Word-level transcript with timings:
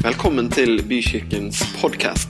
Velkommen 0.00 0.50
til 0.50 0.88
Bykirkens 0.88 1.60
podkast. 1.80 2.28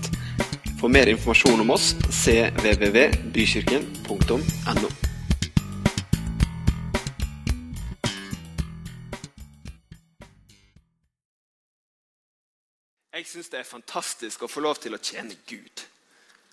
For 0.81 0.89
mer 0.91 1.07
informasjon 1.07 1.61
om 1.63 1.71
oss 1.71 1.95
cvvvbykirken.no. 2.03 4.89
Jeg 13.15 13.27
syns 13.31 13.49
det 13.55 13.61
er 13.61 13.71
fantastisk 13.71 14.43
å 14.43 14.51
få 14.51 14.67
lov 14.67 14.83
til 14.83 14.99
å 14.99 15.01
tjene 15.03 15.39
Gud. 15.47 15.87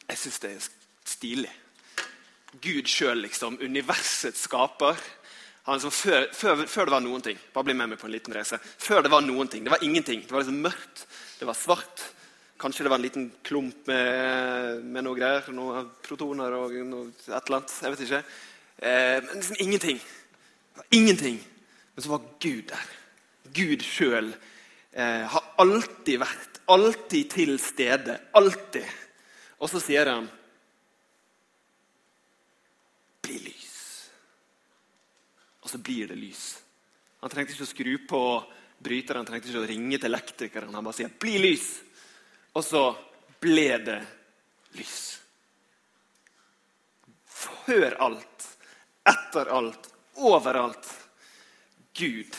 Jeg 0.06 0.18
syns 0.22 0.38
det 0.46 0.54
er 0.54 0.62
stilig. 1.02 1.50
Gud 2.62 2.86
sjøl, 2.94 3.26
liksom. 3.26 3.58
Universets 3.66 4.46
skaper. 4.46 4.94
Han 5.68 5.82
som 5.84 5.92
før, 5.92 6.30
før, 6.32 6.62
før, 6.64 6.88
det 6.88 6.94
var 6.94 7.04
noen 7.04 7.24
ting 7.26 7.40
Bare 7.52 7.68
bli 7.68 7.76
med 7.76 7.92
meg 7.92 8.00
på 8.00 8.08
en 8.08 8.14
liten 8.14 8.36
reise. 8.36 8.60
Før 8.80 9.04
det 9.04 9.12
var 9.12 9.26
noen 9.26 9.50
ting. 9.52 9.66
Det 9.66 9.74
var 9.74 9.84
ingenting. 9.84 10.22
Det 10.24 10.32
var 10.32 10.46
liksom 10.46 10.62
mørkt. 10.64 11.04
Det 11.40 11.48
var 11.50 11.58
svart. 11.60 12.06
Kanskje 12.58 12.86
det 12.86 12.92
var 12.94 13.02
en 13.02 13.06
liten 13.06 13.26
klump 13.46 13.90
med, 13.90 14.86
med 14.86 15.06
noe 15.06 15.18
greier. 15.20 15.50
Noen 15.54 15.90
protoner 16.06 16.56
og 16.56 16.78
noe, 16.88 17.10
et 17.12 17.34
eller 17.36 17.60
annet. 17.60 17.76
Jeg 17.84 17.94
vet 17.94 18.06
ikke. 18.08 18.22
Eh, 18.78 19.18
men 19.26 19.36
liksom 19.36 19.60
ingenting. 19.60 20.00
Det 20.00 20.80
var 20.80 20.88
ingenting. 21.02 21.42
Men 21.96 22.06
så 22.06 22.14
var 22.16 22.26
Gud 22.40 22.64
der. 22.72 22.88
Gud 23.58 23.84
sjøl 23.84 24.32
eh, 24.92 25.24
har 25.34 25.52
alltid 25.60 26.22
vært, 26.24 26.60
alltid 26.72 27.32
til 27.36 27.56
stede. 27.62 28.18
Alltid. 28.38 28.88
Og 29.60 29.72
så 29.72 29.82
sier 29.84 30.14
han 30.16 30.32
Bli 33.26 33.40
lys. 33.44 33.74
Og 35.68 35.72
så 35.72 35.82
blir 35.84 36.08
det 36.08 36.16
lys. 36.16 36.44
Han 37.20 37.32
trengte 37.34 37.52
ikke 37.52 37.66
å 37.66 37.68
skru 37.68 37.94
på 38.08 38.20
bryteren, 38.80 39.20
han 39.20 39.28
trengte 39.28 39.50
ikke 39.50 39.66
å 39.66 39.68
ringe 39.68 39.98
til 40.00 40.08
elektrikeren. 40.08 40.72
Han 40.72 40.86
bare 40.86 40.96
sier 40.96 41.10
'bli 41.12 41.34
lys', 41.44 41.82
og 42.56 42.64
så 42.64 42.84
ble 43.42 43.66
det 43.84 43.98
lys. 44.80 45.20
Før 47.28 47.98
alt, 48.00 48.48
etter 49.04 49.52
alt, 49.52 49.92
overalt. 50.16 50.88
Gud. 52.00 52.32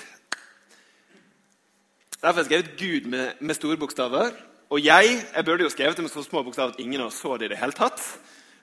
Derfor 2.23 2.33
har 2.33 2.45
jeg 2.45 2.49
skrevet 2.49 2.77
'Gud' 2.81 3.11
med, 3.13 3.35
med 3.41 3.55
store 3.55 3.77
bokstaver. 3.77 4.33
Og 4.71 4.81
jeg 4.81 5.21
jeg 5.35 5.45
burde 5.45 5.69
jo 5.69 5.75
skrevet 5.77 5.97
det 5.97 6.03
med 6.03 6.11
så 6.17 6.23
små 6.23 6.43
bokstaver 6.43 6.73
at 6.73 6.81
ingen 6.81 7.01
av 7.01 7.13
oss 7.13 7.21
så 7.21 7.37
det 7.37 7.45
i 7.45 7.49
det 7.49 7.61
hele 7.61 7.77
tatt. 7.77 8.01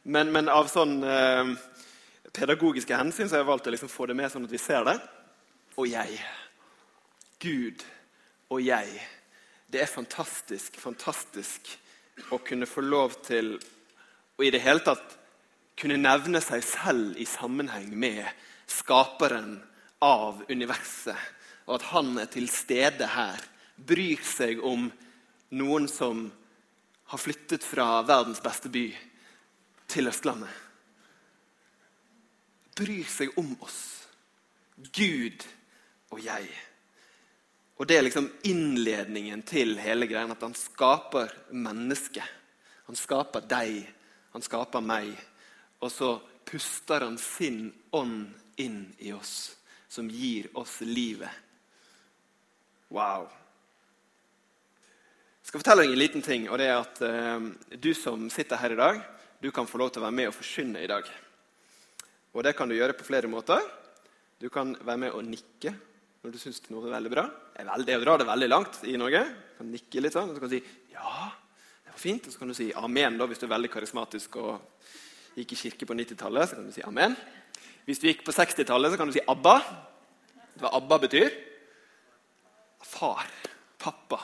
Men, 0.04 0.32
men 0.32 0.50
av 0.50 0.68
sånn 0.68 1.04
eh, 1.04 1.54
pedagogiske 2.36 2.98
hensyn 2.98 3.30
så 3.30 3.38
har 3.38 3.44
jeg 3.44 3.50
valgt 3.50 3.68
å 3.70 3.74
liksom 3.74 3.92
få 3.92 4.08
det 4.10 4.18
med 4.18 4.32
sånn 4.32 4.48
at 4.48 4.54
vi 4.54 4.62
ser 4.62 4.86
det. 4.88 4.96
Og 5.76 5.88
jeg. 5.90 6.20
Gud 7.42 7.84
og 8.54 8.62
jeg. 8.64 8.90
Det 9.72 9.82
er 9.84 9.92
fantastisk, 9.92 10.78
fantastisk 10.80 11.72
å 12.32 12.40
kunne 12.44 12.68
få 12.70 12.84
lov 12.86 13.18
til 13.26 13.56
å 14.36 14.46
i 14.46 14.52
det 14.54 14.64
hele 14.64 14.84
tatt 14.84 15.16
kunne 15.80 16.00
nevne 16.00 16.40
seg 16.44 16.64
selv 16.64 17.20
i 17.20 17.28
sammenheng 17.28 17.90
med 17.92 18.24
skaperen 18.72 19.58
av 20.04 20.44
universet. 20.50 21.20
Og 21.66 21.80
at 21.80 21.90
han 21.92 22.14
er 22.22 22.30
til 22.32 22.48
stede 22.52 23.10
her. 23.16 23.42
Bryr 23.76 24.22
seg 24.24 24.62
om 24.64 24.88
noen 25.56 25.90
som 25.92 26.28
har 27.12 27.22
flyttet 27.22 27.66
fra 27.66 28.00
verdens 28.08 28.44
beste 28.44 28.72
by 28.72 28.86
til 29.92 30.10
Østlandet 30.10 30.65
bryr 32.76 33.08
seg 33.10 33.38
om 33.40 33.54
oss. 33.64 34.08
Gud 34.76 35.46
og 36.12 36.20
jeg. 36.24 36.48
Og 37.76 37.88
Det 37.88 37.98
er 37.98 38.06
liksom 38.06 38.30
innledningen 38.48 39.44
til 39.44 39.78
hele 39.80 40.08
greia. 40.08 40.28
At 40.32 40.44
han 40.44 40.56
skaper 40.56 41.32
mennesket. 41.52 42.24
Han 42.86 42.96
skaper 42.96 43.42
deg, 43.50 43.82
han 44.32 44.44
skaper 44.46 44.84
meg. 44.84 45.12
Og 45.82 45.92
så 45.92 46.16
puster 46.46 47.02
han 47.08 47.18
sin 47.18 47.74
ånd 47.92 48.30
inn 48.62 48.94
i 49.02 49.12
oss, 49.12 49.56
som 49.90 50.08
gir 50.10 50.48
oss 50.54 50.78
livet. 50.86 51.32
Wow. 52.94 53.26
Jeg 55.42 55.50
skal 55.50 55.62
fortelle 55.62 55.84
deg 55.84 55.96
en 55.96 56.00
liten 56.00 56.24
ting, 56.26 56.48
og 56.50 56.62
det 56.62 56.70
er 56.70 56.78
at 56.78 57.02
uh, 57.02 57.50
du 57.82 57.92
som 57.98 58.30
sitter 58.34 58.62
her 58.62 58.74
i 58.74 58.80
dag, 58.80 59.02
du 59.42 59.52
kan 59.52 59.68
få 59.68 59.82
lov 59.82 59.92
til 59.92 60.02
å 60.02 60.08
være 60.08 60.20
med 60.22 60.30
og 60.30 60.38
forkynne 60.38 60.82
i 60.82 60.90
dag. 60.90 61.10
Og 62.36 62.44
Det 62.44 62.52
kan 62.56 62.68
du 62.68 62.76
gjøre 62.76 62.96
på 62.98 63.08
flere 63.08 63.32
måter. 63.32 63.64
Du 64.40 64.50
kan 64.52 64.76
være 64.84 65.00
med 65.00 65.16
og 65.16 65.24
nikke 65.24 65.72
når 66.26 66.34
du 66.34 66.40
syns 66.42 66.60
noe 66.74 66.90
er 66.90 66.96
veldig 66.98 67.12
bra. 67.14 67.24
Det 67.56 67.64
er, 67.94 68.00
å 68.00 68.04
dra 68.04 68.16
det 68.20 68.28
veldig 68.28 68.48
langt 68.50 68.80
i 68.90 68.96
Norge. 69.00 69.22
Du 69.24 69.60
kan 69.62 69.68
nikke 69.72 70.02
litt 70.02 70.16
sånn, 70.16 70.32
og 70.32 70.36
så 70.36 70.42
kan 70.42 70.50
du 70.50 70.56
si 70.58 70.64
'ja, 70.92 71.32
det 71.86 71.94
var 71.94 72.02
fint'. 72.02 72.28
Og 72.28 72.34
så 72.34 72.40
kan 72.40 72.48
du 72.48 72.54
si 72.54 72.74
'amen' 72.74 73.18
da, 73.18 73.28
hvis 73.28 73.40
du 73.40 73.46
er 73.46 73.56
veldig 73.56 73.72
karismatisk 73.72 74.36
og 74.36 74.60
gikk 75.38 75.54
i 75.54 75.56
kirke 75.56 75.86
på 75.86 75.94
90-tallet. 75.94 76.50
så 76.50 76.56
kan 76.56 76.66
du 76.66 76.72
si 76.72 76.82
'amen'. 76.82 77.16
Hvis 77.86 78.00
du 78.00 78.08
gikk 78.08 78.26
på 78.26 78.34
60-tallet, 78.34 78.92
så 78.92 78.98
kan 78.98 79.08
du 79.08 79.14
si 79.14 79.22
'abba'. 79.22 79.62
Hva 80.60 80.70
'abba' 80.74 81.00
betyr? 81.00 81.32
Far. 82.82 83.28
Pappa. 83.78 84.20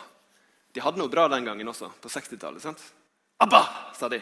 De 0.73 0.81
hadde 0.81 0.97
noe 0.97 1.07
bra 1.07 1.28
den 1.28 1.45
gangen 1.45 1.67
også, 1.67 1.91
på 2.01 2.09
60-tallet. 2.09 2.93
'Abba', 3.39 3.93
sa 3.93 4.09
de. 4.09 4.22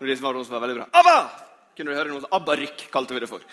Når 0.00 0.06
de 0.06 0.20
var 0.20 0.34
noe 0.34 0.44
som 0.44 0.60
var 0.60 0.66
veldig 0.66 0.76
bra. 0.76 0.88
'Abba!' 0.92 1.51
Kunne 1.76 1.92
du 1.92 1.96
høre 1.96 2.12
noe 2.12 2.28
Abbarykk 2.36 2.86
kalte 2.92 3.16
vi 3.16 3.22
det 3.24 3.30
for. 3.30 3.44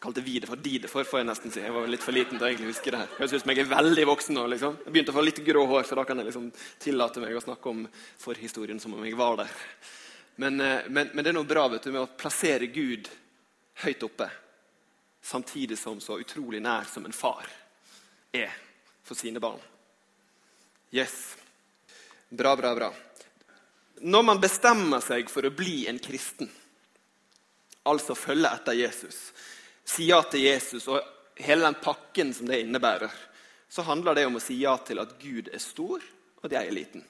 Kalte 0.00 0.22
vi 0.24 0.38
det 0.40 0.48
for 0.48 0.56
de 0.56 0.78
det 0.80 0.88
for, 0.88 1.04
får 1.04 1.20
jeg 1.20 1.28
nesten 1.28 1.52
si. 1.52 1.60
Jeg 1.60 1.74
var 1.74 1.88
litt 1.90 2.04
for 2.04 2.16
liten 2.16 2.38
til 2.38 2.46
å 2.46 2.48
egentlig 2.48 2.70
huske 2.70 2.92
det 2.92 3.02
her. 3.02 3.10
Høres 3.18 3.34
ut 3.34 3.42
som 3.42 3.52
jeg 3.52 3.62
er 3.62 3.72
veldig 3.72 4.04
voksen 4.08 4.38
nå. 4.38 4.44
liksom. 4.54 4.78
Jeg 4.86 4.94
begynte 4.94 5.12
å 5.12 5.16
få 5.18 5.24
litt 5.26 5.40
grå 5.44 5.64
hår, 5.68 5.82
så 5.88 5.98
da 5.98 6.04
kan 6.08 6.22
jeg 6.22 6.30
liksom 6.30 6.46
tillate 6.80 7.20
meg 7.20 7.36
å 7.36 7.42
snakke 7.44 7.72
om 7.72 7.82
forhistorien 8.22 8.80
som 8.80 8.94
om 8.96 9.04
jeg 9.04 9.18
var 9.18 9.42
der. 9.42 9.58
Men, 10.40 10.60
eh, 10.64 10.86
men, 10.88 11.10
men 11.12 11.24
det 11.24 11.34
er 11.34 11.36
noe 11.36 11.48
bra 11.48 11.66
vet 11.68 11.84
du, 11.84 11.92
med 11.92 12.06
å 12.06 12.12
plassere 12.16 12.70
Gud 12.72 13.10
høyt 13.84 14.06
oppe, 14.08 14.30
samtidig 15.20 15.76
som 15.78 16.00
så 16.00 16.16
utrolig 16.20 16.62
nær 16.64 16.88
som 16.88 17.04
en 17.04 17.16
far 17.16 17.44
er 18.32 18.54
for 19.04 19.18
sine 19.18 19.42
barn. 19.42 19.60
Yes. 20.96 21.36
Bra, 22.30 22.56
bra, 22.56 22.72
bra. 22.74 22.88
Når 24.00 24.22
man 24.24 24.40
bestemmer 24.40 25.04
seg 25.04 25.28
for 25.28 25.44
å 25.44 25.52
bli 25.52 25.84
en 25.90 26.00
kristen, 26.00 26.48
altså 27.88 28.14
følge 28.18 28.50
etter 28.50 28.76
Jesus, 28.76 29.18
si 29.84 30.10
ja 30.10 30.20
til 30.28 30.44
Jesus 30.44 30.88
og 30.88 31.00
hele 31.40 31.64
den 31.64 31.78
pakken 31.80 32.34
som 32.36 32.50
det 32.50 32.60
innebærer, 32.64 33.12
så 33.70 33.84
handler 33.86 34.18
det 34.18 34.26
om 34.26 34.36
å 34.36 34.42
si 34.42 34.58
ja 34.60 34.74
til 34.84 35.00
at 35.02 35.14
Gud 35.22 35.48
er 35.52 35.62
stor, 35.62 36.02
og 36.40 36.48
at 36.48 36.56
jeg 36.56 36.68
er 36.68 36.76
liten. 36.76 37.04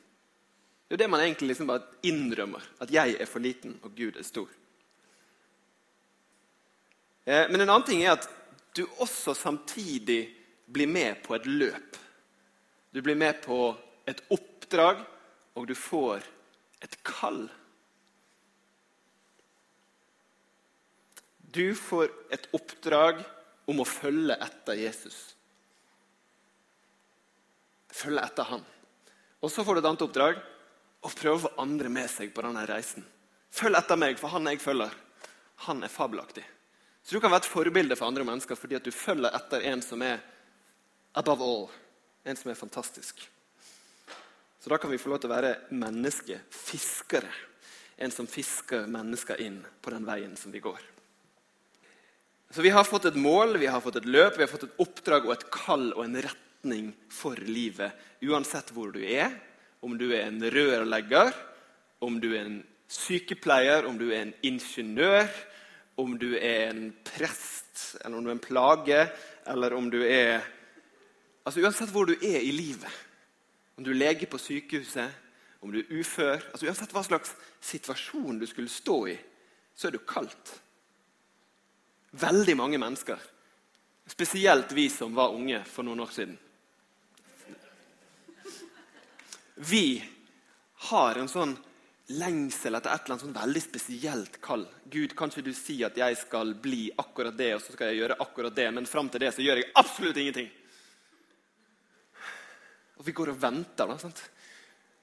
Det 0.86 0.96
er 0.96 1.04
det 1.04 1.10
man 1.12 1.22
egentlig 1.22 1.52
liksom 1.52 1.68
bare 1.70 1.86
innrømmer. 2.02 2.64
At 2.82 2.90
jeg 2.90 3.14
er 3.14 3.28
for 3.30 3.42
liten, 3.42 3.76
og 3.86 3.94
Gud 3.94 4.16
er 4.18 4.26
stor. 4.26 4.48
Eh, 7.24 7.46
men 7.46 7.60
en 7.60 7.68
annen 7.68 7.86
ting 7.86 8.02
er 8.02 8.16
at 8.16 8.26
du 8.74 8.82
også 8.98 9.36
samtidig 9.38 10.24
blir 10.66 10.90
med 10.90 11.22
på 11.22 11.36
et 11.36 11.46
løp. 11.46 11.96
Du 12.90 13.00
blir 13.02 13.14
med 13.14 13.38
på 13.44 13.70
et 14.10 14.22
oppdrag, 14.34 15.04
og 15.54 15.68
du 15.70 15.76
får 15.78 16.26
et 16.82 16.98
kall. 17.06 17.44
Du 21.52 21.74
får 21.74 22.10
et 22.30 22.46
oppdrag 22.54 23.24
om 23.70 23.82
å 23.82 23.86
følge 23.88 24.36
etter 24.38 24.78
Jesus. 24.78 25.18
Følge 27.90 28.22
etter 28.22 28.46
han. 28.52 28.62
Og 29.40 29.50
så 29.50 29.64
får 29.64 29.76
du 29.76 29.80
et 29.80 29.88
annet 29.90 30.04
oppdrag 30.06 30.38
å 31.00 31.10
prøve 31.10 31.36
å 31.38 31.42
få 31.46 31.52
andre 31.62 31.90
med 31.92 32.10
seg 32.12 32.30
på 32.34 32.44
denne 32.44 32.62
reisen. 32.68 33.06
Følg 33.50 33.78
etter 33.80 33.98
meg, 33.98 34.18
for 34.20 34.30
han 34.30 34.46
jeg 34.46 34.62
følger, 34.62 34.94
han 35.66 35.82
er 35.82 35.92
fabelaktig. 35.92 36.44
Så 37.02 37.16
du 37.16 37.22
kan 37.22 37.32
være 37.32 37.42
et 37.46 37.50
forbilde 37.50 37.96
for 37.98 38.10
andre 38.10 38.26
mennesker 38.28 38.58
fordi 38.58 38.76
at 38.78 38.86
du 38.86 38.92
følger 38.94 39.34
etter 39.34 39.64
en 39.72 39.82
som 39.82 40.02
er 40.06 40.20
above 41.18 41.42
all. 41.42 41.66
En 42.22 42.36
som 42.36 42.52
er 42.52 42.58
fantastisk. 42.58 43.24
Så 44.60 44.70
da 44.70 44.76
kan 44.78 44.92
vi 44.92 45.00
få 45.00 45.10
lov 45.10 45.22
til 45.22 45.30
å 45.30 45.34
være 45.34 45.54
menneskefiskere. 45.72 47.32
En 48.00 48.12
som 48.12 48.28
fisker 48.28 48.86
mennesker 48.88 49.40
inn 49.42 49.58
på 49.80 49.92
den 49.92 50.06
veien 50.06 50.36
som 50.36 50.52
vi 50.52 50.60
går. 50.62 50.78
Så 52.50 52.62
vi 52.62 52.72
har 52.74 52.84
fått 52.84 53.04
et 53.04 53.14
mål, 53.14 53.58
vi 53.62 53.68
har 53.70 53.80
fått 53.80 54.00
et 54.00 54.08
løp, 54.10 54.34
vi 54.38 54.42
har 54.42 54.50
fått 54.50 54.66
et 54.66 54.80
oppdrag 54.82 55.28
og 55.28 55.36
et 55.36 55.46
kall 55.54 55.92
og 55.92 56.02
en 56.02 56.18
retning 56.18 56.88
for 57.14 57.38
livet. 57.46 57.94
Uansett 58.26 58.72
hvor 58.74 58.90
du 58.90 58.98
er, 59.06 59.30
om 59.86 59.94
du 59.98 60.08
er 60.10 60.26
en 60.26 60.42
rørlegger, 60.42 61.30
om 62.02 62.16
du 62.18 62.32
er 62.32 62.48
en 62.48 62.56
sykepleier, 62.90 63.86
om 63.86 64.00
du 64.00 64.08
er 64.10 64.24
en 64.24 64.32
ingeniør, 64.42 65.28
om 66.02 66.16
du 66.18 66.32
er 66.34 66.72
en 66.72 66.88
prest, 67.06 68.00
eller 68.02 68.18
om 68.18 68.26
du 68.26 68.32
er 68.32 68.34
en 68.34 68.42
plage, 68.42 69.04
eller 69.46 69.76
om 69.76 69.92
du 69.92 70.02
er 70.06 70.40
Altså 71.40 71.62
Uansett 71.64 71.88
hvor 71.88 72.04
du 72.04 72.12
er 72.20 72.42
i 72.44 72.50
livet, 72.52 72.96
om 73.78 73.82
du 73.82 73.94
er 73.94 73.96
lege 73.96 74.26
på 74.28 74.38
sykehuset, 74.38 75.08
om 75.64 75.72
du 75.72 75.78
er 75.80 75.94
ufør 75.96 76.36
altså 76.50 76.66
Uansett 76.68 76.92
hva 76.92 77.02
slags 77.06 77.32
situasjon 77.64 78.42
du 78.42 78.44
skulle 78.46 78.70
stå 78.70 78.98
i, 79.08 79.14
så 79.74 79.88
er 79.88 79.96
du 79.96 80.02
kalt. 80.04 80.52
Veldig 82.10 82.56
mange 82.58 82.78
mennesker. 82.80 83.18
Spesielt 84.10 84.72
vi 84.74 84.88
som 84.90 85.14
var 85.14 85.34
unge 85.36 85.62
for 85.70 85.86
noen 85.86 86.02
år 86.02 86.14
siden. 86.14 86.38
vi 89.60 90.02
har 90.90 91.18
en 91.20 91.28
sånn 91.28 91.52
lengsel 92.16 92.74
etter 92.74 92.90
et 92.90 93.04
eller 93.04 93.14
annet 93.14 93.24
sånn 93.26 93.36
veldig 93.36 93.62
spesielt 93.62 94.38
kall. 94.42 94.64
Gud, 94.90 95.12
kan 95.16 95.30
ikke 95.30 95.44
du 95.46 95.52
si 95.54 95.76
at 95.86 95.98
jeg 96.00 96.16
skal 96.18 96.54
bli 96.58 96.88
akkurat 96.98 97.36
det, 97.36 97.52
og 97.54 97.62
så 97.62 97.74
skal 97.76 97.92
jeg 97.92 98.00
gjøre 98.00 98.18
akkurat 98.24 98.56
det, 98.56 98.66
men 98.74 98.88
fram 98.88 99.10
til 99.12 99.22
det 99.22 99.34
så 99.36 99.44
gjør 99.44 99.60
jeg 99.60 99.70
absolutt 99.78 100.20
ingenting. 100.22 100.48
Og 102.98 103.06
vi 103.06 103.14
går 103.16 103.32
og 103.32 103.42
venter. 103.42 103.86
da, 103.86 103.98
sant? 104.00 104.24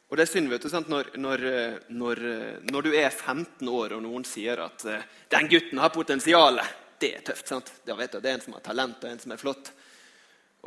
Og 0.10 0.18
det 0.18 0.26
er 0.26 0.32
synd 0.32 0.52
vet 0.52 0.66
du, 0.66 0.70
sant? 0.72 0.90
Når, 0.92 1.14
når, 1.22 1.46
når, 1.94 2.24
når, 2.68 2.90
du 2.90 2.92
er 2.98 3.10
15 3.10 3.70
år 3.70 3.96
og 3.96 4.04
noen 4.04 4.26
sier 4.28 4.60
at 4.64 4.86
uh, 4.88 5.08
'den 5.30 5.50
gutten 5.52 5.82
har 5.84 5.94
potensial', 5.94 6.62
det 7.00 7.12
er 7.16 7.26
tøft. 7.26 7.48
sant? 7.48 7.72
Da 7.86 7.96
vet 7.96 8.12
du, 8.12 8.20
Det 8.20 8.30
er 8.30 8.38
en 8.38 8.42
som 8.42 8.54
har 8.54 8.66
talent, 8.66 9.04
og 9.04 9.10
en 9.10 9.20
som 9.20 9.32
er 9.32 9.42
flott. 9.42 9.72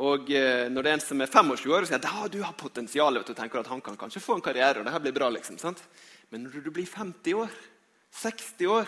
Og 0.01 0.29
uh, 0.31 0.65
når 0.71 0.81
det 0.81 0.89
er 0.91 0.97
en 0.97 1.03
som 1.03 1.21
er 1.21 1.29
25 1.29 1.73
år 1.73 1.83
og 1.83 1.89
sier 1.89 1.99
at 1.99 2.07
ah, 2.09 2.27
'du 2.27 2.41
har 2.41 2.53
potensial', 2.53 3.17
vet 3.19 3.27
du, 3.27 3.33
tenker 3.33 3.59
at 3.59 3.67
han 3.67 3.81
kan 3.81 3.97
kanskje 3.97 4.23
få 4.23 4.35
en 4.35 4.41
karriere, 4.41 4.79
og 4.79 4.85
det 4.85 4.93
her 4.93 5.03
blir 5.03 5.13
bra, 5.13 5.29
liksom. 5.29 5.57
sant? 5.57 5.83
Men 6.29 6.43
når 6.43 6.63
du 6.63 6.71
blir 6.71 6.87
50 6.87 7.33
år, 7.33 7.51
60 8.11 8.67
år 8.67 8.87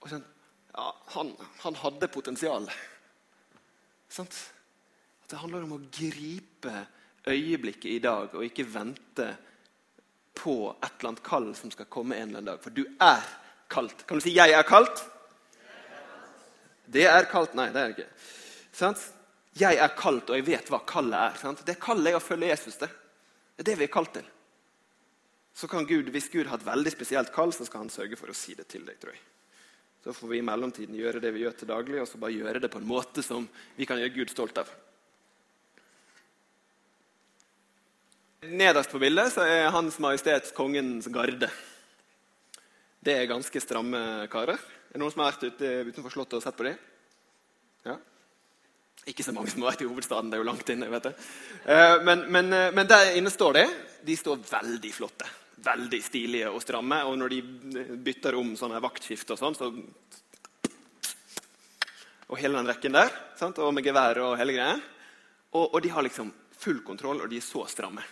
og 0.00 0.10
sånn, 0.10 0.24
ja, 0.74 0.90
han, 1.14 1.32
han 1.62 1.78
hadde 1.80 2.08
potensial. 2.12 2.66
Sant? 4.08 4.34
At 5.22 5.30
det 5.30 5.40
handler 5.40 5.64
om 5.64 5.76
å 5.78 5.84
gripe 5.88 6.74
øyeblikket 7.24 7.90
i 7.92 8.02
dag, 8.04 8.34
og 8.34 8.44
ikke 8.44 8.66
vente 8.68 9.30
på 10.34 10.56
et 10.74 10.90
eller 10.98 11.12
annet 11.12 11.24
kall 11.24 11.52
som 11.56 11.70
skal 11.72 11.88
komme 11.88 12.18
en 12.18 12.28
eller 12.28 12.42
annen 12.42 12.52
dag. 12.52 12.62
For 12.64 12.74
du 12.74 12.84
er 12.84 13.22
kalt. 13.70 14.06
Kan 14.06 14.18
du 14.18 14.24
si 14.24 14.34
'jeg 14.34 14.50
er 14.52 14.62
kalt'? 14.62 15.13
Det 16.86 17.06
er 17.08 17.28
kaldt 17.30 17.54
Nei, 17.56 17.70
det 17.72 17.80
er 17.80 17.90
det 17.90 17.96
ikke. 17.98 18.10
Sant? 18.74 19.02
Jeg 19.54 19.78
er 19.78 19.92
kalt, 19.94 20.30
og 20.30 20.38
jeg 20.38 20.46
vet 20.48 20.70
hva 20.72 20.80
kallet 20.86 21.18
er. 21.30 21.36
Sant? 21.38 21.62
Det 21.66 21.78
kallet 21.82 22.12
er 22.12 22.18
å 22.18 22.24
følge 22.24 22.50
Jesus. 22.50 22.78
Det 22.80 22.90
Det 23.54 23.62
er 23.62 23.70
det 23.70 23.78
vi 23.78 23.86
er 23.86 23.94
kalt 23.94 24.12
til. 24.14 24.26
Så 25.54 25.68
kan 25.68 25.86
Gud, 25.86 26.08
Hvis 26.10 26.28
Gud 26.28 26.46
har 26.46 26.58
et 26.58 26.66
veldig 26.66 26.90
spesielt 26.90 27.32
kall, 27.32 27.52
så 27.52 27.64
skal 27.64 27.84
han 27.84 27.90
sørge 27.90 28.16
for 28.16 28.28
å 28.28 28.34
si 28.34 28.54
det 28.54 28.66
til 28.68 28.84
deg. 28.84 28.98
tror 28.98 29.12
jeg. 29.12 29.22
Så 30.04 30.12
får 30.12 30.28
vi 30.28 30.38
i 30.38 30.42
mellomtiden 30.42 30.96
gjøre 30.98 31.20
det 31.20 31.30
vi 31.32 31.44
gjør 31.44 31.54
til 31.56 31.68
daglig, 31.68 32.00
og 32.02 32.08
så 32.08 32.18
bare 32.18 32.34
gjøre 32.34 32.60
det 32.60 32.70
på 32.70 32.78
en 32.78 32.88
måte 32.88 33.22
som 33.22 33.48
vi 33.76 33.86
kan 33.86 33.98
gjøre 33.98 34.12
Gud 34.12 34.30
stolt 34.30 34.58
av. 34.58 34.68
Nederst 38.44 38.90
på 38.90 38.98
bildet 39.00 39.32
så 39.32 39.46
er 39.48 39.70
Hans 39.72 39.96
Majestets 39.98 40.52
Kongens 40.52 41.06
garde. 41.08 41.48
Det 43.00 43.14
er 43.16 43.30
ganske 43.30 43.60
stramme 43.62 44.26
karer. 44.28 44.58
Er 44.94 45.00
det 45.00 45.02
noen 45.02 45.10
som 45.10 45.24
har 45.24 45.32
vært 45.32 45.48
ute 45.50 45.68
utenfor 45.88 46.12
Slottet 46.14 46.36
og 46.38 46.42
sett 46.44 46.54
på 46.54 46.68
dem? 46.68 46.76
Ja? 47.82 47.96
Ikke 49.10 49.24
så 49.26 49.32
mange 49.34 49.50
som 49.50 49.64
har 49.64 49.72
vært 49.72 49.82
i 49.82 49.88
hovedstaden. 49.90 50.30
det 50.30 50.38
er 50.38 50.44
jo 50.44 50.46
langt 50.46 50.70
inne, 50.70 50.86
vet 50.92 51.08
jeg. 51.08 51.24
Eh, 51.66 51.94
men, 52.06 52.22
men, 52.30 52.52
eh, 52.54 52.70
men, 52.70 52.86
der 52.86 53.10
inne 53.18 53.32
står 53.34 53.58
de. 53.58 53.64
De 54.06 54.16
står 54.16 54.46
veldig 54.46 54.94
flotte. 54.94 55.26
Veldig 55.66 56.00
stilige 56.06 56.54
og 56.54 56.62
stramme. 56.62 57.02
Og 57.10 57.18
når 57.18 57.34
de 57.34 57.42
bytter 58.06 58.38
om 58.38 58.54
sånne 58.54 58.78
vaktskift 58.86 59.34
og 59.34 59.42
sånn, 59.42 59.58
så 59.58 59.72
Og 62.30 62.38
hele 62.38 62.62
den 62.62 62.70
rekken 62.70 62.94
der. 62.94 63.10
Sant? 63.34 63.58
Og 63.58 63.74
med 63.74 63.90
gevær 63.90 64.22
og 64.28 64.38
hele 64.38 64.54
greia. 64.54 64.78
Og, 65.58 65.74
og 65.74 65.78
de 65.82 65.90
har 65.90 66.06
liksom 66.06 66.30
full 66.54 66.84
kontroll, 66.86 67.26
og 67.26 67.34
de 67.34 67.42
er 67.42 67.50
så 67.50 67.66
stramme. 67.66 68.06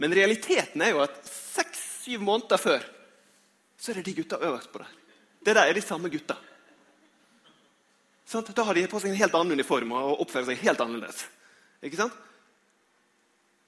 Men 0.00 0.16
realiteten 0.16 0.80
er 0.80 0.96
jo 0.96 1.04
at 1.04 1.20
seks-syv 1.28 2.24
måneder 2.24 2.56
før 2.56 2.94
så 3.76 3.92
er 3.92 4.00
det 4.00 4.08
de 4.08 4.22
gutta 4.22 4.40
øverst 4.40 4.72
på 4.72 4.80
der. 4.80 5.02
Det 5.46 5.54
der 5.54 5.70
er 5.70 5.76
de 5.78 5.82
samme 5.84 6.10
gutta. 6.10 6.34
Sånn, 8.26 8.46
da 8.50 8.64
har 8.66 8.74
de 8.74 8.88
på 8.90 8.98
seg 8.98 9.12
en 9.12 9.20
helt 9.20 9.34
annen 9.38 9.54
uniform 9.54 9.92
og 9.94 10.24
oppfører 10.24 10.48
seg 10.48 10.64
helt 10.64 10.80
annerledes. 10.82 11.20
Ikke 11.86 12.00
sant? 12.00 12.16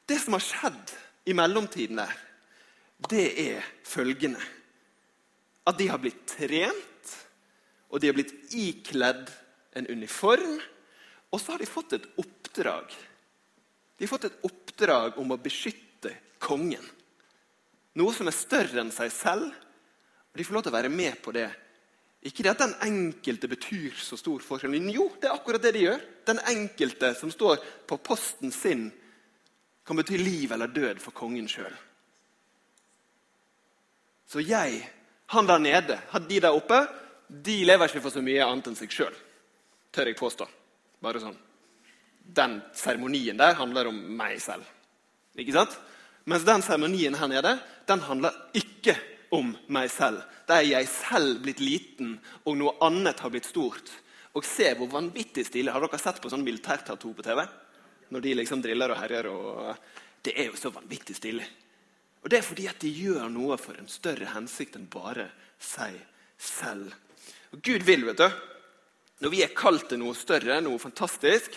Det 0.08 0.16
som 0.19 0.34
har 0.34 0.42
skjedd 0.42 0.94
i 1.30 1.36
mellomtiden 1.38 2.00
der, 2.00 2.14
det 3.06 3.26
er 3.38 3.66
følgende 3.86 4.40
At 5.69 5.76
de 5.78 5.86
har 5.86 6.00
blitt 6.00 6.22
trent, 6.26 7.10
og 7.92 8.00
de 8.00 8.08
har 8.08 8.16
blitt 8.16 8.32
ikledd 8.56 9.28
en 9.76 9.86
uniform. 9.92 10.56
Og 11.28 11.42
så 11.42 11.52
har 11.52 11.60
de 11.60 11.69
fått 11.69 11.92
et 11.92 12.06
oppdrag. 12.16 12.88
De 13.98 14.06
har 14.06 14.10
fått 14.10 14.25
et 14.30 14.46
oppdrag 14.48 15.19
om 15.20 15.34
å 15.34 15.38
beskytte 15.44 16.14
kongen. 16.40 16.84
Noe 18.00 18.16
som 18.16 18.32
er 18.32 18.36
større 18.36 18.80
enn 18.80 18.94
seg 18.96 19.12
selv. 19.12 19.52
Og 20.32 20.40
de 20.40 20.46
får 20.48 20.56
lov 20.56 20.64
til 20.64 20.72
å 20.72 20.78
være 20.78 20.92
med 20.92 21.20
på 21.20 21.36
det. 21.36 21.50
Ikke 22.26 22.42
det 22.42 22.50
at 22.50 22.62
den 22.64 22.74
enkelte 22.82 23.48
betyr 23.50 23.94
så 24.02 24.16
stor 24.18 24.42
forskjell, 24.42 24.74
jo, 24.90 25.06
det 25.20 25.28
er 25.28 25.36
akkurat 25.36 25.62
det 25.62 25.74
de 25.76 25.84
gjør. 25.86 26.00
Den 26.26 26.40
enkelte 26.50 27.12
som 27.14 27.30
står 27.30 27.62
på 27.86 27.98
posten 28.02 28.52
sin, 28.52 28.88
kan 29.86 29.96
bety 29.96 30.18
liv 30.20 30.50
eller 30.52 30.68
død 30.68 30.98
for 31.00 31.16
kongen 31.16 31.46
sjøl. 31.48 31.72
Så 34.28 34.42
jeg, 34.44 34.82
han 35.32 35.46
der 35.48 35.62
nede, 35.62 35.96
de 36.28 36.40
der 36.44 36.52
oppe, 36.52 36.82
de 37.28 37.62
lever 37.64 37.88
ikke 37.88 38.02
for 38.04 38.12
så 38.12 38.20
mye 38.24 38.44
annet 38.44 38.68
enn 38.68 38.76
seg 38.76 38.92
sjøl. 38.92 39.14
Tør 39.94 40.10
jeg 40.10 40.18
påstå. 40.18 40.44
Bare 41.00 41.22
sånn. 41.22 41.38
Den 42.20 42.58
seremonien 42.76 43.38
der 43.40 43.56
handler 43.56 43.88
om 43.88 43.96
meg 44.18 44.36
selv. 44.44 44.66
Ikke 45.38 45.54
sant? 45.56 45.72
Mens 46.28 46.44
den 46.44 46.60
seremonien 46.66 47.16
her 47.16 47.30
nede 47.30 47.54
den 47.88 48.04
handler 48.04 48.36
ikke 48.58 48.98
om 48.98 49.14
meg 49.69 49.90
selv. 49.92 50.22
Der 50.48 50.62
er 50.62 50.69
jeg 50.69 50.88
selv 50.90 51.40
blitt 51.44 51.60
liten, 51.60 52.16
og 52.44 52.56
noe 52.56 52.76
annet 52.84 53.20
har 53.20 53.32
blitt 53.32 53.48
stort. 53.48 53.90
Og 54.36 54.44
se 54.46 54.70
hvor 54.78 54.90
vanvittig 54.92 55.46
stilig. 55.48 55.72
Har 55.72 55.84
dere 55.84 56.00
sett 56.00 56.20
på 56.22 56.30
sånn 56.32 56.44
militærtattoo 56.46 57.14
på 57.16 57.25
TV? 57.26 57.42
Når 58.14 58.25
de 58.25 58.34
liksom 58.38 58.62
driller 58.64 58.94
og 58.94 59.00
herjer. 59.02 59.30
Og... 59.32 59.72
Det 60.25 60.34
er 60.36 60.50
jo 60.50 60.60
så 60.60 60.72
vanvittig 60.75 61.16
stilig. 61.16 61.46
Og 62.22 62.30
det 62.30 62.40
er 62.40 62.46
fordi 62.46 62.69
at 62.70 62.80
de 62.82 62.90
gjør 62.90 63.28
noe 63.30 63.58
for 63.60 63.78
en 63.78 63.90
større 63.90 64.32
hensikt 64.34 64.76
enn 64.78 64.88
bare 64.90 65.28
seg 65.62 65.96
selv. 66.38 66.92
Og 67.54 67.62
Gud 67.64 67.84
vil, 67.86 68.04
vet 68.08 68.20
du, 68.20 68.26
når 69.22 69.32
vi 69.32 69.42
er 69.42 69.54
kalt 69.56 69.88
til 69.90 70.00
noe 70.02 70.16
større, 70.19 70.60
noe 70.62 70.78
fantastisk, 70.82 71.56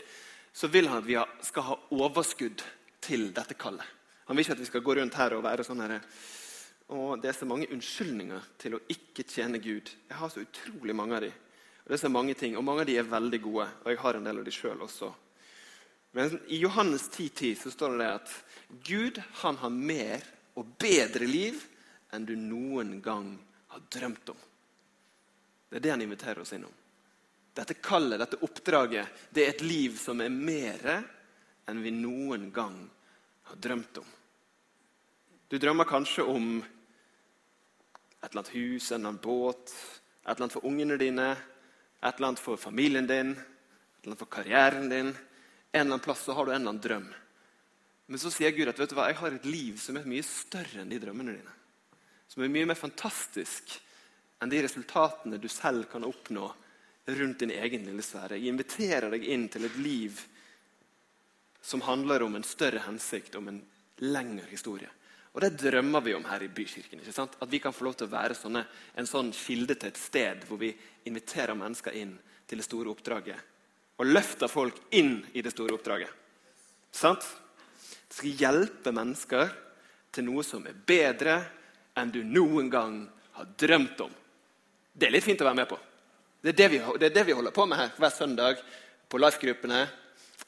så 0.53 0.69
vil 0.71 0.89
han 0.89 1.01
at 1.01 1.07
vi 1.07 1.17
skal 1.45 1.67
ha 1.69 1.79
overskudd 1.95 2.63
til 3.01 3.29
dette 3.35 3.57
kallet. 3.59 3.85
Han 4.27 4.37
vil 4.37 4.45
ikke 4.45 4.55
at 4.57 4.63
vi 4.63 4.69
skal 4.69 4.83
gå 4.85 4.95
rundt 4.97 5.17
her 5.19 5.35
og 5.35 5.43
være 5.45 5.65
sånn 5.65 5.81
her 5.83 5.97
og 6.91 7.21
Det 7.21 7.29
er 7.29 7.37
så 7.37 7.47
mange 7.47 7.69
unnskyldninger 7.71 8.47
til 8.59 8.75
å 8.75 8.81
ikke 8.91 9.23
tjene 9.23 9.61
Gud. 9.63 9.87
Jeg 10.09 10.17
har 10.19 10.29
så 10.29 10.43
utrolig 10.43 10.95
mange 10.95 11.15
av 11.15 11.21
dem. 11.23 11.35
Og 11.81 11.87
det 11.87 11.95
er 11.95 12.01
så 12.03 12.11
mange 12.11 12.33
ting, 12.35 12.57
og 12.57 12.65
mange 12.67 12.83
av 12.83 12.89
dem 12.89 12.99
er 12.99 13.13
veldig 13.13 13.39
gode. 13.41 13.67
Og 13.83 13.93
jeg 13.93 14.01
har 14.01 14.17
en 14.17 14.27
del 14.27 14.41
av 14.41 14.47
dem 14.47 14.55
sjøl 14.55 14.83
også. 14.83 15.11
Men 16.11 16.35
i 16.51 16.59
Johannes 16.59 17.07
10,10 17.07 17.29
10 17.29 17.55
så 17.61 17.71
står 17.71 17.97
det 18.01 18.09
at 18.11 18.33
Gud 18.83 19.21
han 19.41 19.59
har 19.61 19.71
mer 19.71 20.25
og 20.59 20.73
bedre 20.79 21.27
liv 21.29 21.61
enn 22.11 22.27
du 22.27 22.35
noen 22.35 22.97
gang 23.03 23.31
har 23.71 23.83
drømt 23.95 24.33
om. 24.33 24.41
Det 25.71 25.79
er 25.79 25.85
det 25.85 25.93
han 25.93 26.03
inviterer 26.03 26.43
oss 26.43 26.51
innom. 26.51 26.73
Dette 27.55 27.79
kallet, 27.79 28.19
dette 28.19 28.39
oppdraget, 28.43 29.07
det 29.31 29.45
er 29.45 29.53
et 29.53 29.63
liv 29.63 29.95
som 29.99 30.19
er 30.23 30.31
mer 30.31 30.83
enn 31.71 31.79
vi 31.83 31.95
noen 31.95 32.49
gang 32.51 32.75
har 33.47 33.63
drømt 33.63 34.03
om. 34.03 34.11
Du 35.47 35.57
drømmer 35.59 35.87
kanskje 35.87 36.27
om 36.27 36.59
et 38.21 38.29
eller 38.29 38.41
annet 38.41 38.55
hus, 38.55 38.91
en 38.91 38.95
eller 38.95 39.09
annen 39.09 39.21
båt, 39.23 39.73
et 40.21 40.29
eller 40.29 40.45
annet 40.45 40.53
for 40.53 40.65
ungene 40.65 40.97
dine, 40.97 41.31
et 42.01 42.15
eller 42.15 42.27
annet 42.27 42.43
for 42.43 42.57
familien 42.57 43.07
din, 43.09 43.31
et 43.31 44.03
eller 44.03 44.13
annet 44.13 44.21
for 44.21 44.33
karrieren 44.37 44.89
din. 44.89 45.09
En 45.71 45.81
eller 45.81 45.93
annen 45.93 46.05
plass 46.05 46.23
så 46.25 46.33
har 46.33 46.45
du 46.45 46.51
en 46.51 46.61
eller 46.61 46.69
annen 46.69 46.83
drøm. 46.83 47.07
Men 48.11 48.19
så 48.19 48.31
sier 48.33 48.51
Gud 48.51 48.69
at 48.69 48.79
vet 48.79 48.91
du 48.91 48.97
hva, 48.97 49.07
jeg 49.09 49.21
har 49.21 49.37
et 49.37 49.47
liv 49.47 49.77
som 49.79 49.97
er 49.97 50.07
mye 50.09 50.25
større 50.25 50.81
enn 50.81 50.91
de 50.91 50.99
drømmene 50.99 51.37
dine. 51.37 51.53
Som 52.27 52.43
er 52.43 52.51
mye 52.51 52.67
mer 52.69 52.79
fantastisk 52.79 53.77
enn 54.41 54.51
de 54.51 54.61
resultatene 54.65 55.39
du 55.39 55.47
selv 55.51 55.87
kan 55.91 56.05
oppnå 56.07 56.49
rundt 57.07 57.39
din 57.39 57.53
egen 57.55 57.85
lille 57.87 58.03
sfære. 58.05 58.37
Jeg 58.37 58.51
inviterer 58.51 59.09
deg 59.13 59.25
inn 59.25 59.47
til 59.49 59.65
et 59.65 59.77
liv 59.81 60.19
som 61.61 61.83
handler 61.85 62.25
om 62.25 62.35
en 62.35 62.45
større 62.45 62.81
hensikt, 62.87 63.35
om 63.37 63.47
en 63.47 63.61
lengre 64.01 64.47
historie. 64.49 64.89
Og 65.31 65.41
Det 65.41 65.51
drømmer 65.61 66.03
vi 66.03 66.13
om 66.13 66.25
her 66.27 66.43
i 66.43 66.49
Bykirken. 66.51 66.99
ikke 66.99 67.13
sant? 67.13 67.37
At 67.39 67.51
vi 67.51 67.59
kan 67.59 67.73
få 67.73 67.85
lov 67.85 67.95
til 67.95 68.07
å 68.07 68.11
være 68.11 68.35
sånne, 68.35 68.65
en 68.95 69.07
sånn 69.07 69.31
kilde 69.31 69.75
til 69.75 69.87
et 69.87 69.97
sted 69.97 70.43
hvor 70.47 70.59
vi 70.59 70.73
inviterer 71.05 71.55
mennesker 71.55 71.95
inn 71.95 72.17
til 72.47 72.59
det 72.59 72.65
store 72.65 72.91
oppdraget. 72.91 73.39
Og 73.97 74.05
løfter 74.05 74.51
folk 74.51 74.75
inn 74.91 75.21
i 75.33 75.41
det 75.41 75.53
store 75.53 75.77
oppdraget. 75.77 76.09
Sant? 76.91 77.23
Det 78.09 78.17
skal 78.17 78.41
hjelpe 78.43 78.91
mennesker 78.91 79.53
til 80.11 80.27
noe 80.27 80.43
som 80.43 80.65
er 80.67 80.75
bedre 80.75 81.37
enn 81.95 82.11
du 82.11 82.23
noen 82.27 82.69
gang 82.69 83.07
har 83.37 83.47
drømt 83.57 84.03
om. 84.03 84.11
Det 84.91 85.07
er 85.07 85.15
litt 85.15 85.23
fint 85.23 85.39
å 85.39 85.47
være 85.47 85.61
med 85.61 85.69
på. 85.71 85.79
Det 86.41 86.51
er 86.51 86.57
det 86.57 86.69
vi, 86.73 86.79
det 86.99 87.07
er 87.07 87.15
det 87.15 87.27
vi 87.29 87.35
holder 87.37 87.55
på 87.55 87.65
med 87.69 87.79
her 87.79 87.91
hver 87.95 88.11
søndag 88.11 88.59
på 89.07 89.19
life-gruppene 89.21 89.85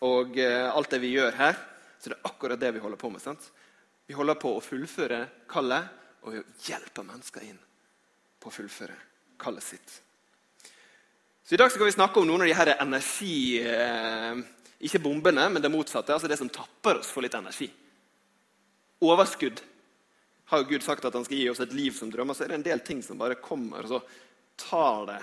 og 0.03 0.37
eh, 0.41 0.67
alt 0.67 0.91
det 0.91 0.99
vi 0.99 1.13
gjør 1.13 1.37
her. 1.37 1.59
Så 2.01 2.11
det 2.11 2.17
er 2.17 2.27
akkurat 2.27 2.59
det 2.59 2.73
vi 2.75 2.81
holder 2.83 2.99
på 2.99 3.11
med. 3.13 3.23
sant? 3.23 3.45
Vi 4.13 4.17
holder 4.19 4.35
på 4.37 4.51
å 4.53 4.59
fullføre 4.61 5.23
kallet, 5.49 5.87
og 6.29 6.35
hjelper 6.67 7.05
mennesker 7.07 7.47
inn 7.47 7.57
på 8.37 8.51
å 8.51 8.53
fullføre 8.53 8.93
kallet 9.41 9.65
sitt. 9.65 9.93
Så 11.41 11.55
I 11.55 11.57
dag 11.57 11.73
skal 11.73 11.89
vi 11.89 11.95
snakke 11.95 12.21
om 12.21 12.29
noen 12.29 12.43
av 12.45 12.51
de 12.51 12.53
her 12.59 12.71
energi... 12.75 13.57
Eh, 13.57 14.43
ikke 14.85 15.01
bombene, 15.01 15.47
men 15.49 15.65
det 15.65 15.73
motsatte. 15.73 16.13
altså 16.13 16.29
Det 16.29 16.37
som 16.37 16.53
tapper 16.53 17.01
oss 17.01 17.09
for 17.09 17.25
litt 17.25 17.39
energi. 17.39 17.71
overskudd 19.01 19.65
har 20.51 20.61
jo 20.61 20.69
Gud 20.75 20.85
sagt 20.85 21.09
at 21.09 21.17
han 21.17 21.25
skal 21.25 21.39
gi 21.39 21.49
oss 21.49 21.65
et 21.65 21.73
liv 21.73 21.97
som 21.97 22.13
drømmer, 22.13 22.37
så 22.37 22.45
er 22.45 22.53
det 22.53 22.61
en 22.61 22.69
del 22.69 22.85
ting 22.85 23.01
som 23.01 23.17
bare 23.17 23.41
kommer, 23.41 23.81
og 23.81 23.95
så 23.95 24.03
tar 24.69 25.09
det 25.09 25.19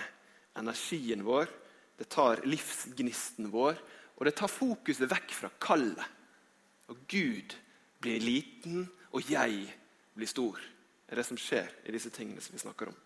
energien 0.58 1.22
vår, 1.22 1.46
det 1.94 2.10
tar 2.10 2.42
livsgnisten 2.42 3.54
vår, 3.54 3.78
og 4.18 4.26
det 4.26 4.34
tar 4.34 4.50
fokuset 4.50 5.06
vekk 5.14 5.42
fra 5.44 5.56
kallet. 5.62 6.16
Og 6.90 7.04
Gud 7.06 7.59
blir 8.00 8.22
liten, 8.22 8.86
og 9.12 9.26
jeg 9.30 9.66
blir 10.16 10.30
stor. 10.30 10.58
Det 11.06 11.14
er 11.14 11.20
det 11.20 11.26
som 11.28 11.38
skjer 11.40 11.68
i 11.86 11.94
disse 11.94 12.12
tingene 12.14 12.42
som 12.42 12.54
vi 12.54 12.62
snakker 12.62 12.90
om. 12.90 12.98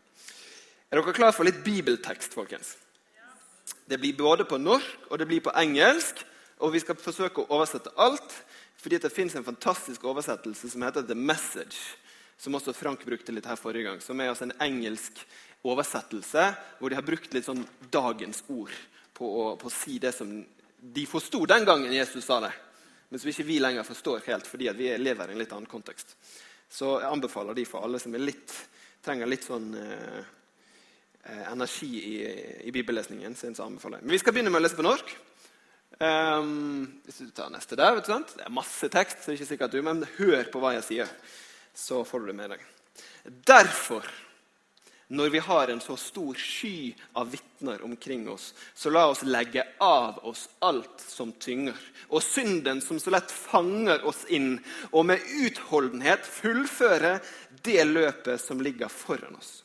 Er 0.91 1.01
dere 1.01 1.17
klar 1.17 1.33
for 1.35 1.47
litt 1.49 1.63
bibeltekst, 1.65 2.37
folkens? 2.37 2.77
Det 3.89 3.99
blir 4.01 4.17
både 4.17 4.47
på 4.49 4.61
norsk 4.61 5.11
og 5.11 5.19
det 5.21 5.29
blir 5.29 5.43
på 5.45 5.55
engelsk. 5.57 6.23
Og 6.63 6.73
vi 6.73 6.81
skal 6.81 6.97
forsøke 7.01 7.43
å 7.43 7.57
oversette 7.57 7.91
alt, 8.01 8.37
fordi 8.79 9.01
det 9.03 9.13
fins 9.13 9.35
en 9.35 9.47
fantastisk 9.47 10.05
oversettelse 10.07 10.71
som 10.71 10.85
heter 10.87 11.03
The 11.09 11.17
Message 11.19 11.81
som 12.39 12.55
også 12.59 12.75
Frank 12.77 13.05
brukte 13.07 13.33
litt 13.33 13.47
her 13.49 13.59
forrige 13.59 13.89
gang, 13.89 14.01
som 14.03 14.21
er 14.21 14.33
altså 14.33 14.49
en 14.49 14.57
engelsk 14.65 15.23
oversettelse 15.65 16.51
hvor 16.79 16.91
de 16.91 16.99
har 16.99 17.07
brukt 17.07 17.33
litt 17.35 17.47
sånn 17.47 17.63
dagens 17.93 18.43
ord 18.53 18.75
på 19.15 19.25
å, 19.25 19.45
på 19.57 19.71
å 19.71 19.73
si 19.73 19.99
det 20.03 20.13
som 20.17 20.31
de 20.85 21.05
forsto 21.09 21.45
den 21.49 21.65
gangen 21.65 21.95
Jesus 21.95 22.27
sa 22.27 22.41
det, 22.45 22.53
men 23.15 23.21
som 23.23 23.31
ikke 23.31 23.47
vi 23.47 23.61
lenger 23.63 23.87
forstår 23.87 24.25
helt 24.27 24.49
fordi 24.51 24.73
vi 24.75 24.89
lever 24.99 25.31
i 25.31 25.37
en 25.37 25.39
litt 25.39 25.53
annen 25.55 25.71
kontekst. 25.71 26.17
Så 26.67 26.97
jeg 26.99 27.07
anbefaler 27.07 27.55
de 27.55 27.63
for 27.69 27.87
alle 27.87 28.01
som 28.03 28.17
litt, 28.19 28.51
trenger 29.07 29.31
litt 29.31 29.47
sånn 29.47 29.69
eh, 29.79 30.33
eh, 31.23 31.45
energi 31.53 31.93
i, 32.01 32.17
i 32.67 32.73
bibellesningen. 32.75 33.37
så 33.39 33.53
anbefaler 33.63 34.01
jeg. 34.01 34.09
Men 34.09 34.17
vi 34.17 34.19
skal 34.19 34.35
begynne 34.35 34.51
med 34.51 34.59
å 34.59 34.65
lese 34.65 34.81
på 34.81 34.87
norsk. 34.89 35.15
Um, 36.01 36.89
hvis 37.07 37.23
du 37.23 37.31
tar 37.31 37.55
neste 37.55 37.79
der, 37.79 37.95
vet 37.95 38.09
du, 38.09 38.11
sant? 38.17 38.35
Det 38.35 38.49
er 38.49 38.59
masse 38.59 38.91
tekst, 38.91 39.23
så 39.23 39.31
det 39.31 39.37
er 39.37 39.39
ikke 39.39 39.51
sikkert 39.53 39.79
du, 39.79 39.83
men 39.87 40.03
hør 40.17 40.51
på 40.51 40.65
hva 40.65 40.75
jeg 40.75 40.89
sier 40.89 41.15
så 41.71 42.03
får 42.07 42.25
du 42.25 42.33
det 42.33 42.39
med 42.43 42.57
deg. 42.57 42.67
Derfor, 43.47 44.11
når 45.09 45.31
vi 45.31 45.39
har 45.39 45.69
en 45.69 45.81
så 45.81 45.97
stor 45.97 46.35
sky 46.35 46.95
av 47.13 47.31
vitner 47.31 47.83
omkring 47.85 48.29
oss, 48.29 48.55
så 48.75 48.91
la 48.91 49.07
oss 49.11 49.23
legge 49.23 49.65
av 49.81 50.19
oss 50.25 50.47
alt 50.65 51.05
som 51.05 51.33
tynger, 51.33 51.77
og 52.09 52.23
synden 52.25 52.81
som 52.81 53.01
så 53.01 53.13
lett 53.13 53.33
fanger 53.33 54.05
oss 54.09 54.25
inn, 54.33 54.57
og 54.93 55.07
med 55.11 55.25
utholdenhet 55.45 56.25
fullføre 56.25 57.19
det 57.65 57.83
løpet 57.85 58.41
som 58.41 58.63
ligger 58.65 58.89
foran 58.89 59.37
oss. 59.37 59.59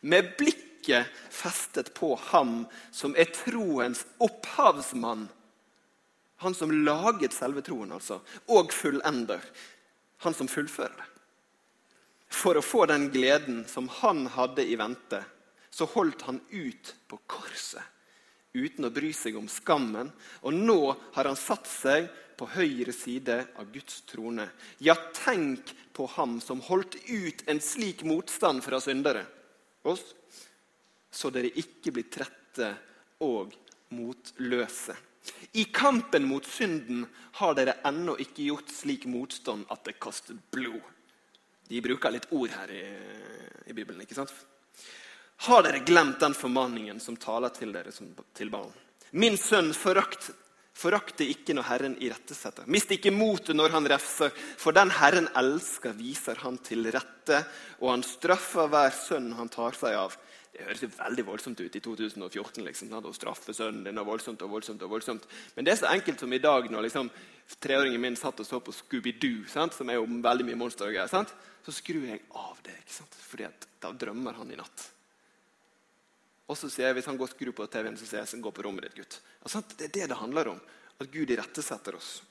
Med 0.00 0.34
blikket 0.38 1.08
festet 1.30 1.94
på 1.94 2.14
ham 2.32 2.64
som 2.92 3.16
er 3.16 3.30
troens 3.32 4.04
opphavsmann. 4.20 5.28
Han 6.42 6.56
som 6.58 6.72
laget 6.84 7.32
selve 7.32 7.62
troen, 7.62 7.94
altså, 7.94 8.18
og 8.50 8.74
fullender. 8.74 9.40
Han 10.26 10.34
som 10.34 10.50
fullfører 10.50 10.96
det. 10.98 11.11
For 12.32 12.58
å 12.58 12.64
få 12.64 12.86
den 12.90 13.10
gleden 13.12 13.62
som 13.68 13.90
han 14.00 14.26
hadde 14.34 14.64
i 14.64 14.76
vente, 14.80 15.20
så 15.70 15.86
holdt 15.94 16.24
han 16.28 16.40
ut 16.50 16.94
på 17.08 17.20
korset 17.30 17.92
uten 18.52 18.84
å 18.84 18.92
bry 18.92 19.12
seg 19.16 19.36
om 19.38 19.48
skammen. 19.48 20.10
Og 20.44 20.52
nå 20.52 20.80
har 21.14 21.28
han 21.28 21.38
satt 21.38 21.68
seg 21.68 22.08
på 22.36 22.48
høyre 22.56 22.92
side 22.92 23.38
av 23.60 23.70
Guds 23.72 24.02
trone. 24.08 24.48
Ja, 24.82 24.96
tenk 25.16 25.72
på 25.96 26.08
ham 26.16 26.38
som 26.40 26.60
holdt 26.64 26.96
ut 27.08 27.44
en 27.48 27.60
slik 27.64 28.02
motstand 28.08 28.64
fra 28.64 28.80
syndere, 28.80 29.24
oss, 29.82 30.04
så 31.12 31.30
dere 31.32 31.52
ikke 31.58 31.92
blir 31.92 32.08
trette 32.12 32.72
og 33.24 33.52
motløse. 33.92 34.96
I 35.54 35.68
kampen 35.70 36.24
mot 36.26 36.46
synden 36.48 37.04
har 37.38 37.54
dere 37.54 37.76
ennå 37.86 38.16
ikke 38.22 38.48
gjort 38.48 38.72
slik 38.72 39.04
motstand 39.10 39.68
at 39.70 39.84
det 39.86 40.00
kaster 40.02 40.38
blod. 40.54 40.82
De 41.72 41.80
bruker 41.80 42.12
litt 42.12 42.28
ord 42.36 42.52
her 42.52 42.70
i, 42.76 42.84
i 43.64 43.72
Bibelen. 43.72 44.02
ikke 44.04 44.18
sant? 44.18 44.32
Har 45.46 45.64
dere 45.64 45.80
glemt 45.86 46.20
den 46.20 46.36
formaningen 46.36 47.00
som 47.00 47.16
taler 47.16 47.52
til 47.56 47.72
dere 47.72 47.92
som, 47.94 48.10
til 48.36 48.52
barn? 48.52 48.70
Min 49.16 49.38
sønn, 49.40 49.72
forakt, 49.74 50.28
forakte 50.76 51.24
ikke 51.24 51.56
når 51.56 51.66
Herren 51.70 51.96
irettesetter. 51.96 52.68
Mist 52.68 52.92
ikke 52.92 53.14
motet 53.14 53.56
når 53.56 53.72
han 53.74 53.88
refser, 53.88 54.30
for 54.60 54.76
den 54.76 54.92
Herren 55.00 55.30
elsker, 55.38 55.96
viser 55.96 56.44
han 56.44 56.60
til 56.64 56.90
rette, 56.92 57.40
og 57.80 57.90
han 57.94 58.04
straffer 58.06 58.68
hver 58.72 58.92
sønn 58.96 59.32
han 59.40 59.50
tar 59.52 59.76
seg 59.80 59.96
av. 59.96 60.16
Det 60.52 60.66
høres 60.66 60.84
jo 60.84 60.92
veldig 60.92 61.24
voldsomt 61.24 61.60
ut 61.64 61.76
i 61.78 61.80
2014 61.80 62.66
liksom, 62.68 62.92
å 63.00 63.16
straffe 63.16 63.56
sønnen 63.56 63.86
din. 63.88 63.98
og 63.98 64.10
voldsomt 64.12 64.42
og 64.44 64.52
voldsomt 64.52 64.82
og 64.84 64.92
voldsomt. 64.92 65.24
Men 65.56 65.64
det 65.64 65.72
er 65.72 65.80
så 65.80 65.92
enkelt 65.94 66.20
som 66.20 66.32
i 66.36 66.42
dag 66.44 66.68
når 66.68 66.90
liksom, 66.90 67.08
treåringen 67.62 68.00
min 68.00 68.16
satt 68.16 68.40
og 68.40 68.46
så 68.46 68.60
på 68.60 68.74
Scooby-Doo, 68.74 69.44
som 69.50 69.90
er 69.90 70.00
jo 70.00 70.06
veldig 70.06 70.46
mye 70.48 70.58
monster 70.58 70.88
og 70.88 70.96
greier, 70.96 71.34
så 71.62 71.74
skrur 71.74 72.08
jeg 72.08 72.24
av 72.30 72.58
det. 72.64 72.74
ikke 72.80 72.96
sant? 72.96 73.20
Fordi 73.28 73.50
da 73.82 73.92
drømmer 73.92 74.40
han 74.40 74.50
i 74.50 74.58
natt. 74.58 74.88
Og 76.50 76.58
så 76.58 76.68
sier 76.70 76.90
jeg, 76.90 76.98
Hvis 76.98 77.06
han 77.08 77.16
går 77.16 77.30
og 77.30 77.34
skrur 77.36 77.52
på 77.56 77.66
TV-en, 77.66 77.96
så 77.96 78.06
sier 78.06 78.26
jeg 78.26 78.42
gå 78.42 78.50
på 78.50 78.64
rommet 78.66 78.88
ditt, 78.88 78.98
gutt. 78.98 79.20
Altså, 79.42 79.62
det 79.76 79.88
er 79.88 79.94
det 79.94 80.08
det 80.10 80.20
handler 80.20 80.48
om. 80.48 80.60
At 81.00 81.10
Gud 81.10 81.30
irettesetter 81.30 81.96
oss. 81.96 82.22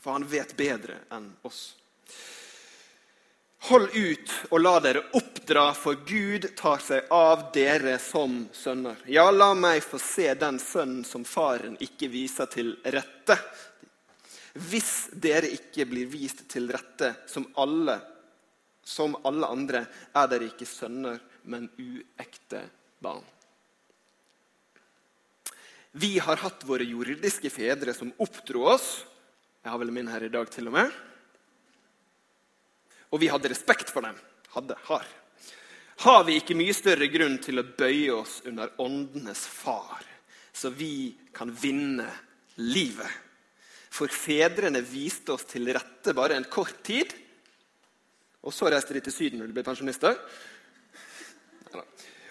For 0.00 0.12
han 0.14 0.26
vet 0.30 0.56
bedre 0.56 1.00
enn 1.12 1.32
oss. 1.42 1.74
Hold 3.66 3.88
ut 3.96 4.32
og 4.54 4.60
la 4.60 4.76
dere 4.84 5.02
oppdra, 5.18 5.72
for 5.74 5.98
Gud 6.06 6.44
tar 6.56 6.78
seg 6.84 7.08
av 7.10 7.48
dere 7.54 7.96
som 7.98 8.44
sønner. 8.54 9.00
Ja, 9.10 9.30
la 9.34 9.54
meg 9.58 9.82
få 9.82 9.98
se 9.98 10.28
den 10.38 10.60
sønnen 10.62 11.02
som 11.08 11.24
faren 11.26 11.74
ikke 11.82 12.08
viser 12.12 12.46
til 12.52 12.76
rette. 12.84 13.38
Hvis 14.56 15.08
dere 15.12 15.50
ikke 15.52 15.86
blir 15.88 16.08
vist 16.10 16.44
til 16.50 16.70
rette 16.72 17.12
som 17.28 17.46
alle, 17.60 17.98
som 18.86 19.16
alle 19.28 19.48
andre, 19.52 19.86
er 20.16 20.30
dere 20.30 20.50
ikke 20.50 20.68
sønner, 20.68 21.20
men 21.46 21.68
uekte 21.78 22.62
barn. 23.02 23.24
Vi 25.96 26.16
har 26.20 26.40
hatt 26.42 26.64
våre 26.68 26.84
jordiske 26.84 27.48
fedre 27.52 27.94
som 27.96 28.12
oppdro 28.20 28.66
oss. 28.74 28.88
Jeg 29.64 29.72
har 29.72 29.80
vel 29.80 29.94
min 29.94 30.10
her 30.12 30.26
i 30.26 30.32
dag 30.32 30.50
til 30.52 30.68
og 30.68 30.76
med 30.76 30.96
og 33.16 33.22
vi 33.22 33.30
hadde 33.30 33.50
respekt 33.52 33.92
for 33.92 34.04
dem. 34.04 34.16
Hadde, 34.52 34.76
har. 34.88 35.06
Har 36.04 36.24
vi 36.28 36.36
ikke 36.36 36.56
mye 36.58 36.74
større 36.76 37.08
grunn 37.08 37.38
til 37.42 37.60
å 37.60 37.68
bøye 37.78 38.12
oss 38.12 38.40
under 38.48 38.74
åndenes 38.82 39.46
far, 39.48 40.02
så 40.52 40.68
vi 40.74 41.14
kan 41.36 41.52
vinne 41.56 42.08
livet? 42.60 43.25
For 43.96 44.12
fedrene 44.12 44.82
viste 44.84 45.32
oss 45.32 45.46
til 45.48 45.70
rette 45.72 46.12
bare 46.16 46.36
en 46.36 46.48
kort 46.52 46.82
tid, 46.84 47.14
og 48.46 48.52
så 48.54 48.68
reiste 48.70 48.94
de 48.94 49.02
til 49.06 49.14
Syden 49.14 49.40
når 49.40 49.50
de 49.50 49.56
ble 49.56 49.64
pensjonister. 49.66 50.18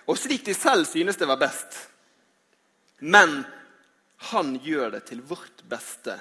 Og 0.05 0.17
slik 0.21 0.45
de 0.45 0.53
selv 0.53 0.85
synes 0.87 1.17
det 1.17 1.27
var 1.27 1.41
best. 1.41 1.73
Men 3.01 3.41
han 4.31 4.55
gjør 4.63 4.93
det 4.95 5.03
til 5.09 5.25
vårt 5.25 5.65
beste 5.67 6.15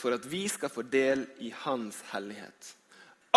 for 0.00 0.16
at 0.16 0.24
vi 0.26 0.46
skal 0.48 0.72
få 0.72 0.82
del 0.88 1.26
i 1.44 1.52
hans 1.62 2.00
hellighet. 2.10 2.74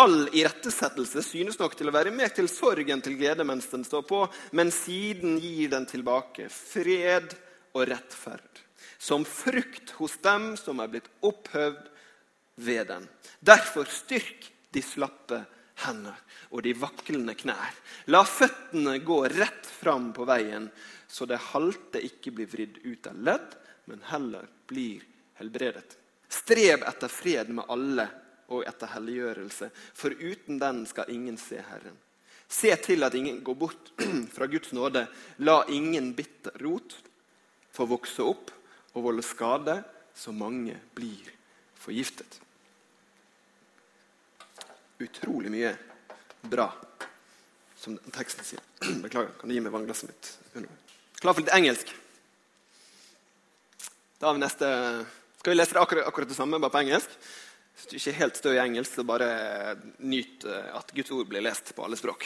All 0.00 0.26
irettesettelse 0.34 1.22
synes 1.22 1.58
nok 1.60 1.76
til 1.78 1.90
å 1.90 1.94
være 1.94 2.10
mer 2.14 2.32
til 2.34 2.48
sorg 2.50 2.88
enn 2.90 3.02
til 3.04 3.14
glede 3.20 3.44
mens 3.46 3.68
den 3.70 3.84
står 3.86 4.02
på, 4.08 4.24
men 4.56 4.72
siden 4.74 5.36
gir 5.38 5.70
den 5.70 5.86
tilbake 5.86 6.48
fred 6.50 7.36
og 7.76 7.84
rettferd, 7.92 8.63
som 8.98 9.24
frukt 9.24 9.90
hos 9.98 10.16
dem 10.24 10.54
som 10.60 10.80
er 10.80 10.90
blitt 10.92 11.10
opphøvd 11.24 11.90
ved 12.64 12.86
den. 12.90 13.08
Derfor 13.40 13.88
styrk 13.90 14.50
de 14.74 14.82
slappe 14.82 15.40
hender 15.84 16.18
og 16.50 16.62
de 16.66 16.74
vaklende 16.78 17.34
knær. 17.38 17.74
La 18.12 18.22
føttene 18.26 18.98
gå 19.04 19.20
rett 19.32 19.66
fram 19.66 20.12
på 20.14 20.26
veien, 20.28 20.68
så 21.08 21.26
det 21.26 21.42
halte 21.52 22.02
ikke 22.02 22.32
blir 22.34 22.50
vridd 22.50 22.80
ut 22.84 23.10
av 23.10 23.20
ledd, 23.28 23.56
men 23.90 24.02
heller 24.10 24.46
blir 24.70 25.02
helbredet. 25.40 25.98
Strev 26.30 26.82
etter 26.86 27.10
fred 27.10 27.50
med 27.54 27.68
alle 27.70 28.06
og 28.54 28.64
etter 28.68 28.90
helliggjørelse, 28.94 29.70
for 29.94 30.14
uten 30.14 30.58
den 30.60 30.82
skal 30.88 31.10
ingen 31.12 31.36
se 31.40 31.60
Herren. 31.62 31.96
Se 32.48 32.70
til 32.76 33.02
at 33.06 33.14
ingen 33.16 33.40
går 33.44 33.56
bort 33.58 33.90
fra 34.34 34.46
Guds 34.46 34.72
nåde. 34.76 35.06
La 35.42 35.62
ingen 35.72 36.12
bitter 36.14 36.54
rot 36.62 36.94
få 37.74 37.86
vokse 37.90 38.22
opp 38.22 38.52
og 38.94 39.04
volde 39.08 39.24
skade, 39.26 39.80
så 40.14 40.32
mange 40.32 40.76
blir 40.94 41.30
forgiftet. 41.82 42.38
Utrolig 45.02 45.50
mye 45.52 45.74
bra, 46.46 46.68
som 47.76 47.98
teksten 48.14 48.46
sier. 48.46 48.62
Beklager, 49.04 49.34
kan 49.40 49.50
du 49.50 49.56
gi 49.56 49.62
meg 49.64 49.74
vannglasset 49.74 50.12
mitt? 50.12 50.30
Klar 51.20 51.34
for 51.34 51.42
litt 51.42 51.54
engelsk? 51.56 51.90
Da 54.20 54.30
har 54.30 54.38
vi 54.38 54.44
neste 54.44 54.68
Skal 55.40 55.52
vi 55.52 55.56
lese 55.58 55.76
det 55.76 55.82
akkurat, 55.82 56.06
akkurat 56.08 56.30
det 56.30 56.36
samme, 56.38 56.60
bare 56.62 56.72
på 56.72 56.80
engelsk? 56.84 57.18
Hvis 57.74 57.90
du 57.90 57.96
ikke 57.98 58.12
er 58.14 58.20
helt 58.22 58.38
stø 58.38 58.52
i 58.54 58.62
engelsk, 58.62 58.94
så 58.94 59.04
bare 59.04 59.28
nyt 59.98 60.46
eh, 60.46 60.70
at 60.78 60.92
Guds 60.94 61.10
ord 61.12 61.26
blir 61.28 61.42
lest 61.44 61.74
på 61.74 61.84
alle 61.84 61.98
språk. 61.98 62.24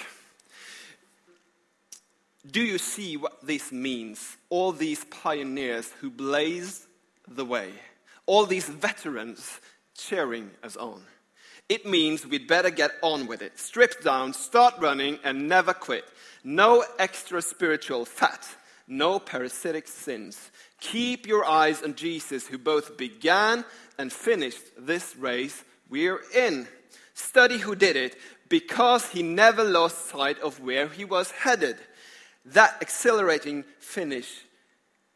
Do 2.51 2.63
you 2.63 2.79
see 2.79 3.17
what 3.17 3.47
this 3.47 3.73
means? 3.73 4.37
All 4.49 4.73
these 4.73 5.05
pioneers 5.05 5.91
who 6.01 6.11
blaze 6.11 6.87
the 7.27 7.45
way, 7.45 7.71
all 8.27 8.47
these 8.47 8.69
veterans 8.69 9.61
cheering 9.95 10.51
us 10.63 10.77
on. 10.77 11.03
It 11.69 11.85
means 11.85 12.27
we'd 12.27 12.49
better 12.49 12.71
get 12.71 12.93
on 13.03 13.27
with 13.27 13.43
it. 13.43 13.59
Strip 13.59 14.03
down, 14.03 14.33
start 14.33 14.75
running, 14.79 15.19
and 15.25 15.49
never 15.49 15.75
quit. 15.75 16.05
No 16.43 16.85
extra 16.99 17.43
spiritual 17.43 18.07
fat, 18.07 18.49
no 18.87 19.19
parasitic 19.19 19.87
sins. 19.87 20.51
Keep 20.81 21.27
your 21.27 21.45
eyes 21.45 21.83
on 21.83 21.95
Jesus, 21.95 22.47
who 22.47 22.57
both 22.57 22.97
began 22.97 23.65
and 23.99 24.11
finished 24.11 24.63
this 24.79 25.15
race 25.17 25.63
we're 25.91 26.21
in. 26.35 26.67
Study 27.13 27.59
who 27.59 27.75
did 27.75 27.97
it 27.97 28.17
because 28.49 29.09
he 29.11 29.23
never 29.23 29.65
lost 29.65 30.07
sight 30.07 30.39
of 30.41 30.61
where 30.61 30.89
he 30.89 31.05
was 31.05 31.31
headed. 31.33 31.77
That 32.53 32.77
exhilarating 32.81 33.65
finish 33.79 34.45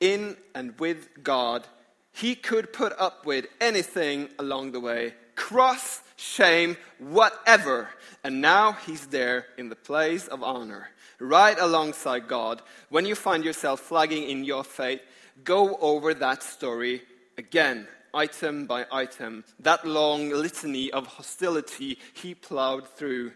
in 0.01 0.37
and 0.55 0.79
with 0.79 1.23
God, 1.23 1.67
he 2.13 2.35
could 2.35 2.73
put 2.73 2.93
up 2.99 3.25
with 3.25 3.47
anything 3.61 4.29
along 4.39 4.73
the 4.73 4.81
way 4.81 5.15
cross, 5.35 6.03
shame, 6.17 6.77
whatever. 6.99 7.89
And 8.23 8.41
now 8.41 8.73
he's 8.73 9.07
there 9.07 9.47
in 9.57 9.69
the 9.71 9.77
place 9.77 10.29
of 10.29 10.43
honor, 10.43 10.91
right 11.19 11.59
alongside 11.59 12.29
God. 12.29 12.63
When 12.91 13.07
you 13.07 13.15
find 13.15 13.45
yourself 13.45 13.81
flagging 13.81 14.25
in 14.25 14.45
your 14.45 14.63
faith, 14.63 15.01
go 15.43 15.77
over 15.77 16.15
that 16.15 16.43
story 16.43 17.03
again, 17.39 17.89
item 18.15 18.67
by 18.67 18.87
item. 18.93 19.45
That 19.61 19.87
long 19.87 20.31
litany 20.31 20.91
of 20.91 21.07
hostility 21.07 21.99
he 22.13 22.35
plowed 22.35 22.87
through. 22.89 23.33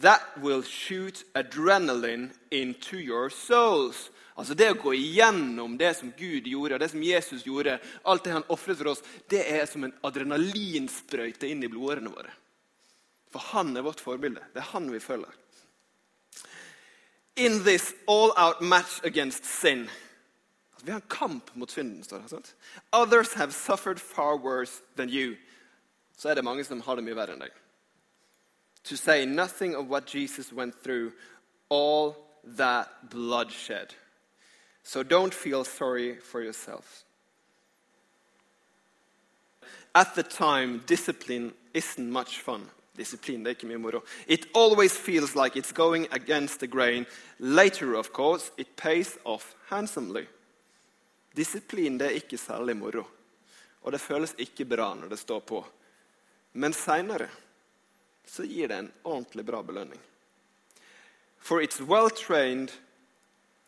That 0.00 0.22
will 0.42 0.62
shoot 0.62 1.24
adrenaline 1.34 2.32
into 2.50 2.96
your 2.96 3.30
souls. 3.30 4.10
Altså 4.34 4.54
Det 4.54 4.70
å 4.72 4.78
gå 4.82 4.94
igjennom 4.98 5.76
det 5.78 5.92
som 5.96 6.10
Gud 6.18 6.48
gjorde, 6.50 6.80
det 6.82 6.90
som 6.90 7.02
Jesus 7.02 7.44
gjorde, 7.46 7.78
alt 8.02 8.24
det 8.24 8.32
han 8.34 8.46
ofret 8.50 8.80
for 8.80 8.90
oss, 8.90 9.04
det 9.30 9.44
er 9.46 9.66
som 9.70 9.86
en 9.86 9.94
adrenalinsprøyte 10.02 11.46
inn 11.46 11.62
i 11.62 11.70
blodårene 11.70 12.10
våre. 12.10 12.34
For 13.30 13.42
han 13.54 13.76
er 13.76 13.86
vårt 13.86 14.02
forbilde. 14.02 14.42
Det 14.52 14.62
er 14.62 14.72
han 14.72 14.90
vi 14.90 15.02
følger. 15.02 15.30
In 17.36 17.62
this 17.66 17.92
all-out 18.06 18.60
match 18.60 19.00
against 19.02 19.44
sin 19.44 19.88
altså, 19.88 20.84
Vi 20.86 20.92
har 20.92 21.00
en 21.00 21.08
kamp 21.08 21.54
mot 21.54 21.70
synden. 21.70 22.04
står 22.04 22.18
det. 22.18 22.30
Sant? 22.30 22.54
Others 22.92 23.34
have 23.34 23.52
suffered 23.52 24.00
far 24.00 24.36
worse 24.38 24.82
than 24.96 25.08
you. 25.08 25.36
Så 26.16 26.28
er 26.28 26.34
det 26.34 26.44
mange 26.44 26.64
som 26.64 26.80
har 26.80 26.96
det 26.96 27.04
mye 27.04 27.16
verre 27.16 27.34
enn 27.34 27.42
deg. 27.42 27.54
To 28.84 28.96
say 28.96 29.26
nothing 29.26 29.74
of 29.74 29.88
what 29.88 30.06
Jesus 30.06 30.52
went 30.52 30.74
through, 30.82 31.12
all 31.68 32.16
that 32.56 33.10
bloodshed. 33.10 33.94
So 34.82 35.02
don't 35.02 35.32
feel 35.32 35.64
sorry 35.64 36.16
for 36.16 36.42
yourself. 36.42 37.04
At 39.94 40.14
the 40.14 40.22
time, 40.22 40.82
discipline 40.86 41.52
isn't 41.72 42.10
much 42.10 42.40
fun. 42.40 42.68
Discipline, 42.96 43.42
det 43.42 43.64
moro. 43.64 44.02
It 44.28 44.46
always 44.54 44.96
feels 44.96 45.34
like 45.34 45.56
it's 45.56 45.72
going 45.72 46.06
against 46.12 46.60
the 46.60 46.66
grain. 46.66 47.06
Later, 47.40 47.94
of 47.94 48.12
course, 48.12 48.52
it 48.56 48.76
pays 48.76 49.18
off 49.24 49.54
handsomely. 49.68 50.26
Disiplin 51.34 51.98
det 51.98 52.06
er 52.06 52.20
ikke 52.20 52.38
særlig 52.38 52.76
moro, 52.76 53.02
og 53.82 53.92
det 53.92 54.00
føles 54.00 54.34
ikke 54.38 54.64
bra 54.64 54.94
når 54.94 55.08
det 55.08 55.18
står 55.18 55.40
på. 55.40 55.64
Men 56.52 56.72
seinere 56.72 57.28
så 58.26 58.42
gir 58.42 58.68
det 58.68 58.78
en 58.78 58.92
ordentlig 59.02 59.46
bra 59.46 59.62
belønning. 59.62 60.00
For 61.38 61.60
it's 61.60 61.80
well 61.80 62.10
trained 62.10 62.72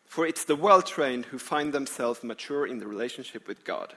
For 0.09 0.27
it's 0.27 0.45
the 0.45 0.57
well 0.57 0.83
trained 0.83 1.27
who 1.27 1.39
find 1.39 1.73
themselves 1.73 2.23
mature 2.23 2.67
in 2.67 2.79
the 2.79 2.87
relationship 2.87 3.49
with 3.49 3.65
God. 3.65 3.95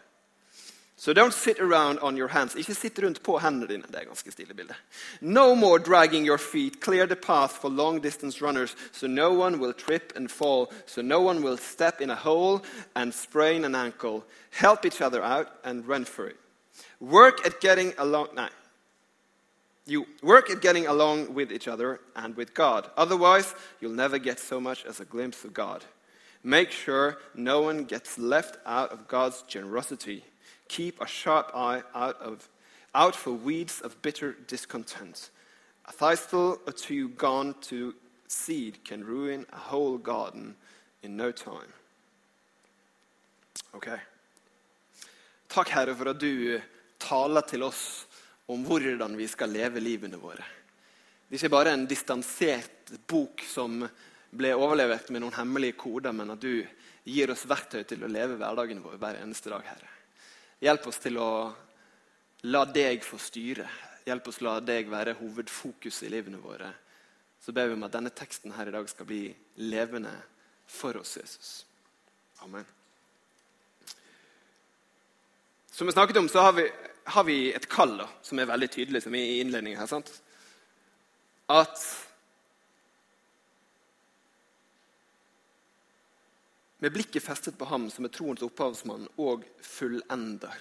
So 0.98 1.14
don't 1.14 1.34
sit 1.34 1.62
around 1.62 2.00
on 2.00 2.18
your 2.18 2.28
hands. 2.28 2.56
Ikke 2.56 2.76
sitt 2.76 3.00
rundt 3.00 3.24
på 3.24 3.38
hendene 3.40 3.68
dine. 3.68 3.84
Det 3.88 4.02
er 4.02 4.06
ganske 4.06 4.54
bilde. 4.54 4.76
No 5.22 5.56
more 5.56 5.80
dragging 5.80 6.26
your 6.26 6.38
feet. 6.38 6.82
Clear 6.82 7.06
the 7.06 7.16
path 7.16 7.54
for 7.62 7.70
long 7.70 8.02
distance 8.02 8.42
runners, 8.42 8.76
so 8.92 9.08
no 9.08 9.32
one 9.32 9.60
will 9.60 9.74
trip 9.74 10.12
and 10.16 10.30
fall, 10.30 10.68
so 10.86 11.02
no 11.02 11.22
one 11.22 11.42
will 11.42 11.58
step 11.58 12.02
in 12.02 12.10
a 12.10 12.16
hole 12.16 12.62
and 12.96 13.14
sprain 13.14 13.64
an 13.64 13.76
ankle. 13.76 14.24
Help 14.52 14.86
each 14.86 15.02
other 15.02 15.24
out 15.24 15.48
and 15.64 15.88
run 15.88 16.06
for 16.06 16.28
it. 16.28 16.36
Work 17.00 17.46
at 17.46 17.62
getting 17.62 17.94
along. 17.98 18.28
Nei. 18.36 18.50
You 19.90 20.06
work 20.22 20.52
at 20.52 20.62
getting 20.62 20.86
along 20.86 21.34
with 21.34 21.52
each 21.52 21.68
other 21.68 22.00
and 22.16 22.38
with 22.38 22.54
God. 22.54 22.92
Otherwise, 22.96 23.56
you'll 23.82 23.92
never 23.92 24.20
get 24.20 24.40
so 24.40 24.62
much 24.62 24.86
as 24.86 25.00
a 25.00 25.06
glimpse 25.06 25.44
of 25.44 25.54
God. 25.54 25.84
Make 26.44 26.70
sure 26.70 27.18
no 27.34 27.62
one 27.62 27.86
gets 27.86 28.20
left 28.20 28.60
out 28.68 28.92
of 28.92 29.08
God's 29.08 29.42
generosity. 29.48 30.24
Keep 30.68 31.02
a 31.02 31.08
sharp 31.08 31.52
eye 31.56 31.82
out, 31.96 32.22
of, 32.22 32.48
out 32.94 33.16
for 33.16 33.32
weeds 33.32 33.82
of 33.82 34.00
bitter 34.04 34.38
discontent. 34.48 35.32
A 35.88 35.92
thistle 35.92 36.60
or 36.68 36.72
two 36.72 37.10
gone 37.10 37.56
to 37.62 37.96
seed 38.28 38.84
can 38.86 39.04
ruin 39.04 39.48
a 39.52 39.58
whole 39.58 39.98
garden 39.98 40.56
in 41.02 41.18
no 41.18 41.32
time. 41.32 41.74
Ok. 43.74 43.90
Takk, 45.50 45.70
Herre, 45.70 45.96
for 45.96 46.10
at 46.10 46.20
du 46.20 46.58
eh, 46.58 46.62
taler 47.00 47.42
til 47.42 47.64
oss 47.64 48.06
om 48.50 48.64
hvordan 48.66 49.14
vi 49.18 49.28
skal 49.30 49.52
leve 49.54 49.82
livene 49.84 50.18
våre. 50.18 50.46
Det 51.30 51.38
er 51.38 51.44
ikke 51.44 51.54
bare 51.54 51.76
en 51.76 51.86
distansert 51.90 52.90
bok 53.10 53.44
som 53.46 53.84
ble 54.30 54.56
overlevert 54.58 55.12
med 55.14 55.22
noen 55.22 55.36
hemmelige 55.38 55.78
koder, 55.78 56.14
men 56.14 56.34
at 56.34 56.42
du 56.42 56.66
gir 57.10 57.32
oss 57.32 57.46
verktøy 57.50 57.84
til 57.88 58.04
å 58.06 58.10
leve 58.10 58.38
hverdagen 58.40 58.82
vår 58.82 58.98
hver 59.02 59.20
eneste 59.22 59.54
dag, 59.54 59.66
Herre. 59.66 59.92
Hjelp 60.66 60.90
oss 60.90 61.00
til 61.02 61.22
å 61.22 61.30
la 62.50 62.66
deg 62.66 63.06
få 63.06 63.20
styre. 63.22 63.68
Hjelp 64.08 64.28
oss 64.32 64.42
la 64.42 64.58
deg 64.66 64.90
være 64.90 65.18
hovedfokus 65.20 66.02
i 66.04 66.12
livene 66.12 66.42
våre. 66.42 66.72
Så 67.40 67.54
ber 67.56 67.70
vi 67.70 67.78
om 67.78 67.86
at 67.86 67.94
denne 67.94 68.12
teksten 68.12 68.54
her 68.58 68.68
i 68.68 68.74
dag 68.74 68.90
skal 68.90 69.08
bli 69.08 69.24
levende 69.62 70.12
for 70.70 70.98
oss, 71.00 71.16
Jesus. 71.22 71.54
Amen. 72.44 72.66
Som 75.72 75.88
vi 75.88 75.94
snakket 75.94 76.18
om, 76.18 76.30
så 76.30 76.44
har 76.44 76.54
vi, 76.58 76.66
har 77.10 77.24
vi 77.28 77.54
et 77.54 77.68
kall 77.70 77.98
da, 78.00 78.08
som 78.22 78.40
er 78.40 78.50
veldig 78.50 78.70
tydelig, 78.72 79.04
som 79.04 79.16
er 79.16 79.26
i 79.26 79.40
innledningen 79.44 79.80
her. 79.80 79.90
sant? 79.90 80.12
At 81.50 81.82
med 86.80 86.94
blikket 86.94 87.26
festet 87.26 87.58
på 87.58 87.68
ham 87.68 87.90
som 87.92 88.06
er 88.06 88.14
troens 88.14 88.44
opphavsmann 88.46 89.08
og 89.18 89.48
fullender. 89.66 90.56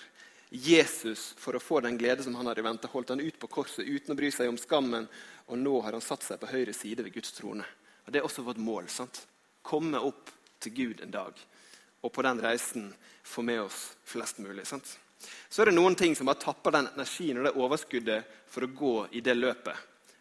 Jesus, 0.50 1.34
for 1.36 1.54
å 1.54 1.60
få 1.62 1.82
den 1.84 1.98
glede 2.00 2.24
som 2.24 2.34
han 2.38 2.48
hadde 2.48 2.64
venta, 2.64 2.88
holdt 2.88 3.12
han 3.12 3.20
ut 3.20 3.36
på 3.38 3.50
korset 3.52 3.84
uten 3.84 4.14
å 4.14 4.18
bry 4.18 4.30
seg 4.32 4.48
om 4.48 4.56
skammen, 4.58 5.04
og 5.48 5.60
nå 5.60 5.74
har 5.84 5.92
han 5.92 6.04
satt 6.04 6.24
seg 6.24 6.40
på 6.40 6.48
høyre 6.48 6.72
side 6.72 7.04
ved 7.04 7.12
Guds 7.14 7.34
trone. 7.36 7.66
Og 8.06 8.12
Det 8.12 8.22
er 8.22 8.24
også 8.24 8.46
vårt 8.46 8.56
mål. 8.56 8.88
sant? 8.88 9.26
Komme 9.62 10.00
opp 10.00 10.32
til 10.60 10.72
Gud 10.72 11.02
en 11.04 11.12
dag, 11.12 11.34
og 12.02 12.12
på 12.12 12.22
den 12.22 12.40
reisen 12.40 12.94
få 13.22 13.42
med 13.42 13.60
oss 13.60 13.92
flest 14.04 14.38
mulig. 14.38 14.66
sant? 14.66 14.98
Så 15.48 15.62
er 15.62 15.70
det 15.70 15.76
noen 15.76 15.96
ting 15.98 16.14
som 16.16 16.28
bare 16.28 16.40
tapper 16.42 16.74
den 16.76 16.88
energien 16.92 17.40
og 17.40 17.48
det 17.48 17.56
overskuddet 17.58 18.36
for 18.48 18.64
å 18.66 18.72
gå 18.72 18.94
i 19.18 19.22
det 19.24 19.34
løpet. 19.34 19.74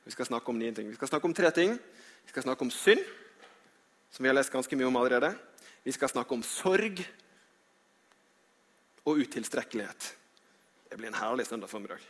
Vi 0.08 0.14
skal 0.16 0.30
snakke 0.30 0.52
om 0.52 0.60
nye 0.60 0.74
ting. 0.74 0.88
Vi 0.90 0.96
skal 0.96 1.12
snakke 1.12 1.28
om 1.28 1.36
tre 1.36 1.52
ting. 1.52 1.76
Vi 2.24 2.32
skal 2.32 2.44
snakke 2.44 2.66
om 2.66 2.72
synd, 2.72 3.04
som 4.12 4.24
vi 4.24 4.32
har 4.32 4.36
lest 4.36 4.54
ganske 4.54 4.80
mye 4.80 4.88
om 4.88 5.00
allerede. 5.00 5.34
Vi 5.84 5.94
skal 5.96 6.12
snakke 6.12 6.36
om 6.36 6.44
sorg 6.44 7.04
og 9.08 9.22
utilstrekkelighet. 9.24 10.10
Det 10.90 10.98
blir 11.00 11.12
en 11.12 11.20
herlig 11.20 11.48
søndag 11.48 11.72
formiddag. 11.72 12.02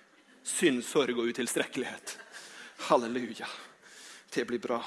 Synd, 0.44 0.84
sorg 0.86 1.18
og 1.18 1.30
utilstrekkelighet. 1.30 2.18
Halleluja. 2.88 3.50
Det 4.34 4.46
blir 4.46 4.62
bra. 4.62 4.80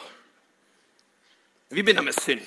Vi 1.69 1.83
begynner 1.83 2.07
med 2.07 2.15
synd. 2.15 2.43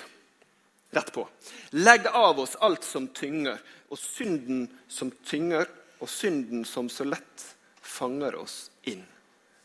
Rett 0.94 1.14
på. 1.14 1.28
Legg 1.70 2.08
av 2.08 2.40
oss 2.40 2.56
alt 2.62 2.84
som 2.86 3.08
tynger, 3.08 3.58
og 3.90 3.98
synden 4.00 4.68
som 4.88 5.10
tynger, 5.26 5.70
og 6.00 6.10
synden 6.10 6.66
som 6.68 6.90
så 6.90 7.08
lett 7.08 7.48
fanger 7.82 8.36
oss 8.36 8.68
inn. 8.90 9.04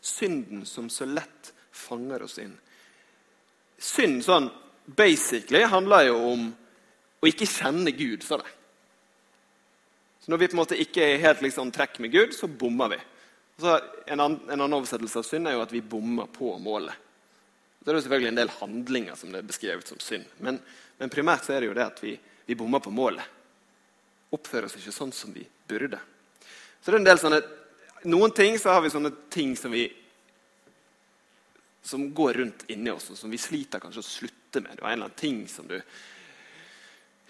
Synden 0.00 0.64
som 0.66 0.88
så 0.90 1.04
lett 1.04 1.52
fanger 1.72 2.24
oss 2.24 2.38
inn. 2.40 2.54
Synd 3.78 4.24
sånn 4.24 4.48
basically 4.88 5.62
handler 5.68 6.08
jo 6.08 6.16
om 6.32 6.46
å 7.20 7.28
ikke 7.28 7.48
kjenne 7.50 7.92
Gud, 7.92 8.24
sa 8.24 8.38
det. 8.40 8.54
Så 10.20 10.30
Når 10.32 10.38
vi 10.38 10.48
på 10.48 10.56
en 10.56 10.62
måte 10.62 10.80
ikke 10.80 11.04
er 11.04 11.22
helt 11.22 11.42
liksom, 11.44 11.70
trekk 11.74 11.98
med 12.04 12.12
Gud, 12.14 12.34
så 12.34 12.48
bommer 12.48 12.94
vi. 12.94 12.98
Så 13.58 13.74
en, 14.06 14.20
annen, 14.20 14.40
en 14.46 14.60
annen 14.60 14.78
oversettelse 14.78 15.20
av 15.20 15.26
synd 15.26 15.50
er 15.50 15.56
jo 15.56 15.64
at 15.64 15.74
vi 15.74 15.82
bommer 15.82 16.30
på 16.30 16.54
målet. 16.62 16.94
Så 17.82 17.90
er 17.90 17.96
det 17.96 18.02
selvfølgelig 18.04 18.30
en 18.32 18.40
del 18.40 18.52
handlinger 18.58 19.16
som 19.18 19.32
det 19.32 19.40
er 19.40 19.48
beskrevet 19.48 19.90
som 19.90 20.00
synd. 20.02 20.26
Men, 20.44 20.60
men 20.98 21.12
primært 21.12 21.46
så 21.46 21.54
er 21.54 21.62
det 21.62 21.70
jo 21.70 21.76
det 21.78 21.86
at 21.86 22.02
vi, 22.02 22.16
vi 22.46 22.56
bommer 22.58 22.82
på 22.82 22.92
målet. 22.94 23.24
Oppfører 24.34 24.68
oss 24.68 24.76
ikke 24.78 24.94
sånn 24.94 25.14
som 25.14 25.32
vi 25.32 25.44
burde. 25.68 26.00
Så 26.80 26.90
det 26.90 26.96
er 26.96 27.00
en 27.02 27.08
del 27.08 27.22
sånne, 27.22 27.40
Noen 28.06 28.30
ting 28.30 28.54
så 28.62 28.70
har 28.70 28.84
vi 28.84 28.92
sånne 28.92 29.10
ting 29.34 29.56
som 29.58 29.72
vi 29.74 29.88
som 31.82 32.04
går 32.14 32.36
rundt 32.38 32.62
inni 32.70 32.92
oss, 32.92 33.08
og 33.10 33.18
som 33.18 33.32
vi 33.32 33.40
sliter 33.40 33.80
kanskje 33.82 34.04
å 34.04 34.06
slutte 34.06 34.60
med. 34.60 34.76
Det 34.76 34.84
var 34.84 34.92
en 34.92 34.98
eller 35.00 35.08
annen 35.08 35.18
ting 35.18 35.40
som 35.50 35.66
du 35.66 35.80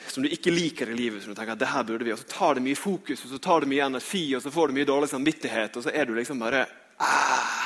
som 0.06 0.22
du 0.22 0.28
ikke 0.30 0.52
liker 0.54 0.90
i 0.92 0.94
livet, 0.94 1.22
som 1.22 1.34
du 1.34 1.38
tenker 1.38 1.56
at 1.56 1.62
det 1.62 1.70
her 1.72 1.86
burde 1.86 2.06
vi, 2.06 2.12
og 2.14 2.20
så 2.20 2.28
tar 2.30 2.54
det 2.54 2.62
mye 2.62 2.78
fokus 2.78 3.24
og 3.24 3.32
så 3.32 3.38
tar 3.42 3.64
det 3.64 3.70
mye 3.72 3.86
energi 3.88 4.22
og 4.36 4.42
så 4.44 4.52
får 4.54 4.70
du 4.70 4.76
mye 4.76 4.86
dårlig 4.86 5.08
samvittighet, 5.10 5.74
og 5.74 5.84
så 5.84 5.90
er 5.90 6.06
du 6.06 6.14
liksom 6.14 6.42
bare 6.42 6.66
ah, 7.02 7.64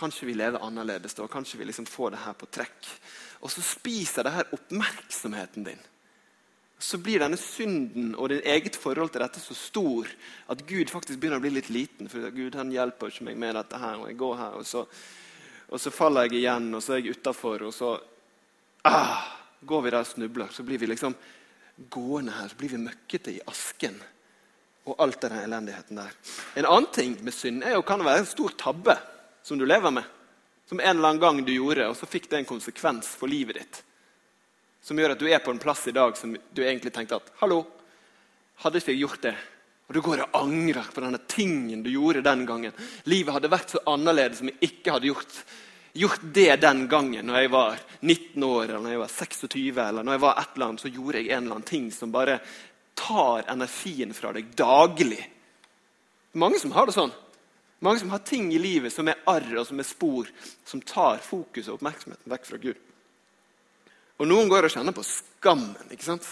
Kanskje 0.00 0.30
vi 0.30 0.34
lever 0.34 0.62
annerledes 0.64 1.14
da? 1.14 1.26
Kanskje 1.28 1.58
vi 1.60 1.68
liksom 1.68 1.86
får 1.86 2.14
det 2.14 2.22
her 2.24 2.36
på 2.40 2.48
trekk? 2.48 2.88
Og 3.40 3.52
så 3.52 3.62
spiser 3.64 4.26
det 4.26 4.34
her 4.34 4.52
oppmerksomheten 4.56 5.64
din. 5.64 5.80
Så 6.80 6.98
blir 7.00 7.20
denne 7.20 7.36
synden 7.40 8.14
og 8.16 8.30
ditt 8.32 8.46
eget 8.48 8.76
forhold 8.80 9.12
til 9.12 9.24
dette 9.24 9.40
så 9.42 9.56
stor 9.56 10.08
at 10.52 10.62
Gud 10.68 10.92
faktisk 10.92 11.20
begynner 11.20 11.40
å 11.40 11.44
bli 11.44 11.52
litt 11.56 11.72
liten. 11.72 12.08
For 12.08 12.32
Gud 12.32 12.56
han 12.56 12.72
hjelper 12.72 13.12
ikke 13.12 13.26
meg 13.28 13.40
med 13.40 13.56
dette 13.58 13.80
her, 13.80 13.98
og 14.00 14.08
jeg 14.08 14.20
går 14.20 14.38
her, 14.40 14.56
og 14.60 14.68
så, 14.68 14.86
og 15.68 15.82
så 15.82 15.92
faller 15.92 16.28
jeg 16.28 16.40
igjen, 16.40 16.70
og 16.76 16.84
så 16.84 16.96
er 16.96 17.02
jeg 17.02 17.18
utafor, 17.18 17.66
og 17.68 17.74
så 17.76 17.92
ah, 18.88 19.28
går 19.60 19.84
vi 19.84 19.92
der 19.92 20.00
og 20.00 20.08
snubler. 20.08 20.54
Så 20.56 20.64
blir 20.64 20.80
vi 20.80 20.88
liksom 20.88 21.16
gående 21.92 22.36
her, 22.36 22.48
så 22.48 22.60
blir 22.60 22.72
vi 22.72 22.84
møkkete 22.84 23.36
i 23.36 23.44
asken 23.48 24.00
og 24.88 24.96
alt 25.04 25.20
den 25.22 25.36
elendigheten 25.38 26.00
der. 26.00 26.14
En 26.56 26.66
annen 26.66 26.88
ting 26.92 27.18
med 27.24 27.34
synd 27.36 27.64
er 27.64 27.76
jo, 27.76 27.84
kan 27.86 28.02
være 28.04 28.24
en 28.24 28.28
stor 28.28 28.56
tabbe 28.58 28.96
som 29.44 29.60
du 29.60 29.66
lever 29.68 29.92
med. 29.94 30.08
Som 30.70 30.78
en 30.80 30.86
eller 30.86 31.08
annen 31.08 31.20
gang 31.20 31.38
du 31.42 31.50
gjorde, 31.50 31.88
og 31.90 31.96
så 31.98 32.06
fikk 32.06 32.28
det 32.30 32.36
en 32.38 32.44
konsekvens 32.46 33.08
for 33.18 33.26
livet 33.26 33.56
ditt. 33.58 33.78
Som 34.86 35.00
gjør 35.02 35.16
at 35.16 35.18
du 35.18 35.26
er 35.26 35.40
på 35.42 35.50
en 35.50 35.58
plass 35.58 35.80
i 35.90 35.94
dag 35.96 36.14
som 36.14 36.30
du 36.30 36.60
egentlig 36.62 36.92
tenkte 36.94 37.16
at 37.18 37.32
Hallo, 37.40 37.64
hadde 38.62 38.78
ikke 38.78 38.94
jeg 38.94 39.00
gjort 39.00 39.24
det? 39.24 39.32
Og 39.88 39.96
du 39.96 39.98
går 40.06 40.22
og 40.22 40.36
angrer 40.38 40.92
på 40.94 41.02
denne 41.02 41.18
tingen 41.26 41.82
du 41.82 41.90
gjorde 41.90 42.22
den 42.22 42.44
gangen. 42.46 42.76
Livet 43.10 43.34
hadde 43.34 43.50
vært 43.50 43.74
så 43.74 43.82
annerledes 43.90 44.44
om 44.44 44.52
jeg 44.52 44.68
ikke 44.68 44.94
hadde 44.94 45.10
gjort, 45.10 45.40
gjort 45.98 46.28
det 46.38 46.52
den 46.62 46.84
gangen 46.92 47.26
når 47.26 47.40
jeg 47.40 47.52
var 47.56 47.82
19 47.98 48.46
år, 48.46 48.62
eller 48.68 48.84
når 48.84 48.94
jeg 48.94 49.02
var 49.02 49.16
26, 49.16 49.80
eller 49.88 50.06
når 50.06 50.16
jeg 50.16 50.22
var 50.28 50.38
et 50.38 50.54
eller 50.54 50.68
annet, 50.68 50.84
så 50.84 50.92
gjorde 50.94 51.18
jeg 51.18 51.32
en 51.32 51.42
eller 51.42 51.56
annen 51.56 51.70
ting 51.72 51.90
som 51.98 52.14
bare 52.14 52.38
tar 52.94 53.50
energien 53.50 54.14
fra 54.14 54.30
deg 54.38 54.54
daglig. 54.54 55.24
Mange 56.38 56.62
som 56.62 56.78
har 56.78 56.86
det 56.86 56.94
sånn. 56.94 57.10
Mange 57.80 58.02
som 58.02 58.12
har 58.12 58.20
ting 58.28 58.50
i 58.52 58.60
livet 58.60 58.92
som 58.92 59.08
er 59.08 59.20
arr 59.30 59.54
og 59.56 59.66
som 59.66 59.80
er 59.80 59.88
spor, 59.88 60.28
som 60.68 60.82
tar 60.84 61.22
fokus 61.24 61.68
og 61.68 61.78
oppmerksomheten 61.78 62.32
vekk 62.32 62.48
fra 62.48 62.60
Gud. 62.60 62.80
Og 64.20 64.28
Noen 64.28 64.50
går 64.52 64.68
og 64.68 64.74
kjenner 64.74 64.92
på 64.92 65.04
skammen. 65.06 65.88
ikke 65.88 66.04
sant? 66.10 66.26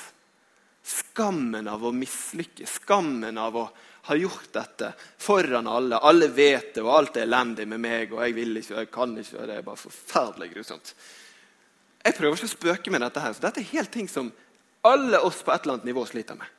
Skammen 0.84 1.68
av 1.68 1.84
å 1.84 1.92
mislykkes, 1.92 2.80
skammen 2.82 3.40
av 3.40 3.56
å 3.56 3.64
ha 4.08 4.16
gjort 4.16 4.52
dette 4.52 4.92
foran 5.20 5.66
alle. 5.68 5.96
Alle 5.96 6.28
vet 6.28 6.74
det, 6.74 6.84
og 6.84 6.92
alt 6.92 7.16
er 7.16 7.24
elendig 7.24 7.66
med 7.68 7.80
meg, 7.80 8.12
og 8.12 8.22
jeg 8.24 8.36
vil 8.36 8.60
ikke, 8.60 8.74
og 8.74 8.82
jeg 8.82 8.92
kan 8.92 9.16
ikke. 9.16 9.38
og 9.38 9.48
Det 9.48 9.56
er 9.56 9.66
bare 9.66 9.82
forferdelig 9.82 10.50
grusomt. 10.52 10.92
Jeg 12.04 12.16
prøver 12.16 12.36
ikke 12.36 12.48
å 12.48 12.54
spøke 12.54 12.92
med 12.92 13.04
dette, 13.04 13.24
her, 13.24 13.34
så 13.36 13.46
dette 13.48 13.64
er 13.64 13.72
helt 13.72 13.92
ting 13.92 14.08
som 14.08 14.30
alle 14.88 15.20
oss 15.24 15.42
på 15.42 15.52
et 15.52 15.64
eller 15.64 15.78
annet 15.78 15.88
nivå 15.90 16.04
sliter 16.08 16.38
med. 16.38 16.57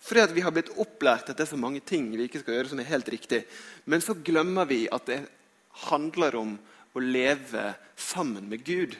Fordi 0.00 0.22
at 0.24 0.32
vi 0.32 0.42
har 0.44 0.54
blitt 0.54 0.72
opplært 0.80 1.28
at 1.28 1.36
det 1.36 1.44
er 1.44 1.52
så 1.52 1.60
mange 1.60 1.82
ting 1.84 2.08
vi 2.14 2.24
ikke 2.26 2.40
skal 2.42 2.56
gjøre 2.56 2.72
som 2.72 2.80
er 2.80 2.88
helt 2.88 3.10
riktig. 3.12 3.42
Men 3.84 4.02
så 4.04 4.16
glemmer 4.16 4.68
vi 4.70 4.86
at 4.92 5.06
det 5.10 5.20
handler 5.90 6.38
om 6.40 6.56
å 6.96 7.02
leve 7.04 7.74
sammen 8.00 8.48
med 8.50 8.64
Gud. 8.66 8.96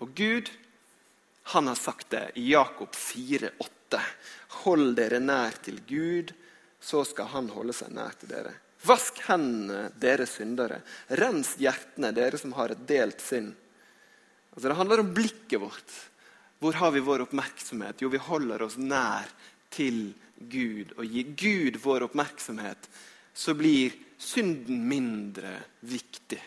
Og 0.00 0.14
Gud 0.16 0.52
han 1.52 1.68
har 1.70 1.78
sagt 1.78 2.10
det 2.14 2.24
i 2.40 2.48
Jakob 2.50 2.94
4,8. 2.94 4.00
Hold 4.62 4.96
dere 4.98 5.20
nær 5.22 5.58
til 5.62 5.78
Gud, 5.86 6.32
så 6.82 7.04
skal 7.06 7.30
han 7.34 7.50
holde 7.54 7.74
seg 7.76 7.92
nær 7.94 8.16
til 8.18 8.32
dere. 8.32 8.54
Vask 8.86 9.20
hendene, 9.26 9.90
dere 9.98 10.26
syndere. 10.30 10.80
Rens 11.18 11.54
hjertene, 11.58 12.12
dere 12.14 12.38
som 12.38 12.54
har 12.58 12.74
et 12.74 12.82
delt 12.88 13.22
sinn. 13.22 13.52
Altså, 14.54 14.68
det 14.68 14.78
handler 14.78 15.02
om 15.02 15.12
blikket 15.14 15.62
vårt. 15.62 15.96
Hvor 16.62 16.78
har 16.80 16.94
vi 16.94 17.04
vår 17.04 17.26
oppmerksomhet? 17.26 18.02
Jo, 18.02 18.10
vi 18.10 18.22
holder 18.22 18.64
oss 18.66 18.78
nær 18.80 19.28
til 19.76 20.00
Gud 20.36 20.96
og 20.96 21.06
gir 21.06 21.32
Gud 21.38 21.78
vår 21.82 22.08
oppmerksomhet, 22.08 22.88
så 23.36 23.54
blir 23.56 23.94
synden 24.18 24.82
mindre 24.88 25.58
viktig. 25.84 26.40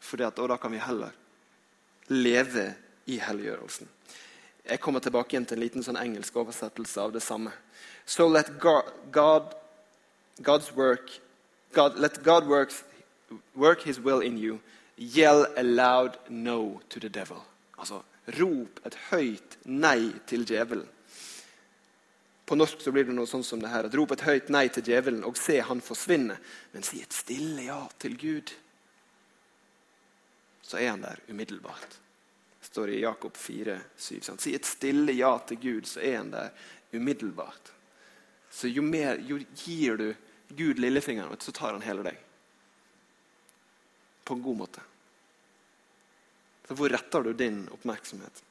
Fordi 0.00 0.26
at, 0.26 0.38
og 0.38 0.50
da 0.52 0.58
kan 0.60 0.72
vi 0.72 0.82
heller 0.82 1.12
leve 2.12 2.72
i 3.06 3.18
helliggjørelsen. 3.22 3.88
Jeg 4.64 4.80
kommer 4.80 5.00
tilbake 5.02 5.34
igjen 5.34 5.46
til 5.48 5.58
en 5.58 5.64
liten 5.64 5.84
sånn 5.84 5.98
engelsk 5.98 6.36
oversettelse 6.38 7.02
av 7.02 7.12
det 7.14 7.22
samme. 7.24 7.50
So 8.06 8.28
let 8.28 8.52
God, 8.62 8.88
God 9.12 9.54
God's 10.42 10.72
work 10.76 11.10
God, 11.72 11.98
Let 11.98 12.22
God 12.22 12.46
works, 12.46 12.84
work 13.54 13.82
his 13.82 13.98
will 13.98 14.20
in 14.20 14.36
you. 14.36 14.60
Yell 14.96 15.46
a 15.56 15.62
loud 15.62 16.18
no 16.28 16.80
to 16.90 17.00
the 17.00 17.08
devil. 17.08 17.44
Altså, 17.78 18.02
rop 18.38 18.80
et 18.86 18.96
høyt 19.10 19.56
nei 19.64 20.12
til 20.26 20.44
djevelen. 20.46 20.86
På 22.44 22.56
norsk 22.58 22.80
så 22.80 22.92
blir 22.92 23.06
det 23.06 23.14
noe 23.14 23.28
sånn 23.30 23.44
som 23.46 23.60
det 23.62 23.70
her. 23.70 23.86
at 23.86 23.94
Rop 23.94 24.12
et 24.16 24.24
høyt 24.26 24.50
nei 24.50 24.66
til 24.72 24.84
djevelen 24.90 25.24
og 25.24 25.38
se 25.38 25.60
han 25.62 25.80
forsvinne. 25.80 26.38
Men 26.72 26.86
si 26.86 27.02
et 27.02 27.14
stille 27.14 27.68
ja 27.68 27.80
til 28.02 28.16
Gud. 28.18 28.52
Så 30.62 30.80
er 30.80 30.90
han 30.90 31.04
der 31.04 31.22
umiddelbart. 31.28 31.98
Det 32.60 32.70
står 32.70 32.94
i 32.94 33.00
Jakob 33.02 33.36
4, 33.36 33.78
7. 33.96 34.20
Sant? 34.20 34.42
Si 34.42 34.54
et 34.54 34.66
stille 34.66 35.14
ja 35.14 35.32
til 35.46 35.60
Gud, 35.62 35.86
så 35.86 36.02
er 36.02 36.18
han 36.18 36.34
der 36.34 36.50
umiddelbart. 36.92 37.72
Så 38.50 38.68
jo 38.68 38.82
mer 38.84 39.22
jo 39.24 39.38
gir 39.64 39.96
du 39.96 40.08
Gud 40.52 40.78
lillefingeren, 40.78 41.36
så 41.40 41.52
tar 41.52 41.72
han 41.72 41.82
hele 41.82 42.04
deg. 42.04 42.18
På 44.24 44.34
en 44.34 44.42
god 44.42 44.56
måte. 44.56 44.82
Så 46.68 46.76
hvor 46.78 46.92
retter 46.92 47.24
du 47.24 47.32
din 47.32 47.64
oppmerksomhet? 47.72 48.42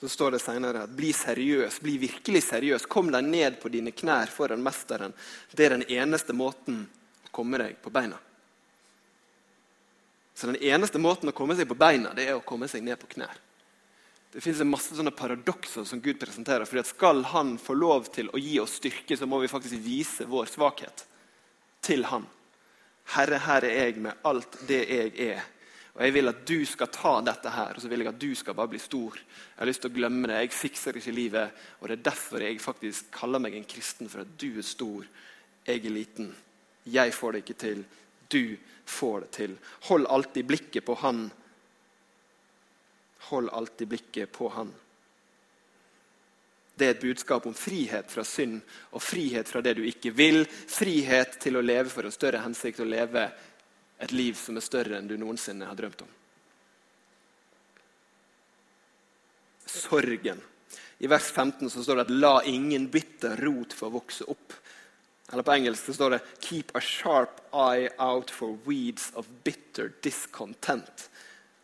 Så 0.00 0.08
står 0.08 0.36
det 0.36 0.42
senere 0.42 0.84
at 0.86 0.94
bli 0.94 1.10
seriøs, 1.12 1.80
bli 1.82 1.96
virkelig 1.98 2.44
seriøs. 2.46 2.86
Kom 2.86 3.10
deg 3.10 3.26
ned 3.26 3.58
på 3.62 3.70
dine 3.72 3.90
knær 3.90 4.30
foran 4.30 4.62
mesteren. 4.62 5.14
Det 5.50 5.66
er 5.66 5.74
den 5.74 5.88
eneste 5.90 6.36
måten 6.36 6.84
å 7.26 7.32
komme 7.34 7.58
deg 7.58 7.80
på 7.82 7.90
beina. 7.90 8.20
Så 10.38 10.46
den 10.46 10.60
eneste 10.62 11.02
måten 11.02 11.32
å 11.32 11.34
komme 11.34 11.56
seg 11.58 11.66
på 11.66 11.74
beina, 11.74 12.12
det 12.14 12.28
er 12.28 12.36
å 12.38 12.44
komme 12.46 12.68
seg 12.70 12.84
ned 12.86 13.00
på 13.00 13.10
knær. 13.16 13.40
Det 14.30 14.42
fins 14.44 14.60
masse 14.62 14.94
sånne 14.94 15.10
paradokser 15.16 15.86
som 15.88 16.00
Gud 16.04 16.20
presenterer. 16.20 16.64
fordi 16.64 16.84
at 16.84 16.86
Skal 16.86 17.24
Han 17.24 17.56
få 17.58 17.74
lov 17.74 18.12
til 18.14 18.28
å 18.30 18.38
gi 18.38 18.60
oss 18.60 18.76
styrke, 18.78 19.16
så 19.16 19.26
må 19.26 19.40
vi 19.40 19.48
faktisk 19.48 19.74
vise 19.82 20.28
vår 20.28 20.46
svakhet 20.46 21.06
til 21.82 22.04
Han. 22.04 22.26
Herre, 23.16 23.38
her 23.38 23.64
er 23.64 23.86
jeg 23.86 23.96
med 24.04 24.14
alt 24.22 24.58
det 24.68 24.84
jeg 24.88 25.12
er. 25.30 25.42
Og 25.94 26.04
Jeg 26.04 26.14
vil 26.14 26.30
at 26.30 26.42
du 26.46 26.58
skal 26.66 26.90
ta 26.94 27.14
dette 27.26 27.50
her, 27.50 27.74
og 27.74 27.82
så 27.82 27.88
vil 27.90 28.04
jeg 28.04 28.12
at 28.12 28.20
du 28.20 28.34
skal 28.38 28.54
bare 28.54 28.70
bli 28.70 28.80
stor. 28.82 29.16
Jeg 29.18 29.58
har 29.58 29.70
lyst 29.70 29.82
til 29.82 29.90
å 29.90 29.96
glemme 29.96 30.28
det. 30.30 30.40
Jeg 30.44 30.54
fikser 30.54 30.98
ikke 30.98 31.14
livet. 31.16 31.62
Og 31.80 31.88
det 31.88 31.98
er 31.98 32.10
derfor 32.10 32.44
jeg 32.44 32.60
faktisk 32.62 33.10
kaller 33.18 33.42
meg 33.42 33.56
en 33.58 33.66
kristen, 33.68 34.10
for 34.10 34.22
at 34.22 34.34
du 34.38 34.50
er 34.58 34.66
stor, 34.66 35.06
jeg 35.66 35.84
er 35.84 35.94
liten. 35.94 36.30
Jeg 36.88 37.14
får 37.14 37.32
det 37.32 37.44
ikke 37.44 37.60
til. 37.60 37.84
Du 38.28 38.56
får 38.88 39.20
det 39.20 39.30
til. 39.36 39.56
Hold 39.88 40.06
alltid 40.08 40.46
blikket 40.48 40.84
på 40.84 40.94
Han. 41.02 41.24
Hold 43.28 43.50
alltid 43.52 43.88
blikket 43.88 44.32
på 44.32 44.48
Han. 44.54 44.70
Det 46.78 46.86
er 46.86 46.94
et 46.94 47.02
budskap 47.02 47.46
om 47.46 47.54
frihet 47.58 48.10
fra 48.12 48.22
synd 48.24 48.60
og 48.94 49.02
frihet 49.02 49.48
fra 49.50 49.60
det 49.64 49.74
du 49.80 49.82
ikke 49.88 50.12
vil. 50.14 50.44
Frihet 50.46 51.40
til 51.42 51.58
å 51.58 51.64
leve 51.64 51.90
for 51.90 52.06
en 52.06 52.14
større 52.14 52.44
hensikt, 52.44 52.78
å 52.80 52.86
leve 52.86 53.24
et 53.98 54.12
liv 54.12 54.36
som 54.38 54.56
er 54.56 54.64
større 54.64 54.98
enn 54.98 55.08
du 55.10 55.16
noensinne 55.18 55.66
har 55.66 55.78
drømt 55.78 56.04
om. 56.04 56.12
Sorgen. 59.68 60.40
I 60.98 61.06
vers 61.06 61.30
15 61.30 61.70
så 61.70 61.82
står 61.82 61.96
det 61.96 62.06
at 62.06 62.10
'la 62.10 62.42
ingen 62.44 62.88
bitter 62.90 63.36
rot 63.36 63.72
få 63.72 63.90
vokse 63.90 64.24
opp'. 64.24 64.54
Eller 65.32 65.42
På 65.42 65.52
engelsk 65.52 65.86
så 65.86 65.94
står 65.94 66.10
det 66.10 66.20
'keep 66.40 66.70
a 66.74 66.80
sharp 66.80 67.40
eye 67.52 67.90
out 67.98 68.30
for 68.30 68.58
weeds 68.64 69.12
of 69.14 69.26
bitter 69.44 69.92
discontent'. 70.02 71.08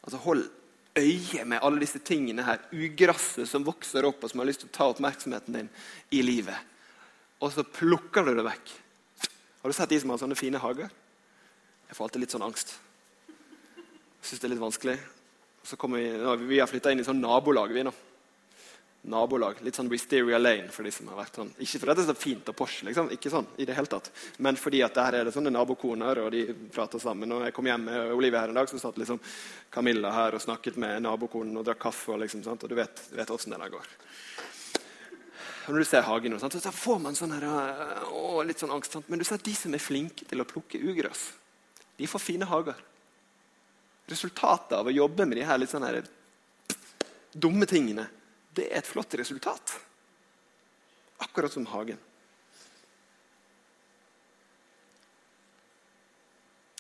Altså 0.02 0.16
Hold 0.16 0.50
øye 0.96 1.44
med 1.44 1.58
alle 1.62 1.80
disse 1.80 1.98
tingene 1.98 2.42
her, 2.42 2.60
ugresset 2.72 3.48
som 3.48 3.64
vokser 3.64 4.04
opp, 4.04 4.24
og 4.24 4.30
som 4.30 4.40
har 4.40 4.46
lyst 4.46 4.60
til 4.60 4.68
å 4.68 4.76
ta 4.76 4.88
oppmerksomheten 4.92 5.52
din 5.52 5.70
i 6.10 6.22
livet. 6.22 6.58
Og 7.40 7.52
så 7.52 7.64
plukker 7.64 8.24
du 8.24 8.34
det 8.34 8.44
vekk. 8.44 8.70
Har 9.62 9.70
du 9.70 9.72
sett 9.72 9.88
de 9.88 10.00
som 10.00 10.10
har 10.10 10.18
sånne 10.18 10.38
fine 10.38 10.58
hager? 10.58 10.90
Jeg 11.94 12.00
får 12.00 12.08
alltid 12.08 12.22
litt 12.24 12.32
sånn 12.34 12.42
angst. 12.42 12.70
Jeg 13.30 14.26
syns 14.26 14.40
det 14.42 14.46
er 14.48 14.50
litt 14.50 14.62
vanskelig. 14.64 14.94
Vi, 15.62 16.00
nå, 16.18 16.32
vi 16.40 16.56
har 16.58 16.66
flytta 16.66 16.90
inn 16.90 16.98
i 16.98 17.04
sånn 17.06 17.20
nabolag. 17.22 17.70
vi 17.70 17.84
nå. 17.86 17.92
Nabolag, 19.14 19.60
Litt 19.62 19.78
sånn 19.78 19.92
Wisteria 19.92 20.40
Lane 20.40 20.74
for 20.74 20.82
de 20.82 20.90
som 20.90 21.12
har 21.12 21.20
vært 21.20 21.38
sånn. 21.38 21.52
Ikke 21.62 21.78
fordi 21.78 21.94
det 21.94 22.02
er 22.02 22.08
så 22.08 22.16
fint 22.18 22.50
og 22.50 22.56
Porsche, 22.58 22.88
liksom. 22.88 23.12
ikke 23.14 23.30
sånn 23.30 23.46
i 23.62 23.68
det 23.68 23.76
hele 23.78 23.92
tatt. 23.92 24.10
men 24.42 24.58
fordi 24.58 24.80
at 24.82 24.98
der 24.98 25.20
er 25.20 25.28
det 25.28 25.36
sånne 25.36 25.52
nabokoner, 25.54 26.18
og 26.24 26.32
de 26.34 26.42
prater 26.74 26.98
sammen. 26.98 27.36
Og 27.36 27.44
jeg 27.46 27.54
kom 27.54 27.70
hjem 27.70 27.86
med 27.86 28.16
Olivia 28.16 28.42
her 28.42 28.50
en 28.50 28.58
dag, 28.58 28.72
så 28.72 28.82
satt 28.82 28.98
liksom 28.98 29.22
Camilla 29.70 30.10
her 30.16 30.34
og 30.34 30.42
snakket 30.42 30.82
med 30.82 31.06
nabokonen 31.06 31.62
og 31.62 31.68
drakk 31.70 31.84
kaffe. 31.86 32.10
Og 32.16 32.24
liksom, 32.24 32.42
sant? 32.42 32.66
og 32.66 32.74
du 32.74 32.74
vet, 32.80 33.04
du 33.12 33.14
vet 33.20 33.30
åssen 33.30 33.54
det 33.54 33.62
der 33.62 33.76
går. 33.76 33.86
Og 35.68 35.70
når 35.70 35.78
du 35.78 35.90
ser 35.92 36.10
hagen, 36.10 36.40
sant? 36.42 36.58
så 36.58 36.74
får 36.74 37.00
man 37.06 37.14
sånn 37.14 37.38
her, 37.38 37.48
å, 38.10 38.42
litt 38.42 38.66
sånn 38.66 38.74
angst. 38.74 38.98
Sant? 38.98 39.06
Men 39.06 39.22
du 39.22 39.28
ser 39.30 39.46
de 39.46 39.54
som 39.62 39.78
er 39.78 39.86
flinke 39.92 40.26
til 40.26 40.42
å 40.42 40.50
plukke 40.56 40.82
ugress 40.82 41.30
de 41.96 42.06
får 42.06 42.18
fine 42.18 42.48
hager. 42.48 42.78
Resultatet 44.10 44.76
av 44.76 44.86
å 44.86 44.94
jobbe 44.94 45.26
med 45.26 45.38
de 45.38 45.46
her 45.46 45.60
litt 45.60 45.72
sånn 45.72 45.86
dumme 47.34 47.66
tingene, 47.66 48.06
det 48.54 48.68
er 48.70 48.82
et 48.82 48.88
flott 48.88 49.14
resultat. 49.18 49.74
Akkurat 51.24 51.52
som 51.52 51.66
hagen. 51.66 51.98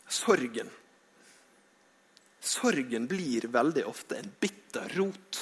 Sorgen. 0.06 0.70
Sorgen 2.44 3.08
blir 3.10 3.48
veldig 3.50 3.86
ofte 3.88 4.20
en 4.20 4.30
bitter 4.40 4.92
rot. 4.98 5.40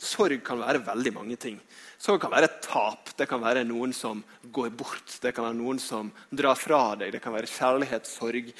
Sorg 0.00 0.40
kan 0.46 0.62
være 0.62 0.80
veldig 0.86 1.12
mange 1.12 1.36
ting. 1.36 1.58
Sorg 2.00 2.22
kan 2.22 2.32
være 2.32 2.48
et 2.48 2.59
tap. 2.70 3.10
Det 3.18 3.26
kan 3.28 3.42
være 3.42 3.64
noen 3.66 3.92
som 3.96 4.22
går 4.54 4.70
bort. 4.78 5.16
Det 5.22 5.32
kan 5.34 5.48
være 5.48 5.58
noen 5.58 5.80
som 5.82 6.10
drar 6.30 6.58
fra 6.58 6.94
deg. 7.00 7.12
Det 7.14 7.22
kan 7.24 7.34
være 7.34 7.50
kjærlighetssorg. 7.50 8.50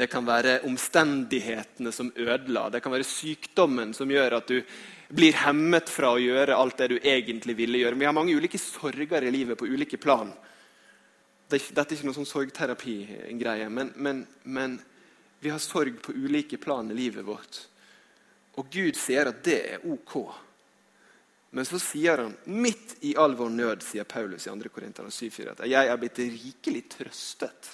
Det 0.00 0.08
kan 0.10 0.26
være 0.26 0.60
omstendighetene 0.68 1.92
som 1.92 2.12
ødela. 2.16 2.68
Det 2.72 2.82
kan 2.84 2.94
være 2.94 3.08
sykdommen 3.08 3.92
som 3.96 4.10
gjør 4.10 4.40
at 4.40 4.50
du 4.50 4.62
blir 5.08 5.36
hemmet 5.44 5.88
fra 5.88 6.12
å 6.14 6.20
gjøre 6.20 6.56
alt 6.56 6.80
det 6.80 6.90
du 6.92 6.98
egentlig 6.98 7.56
ville 7.58 7.80
gjøre. 7.82 8.00
Vi 8.00 8.08
har 8.08 8.16
mange 8.16 8.36
ulike 8.36 8.60
sorger 8.60 9.24
i 9.24 9.32
livet 9.32 9.58
på 9.58 9.68
ulike 9.68 10.00
plan. 10.00 10.32
Dette 11.48 11.80
er 11.80 11.96
ikke 11.96 12.10
noe 12.10 12.18
sånn 12.18 12.28
sorgterapi-greie, 12.28 13.70
men, 13.72 13.94
men, 13.96 14.26
men 14.44 14.74
vi 15.40 15.48
har 15.48 15.62
sorg 15.64 15.96
på 16.04 16.12
ulike 16.12 16.58
plan 16.60 16.90
i 16.92 16.96
livet 16.98 17.24
vårt. 17.24 17.62
Og 18.60 18.68
Gud 18.72 18.98
sier 19.00 19.30
at 19.30 19.40
det 19.46 19.58
er 19.78 19.86
ok. 19.88 20.18
Men 21.50 21.64
så 21.64 21.78
sier 21.80 22.18
han, 22.18 22.34
midt 22.44 22.96
i 23.00 23.14
all 23.16 23.34
vår 23.36 23.50
nød, 23.50 23.84
sier 23.84 24.04
Paulus 24.04 24.46
i 24.46 24.52
2. 24.52 24.72
Korinterne 24.72 25.12
7,4, 25.12 25.54
at 25.54 25.68
jeg 25.68 25.88
er 25.88 26.00
blitt 26.00 26.20
rikelig 26.20 26.84
trøstet 26.92 27.70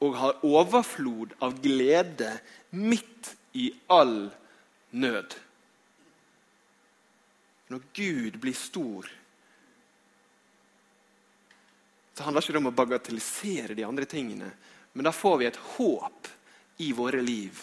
og 0.00 0.16
har 0.16 0.44
overflod 0.48 1.34
av 1.44 1.58
glede 1.60 2.32
midt 2.76 3.34
i 3.56 3.68
all 3.92 4.30
nød. 4.96 5.36
Når 7.70 7.82
Gud 7.94 8.38
blir 8.42 8.56
stor, 8.56 9.08
så 12.16 12.24
handler 12.26 12.42
det 12.42 12.50
ikke 12.50 12.60
om 12.60 12.68
å 12.68 12.76
bagatellisere 12.76 13.76
de 13.76 13.84
andre 13.86 14.08
tingene, 14.08 14.50
men 14.92 15.06
da 15.06 15.12
får 15.14 15.36
vi 15.40 15.48
et 15.48 15.60
håp 15.76 16.28
i 16.84 16.90
våre 16.96 17.20
liv 17.24 17.60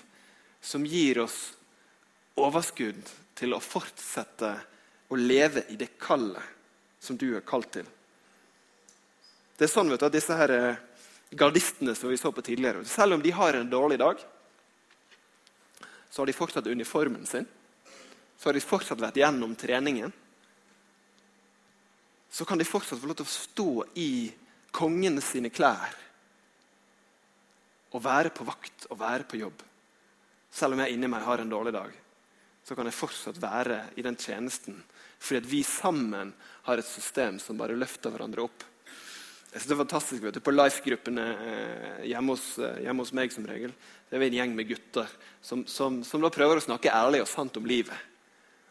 som 0.62 0.86
gir 0.86 1.20
oss 1.26 1.38
overskudd 2.38 3.02
til 3.38 3.54
å 3.54 3.62
fortsette 3.62 4.54
å 5.08 5.16
leve 5.16 5.64
i 5.72 5.78
det 5.80 5.94
kallet 6.02 6.56
som 7.00 7.18
du 7.18 7.30
er 7.38 7.46
kalt 7.48 7.72
til. 7.78 7.86
Det 9.58 9.66
er 9.66 9.72
sånn 9.72 9.90
vet 9.90 10.02
du, 10.02 10.08
at 10.08 10.14
disse 10.14 10.36
her 10.38 10.54
eh, 10.54 10.82
gardistene 11.32 11.96
som 11.96 12.12
vi 12.12 12.18
så 12.20 12.32
på 12.32 12.44
tidligere, 12.46 12.86
selv 12.86 13.18
om 13.18 13.24
de 13.24 13.32
har 13.34 13.58
en 13.58 13.70
dårlig 13.70 14.00
dag, 14.02 14.20
så 16.10 16.22
har 16.22 16.30
de 16.30 16.36
fortsatt 16.36 16.68
uniformen 16.68 17.26
sin. 17.26 17.46
Så 18.38 18.50
har 18.50 18.56
de 18.58 18.64
fortsatt 18.64 19.02
vært 19.02 19.18
gjennom 19.20 19.56
treningen. 19.58 20.14
Så 22.30 22.46
kan 22.46 22.60
de 22.60 22.68
fortsatt 22.68 23.02
få 23.02 23.10
lov 23.10 23.18
til 23.20 23.28
å 23.28 23.34
stå 23.34 23.72
i 23.98 24.12
kongene 24.76 25.24
sine 25.26 25.50
klær 25.50 25.96
og 27.96 28.04
være 28.04 28.30
på 28.36 28.46
vakt 28.46 28.86
og 28.92 29.00
være 29.00 29.26
på 29.30 29.40
jobb. 29.40 29.64
Selv 30.54 30.76
om 30.76 30.84
jeg 30.84 30.94
inni 30.94 31.10
meg 31.10 31.26
har 31.26 31.42
en 31.42 31.50
dårlig 31.50 31.74
dag, 31.74 31.94
så 32.68 32.76
kan 32.76 32.86
jeg 32.90 32.98
fortsatt 32.98 33.40
være 33.42 33.80
i 33.98 34.04
den 34.06 34.18
tjenesten 34.20 34.78
fordi 35.20 35.42
at 35.42 35.50
vi 35.50 35.62
sammen 35.66 36.34
har 36.68 36.80
et 36.80 36.88
system 36.88 37.40
som 37.42 37.58
bare 37.60 37.78
løfter 37.78 38.14
hverandre 38.14 38.44
opp. 38.46 38.66
Jeg 39.48 39.62
synes 39.62 39.70
det 39.70 39.76
er 39.76 39.80
fantastisk 39.80 40.26
vet 40.26 40.36
du, 40.38 40.42
På 40.44 40.54
Life-gruppene 40.54 41.24
eh, 41.34 42.02
hjemme, 42.12 42.36
eh, 42.36 42.82
hjemme, 42.84 43.06
hos 43.06 43.14
meg 43.16 43.32
som 43.34 43.48
regel, 43.48 43.72
det 44.08 44.18
er 44.18 44.22
vi 44.22 44.28
en 44.30 44.38
gjeng 44.42 44.54
med 44.58 44.68
gutter 44.70 45.10
som, 45.42 45.64
som, 45.68 46.02
som, 46.06 46.22
da 46.22 46.32
prøver 46.34 46.60
å 46.60 46.66
snakke 46.68 46.94
ærlig 46.94 47.24
og 47.24 47.32
sant 47.32 47.58
om 47.58 47.66
livet. 47.68 47.96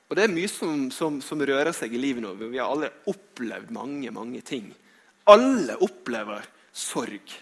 Og 0.06 0.14
Det 0.14 0.22
er 0.22 0.32
mye 0.32 0.50
som, 0.50 0.87
som 1.24 1.42
rører 1.42 1.72
seg 1.74 1.96
i 1.96 2.00
livet 2.00 2.22
nå. 2.22 2.37
Vi 2.38 2.61
har 2.61 2.70
alle 2.70 2.92
opplevd 3.11 3.72
mange, 3.74 4.12
mange 4.14 4.44
ting. 4.46 4.68
Alle 5.26 5.74
opplever 5.82 6.46
sorg. 6.70 7.35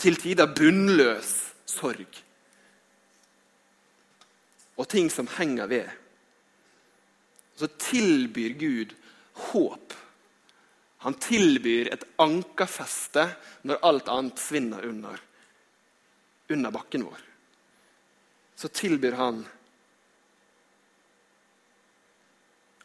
Til 0.00 0.18
tider 0.18 0.50
bunnløs 0.50 1.30
sorg. 1.70 2.18
Og 4.74 4.88
ting 4.90 5.06
som 5.12 5.30
henger 5.36 5.70
ved 5.70 5.92
så 7.54 7.66
tilbyr 7.66 8.50
Gud 8.50 8.94
håp. 9.32 9.92
Han 11.04 11.14
tilbyr 11.14 11.92
et 11.92 12.04
ankerfeste 12.22 13.26
når 13.68 13.82
alt 13.84 14.08
annet 14.08 14.40
svinner 14.40 14.86
under, 14.88 15.20
under 16.48 16.72
bakken 16.74 17.04
vår. 17.04 17.20
Så 18.56 18.68
tilbyr 18.68 19.18
han 19.18 19.42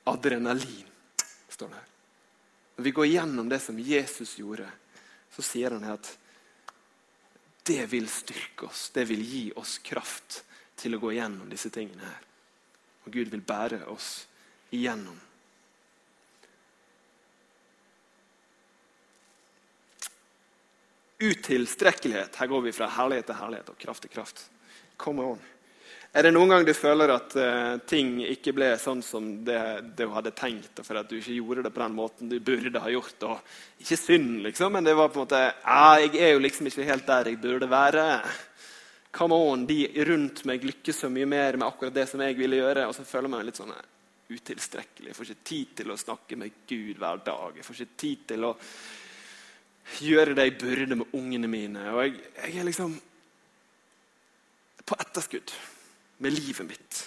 adrenalin, 0.04 0.90
står 1.50 1.68
det 1.68 1.76
her. 1.76 1.90
Når 2.76 2.84
vi 2.84 2.92
går 2.92 3.06
gjennom 3.06 3.50
det 3.50 3.60
som 3.60 3.80
Jesus 3.80 4.38
gjorde, 4.40 4.68
så 5.32 5.44
sier 5.46 5.72
han 5.76 5.84
at 5.94 6.10
det 7.70 7.86
vil 7.92 8.08
styrke 8.10 8.66
oss, 8.66 8.90
det 8.90 9.06
vil 9.06 9.22
gi 9.22 9.44
oss 9.56 9.78
kraft 9.86 10.42
til 10.80 10.96
å 10.96 11.02
gå 11.02 11.12
gjennom 11.14 11.50
disse 11.52 11.70
tingene 11.70 12.08
her. 12.08 12.24
Og 13.06 13.14
Gud 13.14 13.30
vil 13.30 13.44
bære 13.46 13.84
oss 13.92 14.26
igjennom. 14.70 15.20
Utilstrekkelighet. 21.20 22.36
Her 22.36 22.48
går 22.48 22.62
vi 22.62 22.76
fra 22.76 22.88
herlighet 22.96 23.28
til 23.28 23.40
herlighet 23.42 23.72
og 23.74 23.80
kraft 23.80 24.06
til 24.06 24.14
kraft. 24.14 24.46
Come 25.00 25.26
on. 25.34 25.42
Er 26.10 26.26
det 26.26 26.32
noen 26.34 26.50
gang 26.50 26.64
du 26.66 26.72
føler 26.74 27.12
at 27.14 27.36
uh, 27.38 27.76
ting 27.86 28.16
ikke 28.26 28.54
ble 28.58 28.72
sånn 28.82 29.04
som 29.06 29.28
det, 29.46 29.60
du 30.00 30.08
hadde 30.10 30.32
tenkt, 30.34 30.80
og 30.82 30.88
for 30.88 30.98
at 30.98 31.12
du 31.12 31.20
ikke 31.20 31.36
gjorde 31.36 31.68
det 31.68 31.72
på 31.76 31.84
den 31.84 31.98
måten 32.00 32.32
du 32.32 32.40
burde 32.42 32.82
ha 32.82 32.90
gjort? 32.90 33.28
Og 33.30 33.84
ikke 33.84 34.00
synd, 34.00 34.40
liksom, 34.48 34.74
men 34.74 34.88
det 34.88 34.96
var 34.98 35.12
på 35.14 35.20
en 35.20 35.28
måte 35.28 35.44
ah, 35.62 36.00
Jeg 36.02 36.18
er 36.18 36.34
jo 36.34 36.42
liksom 36.42 36.72
ikke 36.72 36.88
helt 36.88 37.06
der 37.06 37.30
jeg 37.30 37.42
burde 37.44 37.70
være. 37.70 38.08
Come 39.14 39.38
on, 39.38 39.68
De 39.70 39.84
rundt 40.10 40.44
meg 40.50 40.66
lykkes 40.66 41.04
så 41.04 41.14
mye 41.14 41.30
mer 41.30 41.60
med 41.60 41.68
akkurat 41.68 41.94
det 41.94 42.08
som 42.10 42.26
jeg 42.26 42.38
ville 42.40 42.58
gjøre. 42.58 42.88
Og 42.90 42.98
så 42.98 43.06
føler 43.06 43.30
man 43.30 43.46
litt 43.46 43.62
sånn 43.62 43.76
utilstrekkelig. 44.30 45.10
Jeg 45.10 45.18
får 45.18 45.30
ikke 45.30 45.50
tid 45.50 45.76
til 45.82 45.92
å 45.92 46.00
snakke 46.00 46.38
med 46.40 46.64
Gud 46.70 47.02
hver 47.02 47.22
dag. 47.26 47.58
Jeg 47.58 47.66
får 47.66 47.80
ikke 47.80 48.02
tid 48.04 48.26
til 48.34 48.48
å 48.50 48.56
gjøre 50.06 50.36
det 50.38 50.48
jeg 50.48 50.58
burde 50.62 51.00
med 51.02 51.16
ungene 51.18 51.50
mine. 51.50 51.86
Og 51.94 52.04
jeg, 52.06 52.20
jeg 52.38 52.60
er 52.62 52.68
liksom 52.70 52.98
på 54.90 54.98
etterskudd 54.98 55.54
med 56.24 56.36
livet 56.36 56.68
mitt. 56.68 57.00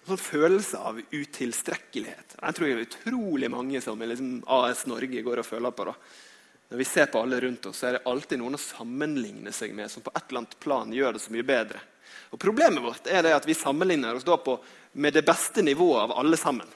En 0.00 0.16
sånn 0.16 0.24
følelse 0.24 0.80
av 0.80 0.98
utilstrekkelighet. 1.12 2.34
Den 2.40 2.56
tror 2.56 2.66
jeg 2.66 2.76
er 2.76 2.88
utrolig 2.88 3.50
mange 3.52 3.80
som 3.84 4.00
i 4.00 4.08
liksom 4.10 4.40
AS 4.50 4.88
Norge 4.90 5.22
går 5.22 5.42
og 5.42 5.46
føler 5.46 5.76
på. 5.76 5.86
da. 5.86 5.94
Når 6.70 6.78
vi 6.78 6.84
ser 6.86 7.06
på 7.10 7.20
alle 7.20 7.40
rundt 7.40 7.66
oss, 7.66 7.80
så 7.82 7.88
er 7.88 7.96
det 7.96 8.06
alltid 8.06 8.38
noen 8.38 8.54
å 8.54 8.62
sammenligne 8.62 9.50
seg 9.52 9.72
med 9.74 9.90
som 9.90 10.04
på 10.06 10.12
et 10.14 10.22
eller 10.28 10.44
annet 10.44 10.58
plan 10.62 10.92
gjør 10.94 11.16
det 11.16 11.22
så 11.24 11.32
mye 11.34 11.46
bedre. 11.46 11.80
Og 12.30 12.38
Problemet 12.38 12.84
vårt 12.84 13.08
er 13.10 13.26
at 13.34 13.48
vi 13.48 13.58
sammenligner 13.58 14.14
oss 14.14 14.26
da 14.26 14.36
på, 14.38 14.54
med 14.92 15.16
det 15.18 15.24
beste 15.26 15.64
nivået 15.66 16.04
av 16.04 16.14
alle 16.22 16.38
sammen. 16.38 16.68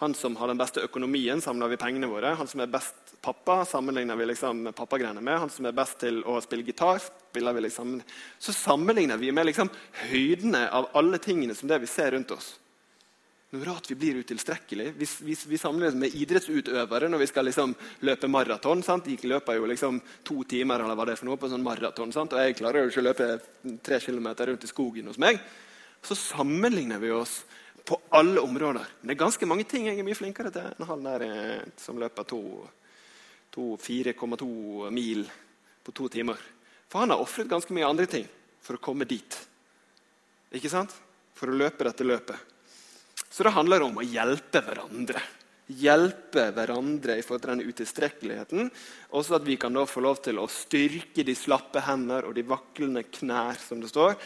Han 0.00 0.14
som 0.16 0.34
har 0.40 0.48
den 0.48 0.58
beste 0.58 0.80
økonomien, 0.82 1.40
samler 1.44 1.70
vi 1.70 1.78
pengene 1.78 2.08
våre. 2.10 2.32
Han 2.34 2.48
som 2.48 2.64
er 2.64 2.72
best 2.72 3.12
pappa, 3.22 3.60
sammenligner 3.68 4.16
vi 4.18 4.30
liksom 4.32 4.64
pappagreiene 4.74 5.20
med. 5.20 5.38
Han 5.44 5.52
som 5.52 5.68
er 5.68 5.76
best 5.76 6.00
til 6.00 6.24
å 6.26 6.40
spille 6.42 6.64
gitar, 6.66 6.98
spiller 7.30 7.54
vi 7.54 7.66
liksom 7.68 8.00
Så 8.38 8.56
sammenligner 8.56 9.20
vi 9.20 9.30
med 9.30 9.46
liksom 9.46 9.70
høydene 10.08 10.64
av 10.72 10.88
alle 10.98 11.20
tingene 11.22 11.54
som 11.54 11.68
det 11.70 11.78
vi 11.84 11.86
ser 11.86 12.16
rundt 12.16 12.32
oss. 12.34 12.56
Noe 13.52 13.66
rart 13.68 13.90
vi 13.90 13.94
blir 14.00 14.16
utilstrekkelige. 14.16 14.92
Vi, 14.96 15.06
vi, 15.20 15.34
vi 15.46 15.58
samles 15.60 15.94
med 16.00 16.14
idrettsutøvere 16.16 17.08
når 17.12 17.20
vi 17.20 17.26
skal 17.28 17.44
liksom 17.44 17.74
løpe 18.08 18.28
maraton. 18.32 18.80
De 19.04 19.16
løper 19.28 19.58
jo 19.58 19.66
liksom 19.68 19.98
to 20.24 20.40
timer 20.48 20.80
eller 20.80 20.96
hva 20.96 21.04
det 21.04 21.12
er 21.12 21.20
for 21.20 21.28
noe 21.28 21.36
på 21.36 21.50
sånn 21.52 21.66
maraton. 21.66 22.14
Og 22.16 22.32
jeg 22.40 22.56
klarer 22.56 22.80
jo 22.80 22.88
ikke 22.88 23.02
å 23.02 23.08
løpe 23.10 23.26
tre 23.84 23.98
kilometer 24.00 24.48
rundt 24.48 24.64
i 24.64 24.70
skogen 24.70 25.04
hos 25.12 25.20
meg. 25.20 25.36
Så 26.00 26.16
sammenligner 26.16 26.96
vi 27.02 27.10
oss 27.12 27.44
på 27.84 28.00
alle 28.16 28.40
områder. 28.40 28.88
Men 29.02 29.08
det 29.10 29.14
er 29.18 29.24
ganske 29.26 29.48
mange 29.50 29.66
ting 29.68 29.84
jeg 29.90 30.00
er 30.00 30.06
mye 30.06 30.16
flinkere 30.16 30.48
til 30.54 30.64
enn 30.70 30.88
han 30.88 31.04
der 31.10 31.20
eh, 31.26 31.60
som 31.76 32.00
løper 32.00 32.24
4,2 32.32 34.88
mil 34.96 35.28
på 35.84 35.92
to 35.92 36.08
timer. 36.08 36.40
For 36.88 37.04
han 37.04 37.12
har 37.12 37.20
ofret 37.20 37.52
ganske 37.52 37.68
mye 37.76 37.90
andre 37.90 38.08
ting 38.08 38.24
for 38.64 38.80
å 38.80 38.84
komme 38.88 39.04
dit. 39.04 39.28
Ikke 40.56 40.72
sant? 40.72 40.88
For 41.36 41.52
å 41.52 41.58
løpe 41.60 41.84
dette 41.84 42.08
løpet. 42.08 42.48
Så 43.32 43.46
det 43.46 43.54
handler 43.56 43.86
om 43.86 43.96
å 43.96 44.04
hjelpe 44.04 44.60
hverandre. 44.60 45.22
Hjelpe 45.72 46.50
hverandre 46.52 47.16
i 47.16 47.22
forhold 47.24 47.44
til 47.46 47.52
denne 47.54 47.72
utilstrekkeligheten. 47.72 48.68
Også 49.16 49.38
at 49.38 49.46
vi 49.46 49.56
kan 49.56 49.72
da 49.72 49.86
få 49.88 50.02
lov 50.04 50.20
til 50.20 50.40
å 50.42 50.48
styrke 50.52 51.24
de 51.24 51.34
slappe 51.38 51.80
hender 51.86 52.28
og 52.28 52.36
de 52.36 52.44
vaklende 52.44 53.06
knær. 53.08 53.56
som 53.56 53.80
det 53.80 53.88
står. 53.88 54.18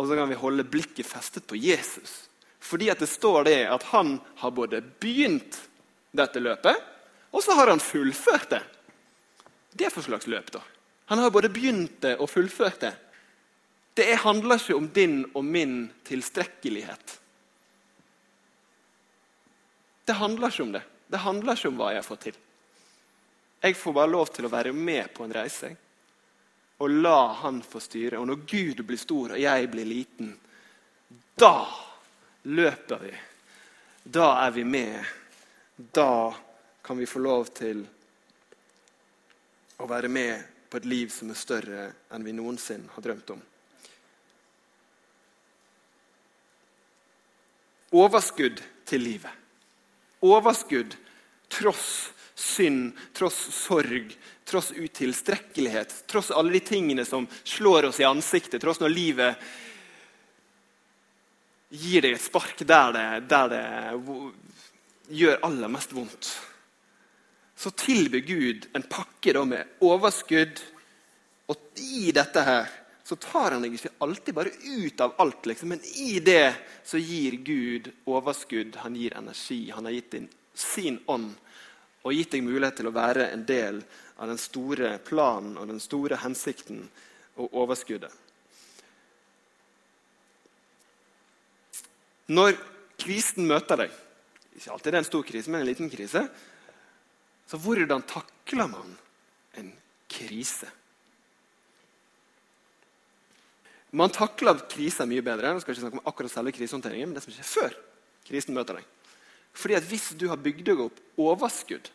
Og 0.00 0.08
så 0.08 0.16
kan 0.16 0.30
vi 0.32 0.40
holde 0.40 0.64
blikket 0.64 1.06
festet 1.06 1.46
på 1.46 1.60
Jesus. 1.60 2.30
Fordi 2.62 2.88
at 2.88 3.02
det 3.04 3.10
står 3.10 3.44
det 3.44 3.60
at 3.68 3.84
han 3.92 4.16
har 4.40 4.50
både 4.50 4.80
begynt 4.80 5.58
dette 6.16 6.40
løpet, 6.40 6.76
og 7.32 7.42
så 7.42 7.56
har 7.58 7.68
han 7.68 7.80
fullført 7.80 8.50
det. 8.50 8.62
Det 9.72 9.88
er 9.88 9.92
for 9.92 10.04
slags 10.04 10.28
løp, 10.28 10.50
da. 10.52 10.60
Han 11.12 11.18
har 11.18 11.32
både 11.32 11.50
begynt 11.52 12.00
det 12.00 12.16
og 12.16 12.30
fullført 12.30 12.80
det. 12.80 12.92
Det 13.96 14.14
handler 14.24 14.60
ikke 14.60 14.76
om 14.76 14.88
din 14.88 15.18
og 15.34 15.44
min 15.44 15.90
tilstrekkelighet. 16.08 17.18
Det 20.12 20.16
handler 20.18 20.50
ikke 20.50 20.62
om 20.62 20.72
det. 20.72 20.82
Det 21.08 21.16
handler 21.16 21.56
ikke 21.56 21.68
om 21.72 21.78
hva 21.80 21.86
jeg 21.94 22.04
fått 22.04 22.20
til. 22.26 22.34
Jeg 23.62 23.76
får 23.80 23.94
bare 23.96 24.10
lov 24.12 24.28
til 24.28 24.44
å 24.44 24.50
være 24.52 24.74
med 24.76 25.08
på 25.16 25.24
en 25.24 25.32
reise 25.32 25.70
og 26.82 26.98
la 27.00 27.32
han 27.40 27.62
få 27.64 27.80
styre. 27.80 28.20
Og 28.20 28.28
når 28.28 28.42
Gud 28.50 28.82
blir 28.84 29.00
stor 29.00 29.32
og 29.32 29.40
jeg 29.40 29.70
blir 29.72 29.88
liten, 29.88 30.34
da 31.40 31.64
løper 32.52 33.00
vi. 33.06 33.16
Da 34.04 34.28
er 34.44 34.52
vi 34.52 34.68
med. 34.68 35.00
Da 35.76 36.34
kan 36.84 37.00
vi 37.00 37.08
få 37.08 37.24
lov 37.24 37.48
til 37.56 37.84
å 39.80 39.88
være 39.88 40.12
med 40.12 40.48
på 40.68 40.76
et 40.76 40.92
liv 40.92 41.08
som 41.08 41.32
er 41.32 41.40
større 41.40 41.90
enn 42.12 42.28
vi 42.28 42.36
noensinne 42.36 42.92
har 42.92 43.08
drømt 43.08 43.32
om. 43.32 43.46
Overskudd 47.96 48.60
til 48.84 49.08
livet. 49.08 49.41
Overskudd 50.22 50.96
tross 51.52 52.12
synd, 52.38 52.94
tross 53.14 53.38
sorg, 53.54 54.14
tross 54.48 54.70
utilstrekkelighet, 54.72 55.92
tross 56.10 56.30
alle 56.30 56.54
de 56.54 56.62
tingene 56.64 57.04
som 57.06 57.26
slår 57.44 57.90
oss 57.90 58.00
i 58.00 58.08
ansiktet, 58.08 58.60
tross 58.62 58.80
når 58.80 58.94
livet 58.94 59.50
gir 61.72 62.04
deg 62.04 62.16
et 62.16 62.24
spark 62.24 62.64
der 62.68 62.96
det, 62.96 63.06
der 63.30 63.52
det 63.52 63.66
gjør 65.12 65.44
aller 65.48 65.70
mest 65.72 65.94
vondt 65.96 66.32
så 67.62 67.70
tilbyr 67.70 68.20
Gud 68.26 68.66
en 68.74 68.82
pakke 68.82 69.44
med 69.46 69.82
overskudd. 69.86 70.58
Og 71.50 71.82
i 71.82 72.10
dette 72.14 72.42
her 72.42 72.70
så 73.04 73.16
tar 73.16 73.50
han 73.56 73.64
deg 73.64 73.74
ikke 73.76 73.94
alltid 74.04 74.34
bare 74.34 74.52
ut 74.62 75.00
av 75.00 75.14
alt, 75.18 75.46
liksom. 75.46 75.72
men 75.74 75.80
i 75.98 76.20
det 76.22 76.54
så 76.86 77.00
gir 77.02 77.36
Gud 77.42 77.90
overskudd. 78.04 78.76
Han 78.84 78.96
gir 78.96 79.16
energi. 79.18 79.70
Han 79.74 79.88
har 79.88 79.96
gitt 79.96 80.10
din 80.14 80.28
sin 80.54 81.00
ånd 81.06 81.32
og 82.02 82.14
gitt 82.14 82.34
deg 82.34 82.44
mulighet 82.44 82.80
til 82.80 82.90
å 82.90 82.94
være 82.94 83.28
en 83.32 83.44
del 83.46 83.80
av 84.22 84.30
den 84.30 84.40
store 84.40 84.96
planen 85.06 85.56
og 85.58 85.70
den 85.70 85.80
store 85.82 86.18
hensikten 86.22 86.84
og 87.40 87.54
overskuddet. 87.62 88.12
Når 92.32 92.54
krisen 93.00 93.48
møter 93.50 93.84
deg, 93.84 93.94
ikke 94.56 94.74
alltid 94.74 94.92
det 94.92 94.98
er 94.98 95.02
en 95.02 95.08
stor 95.08 95.24
krise, 95.26 95.50
men 95.50 95.62
en 95.62 95.68
liten 95.68 95.90
krise, 95.90 96.22
så 97.50 97.58
hvordan 97.60 98.04
takler 98.08 98.70
man 98.70 98.94
en 99.58 99.72
krise? 100.10 100.70
Man 103.92 104.12
takler 104.12 104.62
kriser 104.72 105.08
mye 105.08 105.24
bedre 105.24 105.52
jeg 105.52 105.64
skal 105.64 105.74
ikke 105.74 105.84
snakke 105.84 106.00
om 106.00 106.08
akkurat 106.08 106.32
selve 106.32 106.52
krisehåndteringen, 106.56 107.10
men 107.10 107.18
det 107.18 107.24
som 107.24 107.34
skjer 107.34 107.48
før 107.48 107.74
krisen 108.24 108.56
møter 108.56 108.78
deg. 108.78 108.86
Fordi 109.52 109.76
at 109.76 109.88
Hvis 109.88 110.12
du 110.16 110.28
har 110.30 110.40
bygd 110.40 110.64
deg 110.70 110.80
opp 110.80 111.00
overskudd 111.20 111.90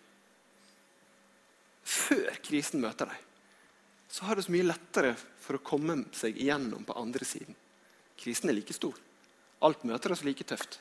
før 1.88 2.36
krisen 2.44 2.84
møter 2.84 3.10
deg, 3.10 3.24
så 4.12 4.28
har 4.28 4.38
det 4.38 4.46
så 4.46 4.54
mye 4.54 4.68
lettere 4.68 5.16
for 5.42 5.58
å 5.58 5.64
komme 5.64 6.02
seg 6.16 6.38
igjennom 6.38 6.86
på 6.88 6.96
andre 7.00 7.26
siden. 7.26 7.56
Krisen 8.20 8.52
er 8.52 8.58
like 8.58 8.76
stor. 8.76 8.96
Alt 9.66 9.86
møter 9.88 10.14
oss 10.14 10.24
like 10.28 10.46
tøft. 10.48 10.80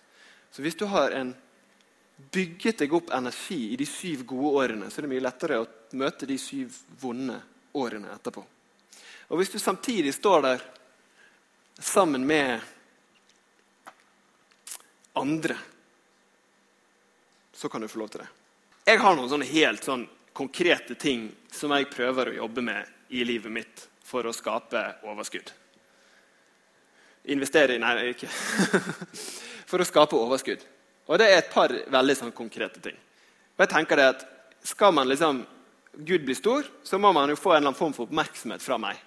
Så 0.52 0.62
hvis 0.62 0.76
du 0.78 0.84
har 0.90 1.14
en 1.16 1.32
bygget 2.32 2.82
deg 2.82 2.94
opp 2.96 3.10
energi 3.14 3.72
i 3.72 3.78
de 3.78 3.86
syv 3.88 4.24
gode 4.28 4.52
årene, 4.62 4.90
så 4.90 5.00
er 5.00 5.06
det 5.06 5.12
mye 5.14 5.24
lettere 5.24 5.60
å 5.62 5.68
møte 5.96 6.28
de 6.28 6.38
syv 6.40 6.76
vonde 7.00 7.38
årene 7.76 8.12
etterpå. 8.14 8.44
Og 9.30 9.40
Hvis 9.40 9.52
du 9.52 9.58
samtidig 9.58 10.14
står 10.14 10.42
der 10.44 10.64
sammen 11.78 12.26
med 12.26 12.60
andre, 15.12 15.56
så 17.52 17.68
kan 17.68 17.80
du 17.80 17.88
få 17.88 17.98
lov 17.98 18.08
til 18.08 18.20
det. 18.20 18.28
Jeg 18.86 19.00
har 19.00 19.16
noen 19.16 19.30
sånne 19.30 19.48
helt 19.48 19.84
sånn 19.84 20.04
konkrete 20.36 20.94
ting 20.94 21.30
som 21.52 21.72
jeg 21.72 21.88
prøver 21.90 22.30
å 22.30 22.36
jobbe 22.42 22.62
med 22.62 23.14
i 23.16 23.24
livet 23.24 23.52
mitt 23.52 23.86
for 24.04 24.26
å 24.28 24.34
skape 24.36 24.82
overskudd. 25.08 25.50
Investere 27.32 27.74
i 27.74 27.82
Nei, 27.82 28.12
ikke 28.12 28.28
For 29.70 29.82
å 29.82 29.86
skape 29.88 30.14
overskudd. 30.14 30.60
Og 31.10 31.18
det 31.18 31.26
er 31.26 31.40
et 31.40 31.50
par 31.50 31.72
veldig 31.72 32.14
sånn 32.14 32.34
konkrete 32.36 32.78
ting. 32.84 32.94
Og 33.56 33.64
jeg 33.64 33.72
tenker 33.72 33.98
det 33.98 34.06
at 34.12 34.24
Skal 34.66 34.94
man 34.94 35.08
liksom, 35.08 35.44
Gud 35.96 36.24
bli 36.26 36.34
stor, 36.34 36.66
så 36.82 36.98
må 36.98 37.12
man 37.14 37.30
jo 37.30 37.38
få 37.38 37.52
en 37.52 37.56
eller 37.56 37.70
annen 37.70 37.78
form 37.78 37.92
for 37.94 38.06
oppmerksomhet 38.06 38.62
fra 38.62 38.78
meg. 38.82 38.98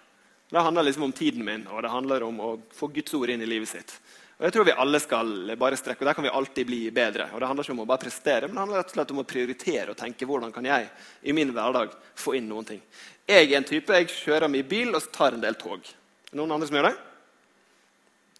Det 0.49 0.59
handler 0.65 0.83
liksom 0.83 1.03
om 1.03 1.11
tiden 1.13 1.45
min, 1.45 1.67
og 1.67 1.83
det 1.85 1.91
handler 1.93 2.23
om 2.25 2.39
å 2.41 2.49
få 2.73 2.87
Guds 2.93 3.13
ord 3.13 3.29
inn 3.29 3.41
i 3.45 3.49
livet 3.49 3.69
sitt. 3.69 3.93
Og 4.39 4.47
jeg 4.47 4.55
tror 4.55 4.65
vi 4.65 4.73
alle 4.81 4.99
skal 5.03 5.51
bare 5.59 5.77
strekke, 5.77 6.01
og 6.01 6.07
Der 6.07 6.15
kan 6.15 6.23
vi 6.23 6.29
alltid 6.29 6.65
bli 6.65 6.79
bedre. 6.95 7.27
Og 7.33 7.39
Det 7.39 7.47
handler 7.47 7.63
ikke 7.63 7.75
om 7.75 7.83
å 7.83 7.85
bare 7.85 8.01
prestere, 8.05 8.47
men 8.47 8.55
det 8.55 8.61
handler 8.61 8.77
rett 8.79 8.93
og 8.93 8.95
slett 8.95 9.11
om 9.11 9.19
å 9.19 9.27
prioritere 9.27 9.91
og 9.91 9.97
tenke 9.99 10.25
hvordan 10.25 10.53
kan 10.55 10.65
jeg 10.65 10.87
i 11.21 11.35
min 11.35 11.51
hverdag 11.53 11.93
få 12.15 12.37
inn 12.39 12.47
noen 12.47 12.65
ting. 12.65 12.81
Jeg 13.27 13.51
er 13.51 13.57
en 13.57 13.67
type, 13.67 13.93
jeg 13.93 14.09
kjører 14.09 14.49
mye 14.49 14.63
bil 14.63 14.95
og 14.95 15.11
tar 15.11 15.35
en 15.35 15.43
del 15.43 15.59
tog. 15.59 15.83
Er 15.83 16.31
det 16.31 16.39
Noen 16.39 16.55
andre 16.55 16.67
som 16.69 16.79
gjør 16.79 16.87
det? 16.87 16.95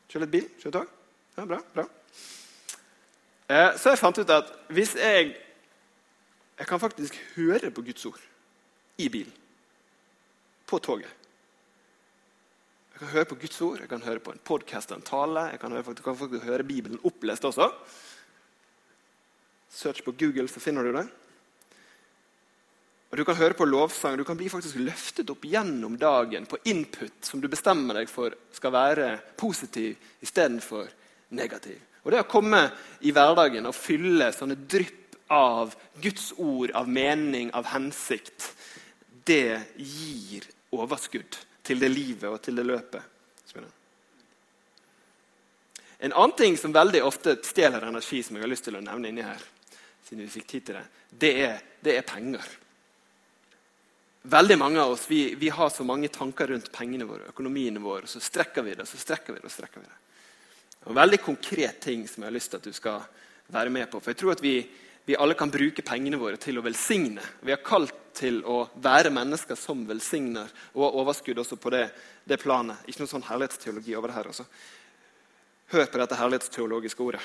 Kjører 0.08 0.26
litt 0.26 0.34
bil? 0.34 0.50
Kjører 0.64 0.78
tog? 0.80 0.96
Ja, 1.36 1.46
bra, 1.46 1.60
bra. 1.76 1.86
Eh, 3.50 3.78
så 3.78 3.92
jeg 3.92 4.00
fant 4.00 4.18
ut 4.18 4.36
at 4.40 4.52
hvis 4.70 4.96
jeg 4.96 5.36
Jeg 6.60 6.68
kan 6.68 6.80
faktisk 6.80 7.16
høre 7.38 7.70
på 7.72 7.82
Guds 7.82 8.06
ord 8.06 8.20
i 8.98 9.08
bilen. 9.08 9.32
På 10.68 10.76
toget. 10.80 11.19
Jeg 13.00 13.08
kan 13.08 13.16
høre 13.16 13.28
på 13.32 13.36
Guds 13.40 13.62
ord, 13.64 13.80
jeg 13.80 13.88
kan 13.88 14.02
høre 14.04 14.20
på 14.20 14.34
en 14.34 14.42
podkast 14.44 14.90
en 14.92 15.04
tale. 15.08 15.46
Jeg 15.54 15.60
kan, 15.62 15.72
høre, 15.72 15.86
jeg 15.88 16.04
kan 16.04 16.18
faktisk 16.20 16.44
høre 16.44 16.66
Bibelen 16.68 17.00
opplest 17.08 17.46
også. 17.48 17.70
Search 19.72 20.04
på 20.04 20.12
Google, 20.20 20.50
så 20.52 20.60
finner 20.60 20.84
du 20.84 20.92
det. 20.98 21.06
Og 23.08 23.18
Du 23.18 23.24
kan 23.24 23.40
høre 23.40 23.56
på 23.56 23.70
lovsang. 23.72 24.20
Du 24.20 24.26
kan 24.28 24.36
bli 24.36 24.52
faktisk 24.52 24.84
løftet 24.84 25.32
opp 25.32 25.48
gjennom 25.48 25.96
dagen 25.96 26.44
på 26.44 26.60
input 26.68 27.24
som 27.24 27.40
du 27.40 27.48
bestemmer 27.48 28.02
deg 28.02 28.12
for 28.12 28.36
skal 28.52 28.76
være 28.76 29.10
positiv 29.40 29.96
istedenfor 30.20 30.92
negativ. 31.40 31.80
Og 32.04 32.12
Det 32.12 32.26
å 32.26 32.32
komme 32.36 32.66
i 33.00 33.16
hverdagen 33.16 33.72
og 33.72 33.80
fylle 33.80 34.34
sånne 34.36 34.60
drypp 34.60 35.22
av 35.32 35.72
Guds 36.04 36.34
ord, 36.36 36.76
av 36.76 36.92
mening, 36.92 37.56
av 37.56 37.72
hensikt, 37.72 38.58
det 39.24 39.56
gir 39.80 40.52
overskudd 40.76 41.46
til 41.64 41.80
det 41.82 41.90
livet 41.92 42.30
og 42.30 42.40
til 42.44 42.58
det 42.60 42.66
løpet. 42.68 43.16
En 46.00 46.14
annen 46.14 46.36
ting 46.40 46.56
som 46.58 46.72
veldig 46.72 47.02
ofte 47.04 47.36
stjeler 47.44 47.84
energi, 47.84 48.22
som 48.24 48.38
jeg 48.38 48.46
har 48.46 48.52
lyst 48.52 48.64
til 48.70 48.78
å 48.80 48.84
nevne 48.84 49.10
inni 49.12 49.26
her, 49.26 49.42
siden 50.08 50.24
vi 50.24 50.32
fikk 50.32 50.48
tid 50.48 50.68
til 50.70 50.78
det, 50.80 50.86
det 51.10 51.32
er, 51.44 51.64
det 51.84 51.96
er 52.00 52.06
penger. 52.08 52.46
Veldig 54.32 54.58
mange 54.62 54.80
av 54.80 54.94
oss 54.94 55.04
vi, 55.10 55.34
vi, 55.40 55.50
har 55.52 55.70
så 55.76 55.84
mange 55.84 56.08
tanker 56.14 56.54
rundt 56.54 56.72
pengene 56.72 57.08
våre, 57.08 57.28
økonomien 57.34 57.82
vår, 57.84 58.08
og 58.08 58.12
så 58.12 58.24
strekker 58.24 58.64
vi 58.64 58.78
det, 58.80 58.88
så 58.88 59.00
strekker 59.00 59.36
vi 59.36 59.42
det, 59.42 59.50
og 59.50 59.54
strekker 59.54 59.84
vi 59.84 59.90
det. 59.90 60.00
En 60.88 60.96
veldig 60.96 61.20
konkret 61.24 61.82
ting 61.84 62.08
som 62.08 62.24
jeg 62.24 62.32
har 62.32 62.38
lyst 62.38 62.54
til 62.54 62.62
at 62.62 62.70
du 62.70 62.76
skal 62.76 63.04
være 63.52 63.74
med 63.74 63.92
på. 63.92 64.00
For 64.00 64.14
jeg 64.14 64.22
tror 64.22 64.38
at 64.38 64.44
vi, 64.44 64.56
vi 65.04 65.20
alle 65.20 65.36
kan 65.36 65.52
bruke 65.52 65.84
pengene 65.84 66.20
våre 66.22 66.40
til 66.40 66.60
å 66.60 66.64
velsigne. 66.64 67.24
Vi 67.44 67.52
har 67.52 67.64
kalt 67.66 67.99
til 68.20 68.42
å 68.44 68.62
være 68.84 69.12
mennesker 69.16 69.58
som 69.60 69.86
velsigner, 69.88 70.52
og 70.76 70.86
har 70.86 70.98
overskudd 71.02 71.40
også 71.42 71.60
på 71.60 71.72
det, 71.74 71.86
det 72.28 72.40
planet. 72.42 72.84
Ikke 72.88 73.04
noe 73.04 73.14
sånn 73.14 73.28
herlighetsteologi 73.30 73.96
over 73.98 74.12
det 74.12 74.18
her. 74.20 74.32
Også. 74.34 74.48
Hør 75.74 75.88
på 75.88 76.02
dette 76.02 76.20
herlighetsteologiske 76.20 77.06
ordet. 77.06 77.24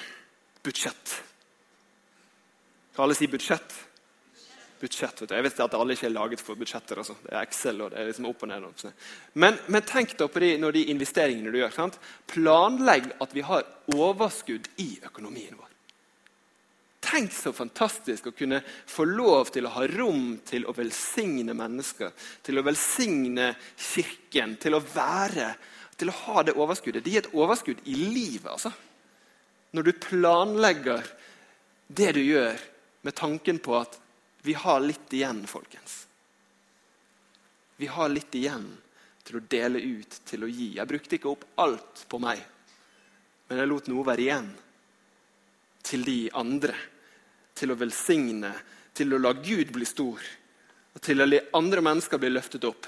Budsjett. 0.64 1.18
Kan 2.94 3.06
alle 3.08 3.18
si 3.18 3.28
budsjett? 3.28 3.74
budsjett. 4.84 5.22
vet 5.22 5.28
du. 5.28 5.34
Jeg 5.34 5.44
vet 5.46 5.60
at 5.64 5.76
alle 5.78 5.96
ikke 5.96 6.08
er 6.08 6.14
laget 6.14 6.42
for 6.44 6.60
budsjetter. 6.60 7.00
Altså. 7.00 7.16
Det 7.24 7.34
er 7.34 7.42
Excel 7.42 7.82
og 7.82 7.92
det 7.92 8.00
er 8.00 8.10
liksom 8.10 8.28
opp 8.30 8.44
og 8.44 8.50
ned. 8.50 8.64
Og 8.68 9.38
men, 9.40 9.58
men, 9.68 9.82
tenk 9.88 10.16
da 10.18 10.28
på 10.28 10.42
de, 10.44 10.54
når 10.60 10.76
de 10.76 10.86
investeringene 10.94 11.52
du 11.52 11.60
gjør. 11.60 11.74
Sant? 11.74 12.00
Planlegg 12.30 13.12
at 13.24 13.36
vi 13.36 13.44
har 13.46 13.64
overskudd 13.94 14.68
i 14.84 14.90
økonomien 15.04 15.56
vår. 15.56 15.73
Tenk 17.04 17.32
så 17.36 17.52
fantastisk 17.52 18.30
å 18.30 18.32
kunne 18.36 18.62
få 18.64 19.04
lov 19.04 19.50
til 19.52 19.66
å 19.68 19.74
ha 19.74 19.84
rom 19.90 20.38
til 20.46 20.64
å 20.64 20.72
velsigne 20.72 21.52
mennesker. 21.56 22.14
Til 22.42 22.58
å 22.58 22.64
velsigne 22.64 23.50
Kirken, 23.76 24.56
til 24.60 24.78
å 24.78 24.80
være, 24.80 25.50
til 26.00 26.08
å 26.08 26.16
ha 26.22 26.44
det 26.46 26.56
overskuddet. 26.56 27.04
Det 27.04 27.12
gir 27.12 27.26
et 27.26 27.36
overskudd 27.36 27.82
i 27.84 27.98
livet. 27.98 28.48
altså. 28.54 28.72
Når 29.76 29.82
du 29.82 29.92
planlegger 30.00 31.04
det 31.88 32.12
du 32.16 32.22
gjør 32.22 32.56
med 33.04 33.14
tanken 33.14 33.60
på 33.60 33.76
at 33.76 34.00
vi 34.44 34.56
har 34.56 34.80
litt 34.80 35.12
igjen, 35.12 35.44
folkens. 35.48 36.06
Vi 37.76 37.86
har 37.90 38.08
litt 38.08 38.34
igjen 38.36 38.66
til 39.24 39.38
å 39.38 39.44
dele 39.50 39.80
ut, 39.80 40.20
til 40.24 40.44
å 40.44 40.50
gi. 40.50 40.74
Jeg 40.78 40.88
brukte 40.88 41.18
ikke 41.18 41.32
opp 41.32 41.46
alt 41.60 42.04
på 42.08 42.20
meg, 42.22 42.40
men 43.48 43.60
jeg 43.60 43.70
lot 43.70 43.88
noe 43.92 44.06
være 44.06 44.24
igjen 44.24 44.50
til 45.84 46.04
de 46.04 46.18
andre. 46.36 46.76
Til 47.54 47.72
å 47.72 47.78
velsigne, 47.78 48.52
til 48.94 49.14
å 49.14 49.20
la 49.20 49.32
Gud 49.38 49.72
bli 49.74 49.86
stor, 49.86 50.22
og 50.94 51.02
til 51.02 51.22
å 51.22 51.26
la 51.26 51.42
andre 51.58 51.82
mennesker 51.84 52.20
bli 52.22 52.32
løftet 52.32 52.66
opp. 52.66 52.86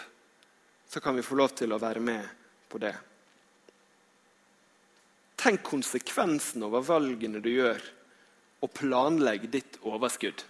Så 0.89 1.03
kan 1.03 1.17
vi 1.17 1.25
få 1.27 1.39
lov 1.39 1.55
til 1.59 1.75
å 1.75 1.81
være 1.83 2.03
med 2.03 2.27
på 2.71 2.79
det. 2.83 2.95
Tenk 5.37 5.63
konsekvensen 5.67 6.65
over 6.67 6.85
valgene 6.87 7.43
du 7.43 7.51
gjør, 7.53 7.83
og 8.65 8.73
planlegg 8.73 9.51
ditt 9.53 9.77
overskudd 9.85 10.41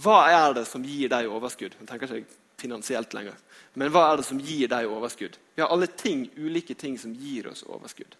Hva 0.00 0.22
er 0.32 0.54
det 0.56 0.64
som 0.66 0.84
gir 0.86 1.10
deg 1.12 1.28
overskudd? 1.28 1.74
Jeg 1.76 1.88
tenker 1.90 2.14
ikke 2.16 2.38
finansielt 2.58 3.14
lenger. 3.14 3.36
Men 3.78 3.92
hva 3.94 4.04
er 4.08 4.20
det 4.20 4.26
som 4.26 4.40
gir 4.42 4.70
deg 4.70 4.90
overskudd? 4.90 5.36
Vi 5.54 5.62
har 5.62 5.70
alle 5.74 5.86
ting, 5.90 6.26
ulike 6.36 6.74
ting 6.78 6.96
som 6.98 7.12
gir 7.14 7.50
oss 7.50 7.64
overskudd. 7.66 8.16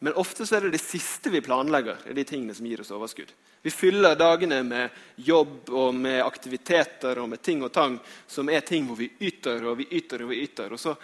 Men 0.00 0.16
ofte 0.16 0.46
er 0.48 0.64
det 0.64 0.78
det 0.78 0.80
siste 0.80 1.28
vi 1.28 1.42
planlegger, 1.44 1.98
er 2.08 2.16
de 2.16 2.24
tingene 2.24 2.54
som 2.56 2.64
gir 2.66 2.80
oss 2.80 2.92
overskudd. 2.96 3.32
Vi 3.60 3.70
fyller 3.70 4.16
dagene 4.16 4.62
med 4.64 5.00
jobb 5.20 5.68
og 5.76 5.92
med 5.94 6.22
aktiviteter 6.24 7.20
og 7.20 7.28
med 7.28 7.42
ting 7.44 7.60
og 7.60 7.72
tang 7.74 7.98
som 8.26 8.48
er 8.48 8.64
ting 8.64 8.86
hvor 8.88 8.96
vi 8.96 9.10
yter 9.20 9.66
og 9.68 9.76
vi 9.82 9.90
yter 9.98 10.24
og 10.24 10.32
vi 10.32 10.38
yter. 10.46 10.72
Og 10.72 10.80
så 10.80 10.94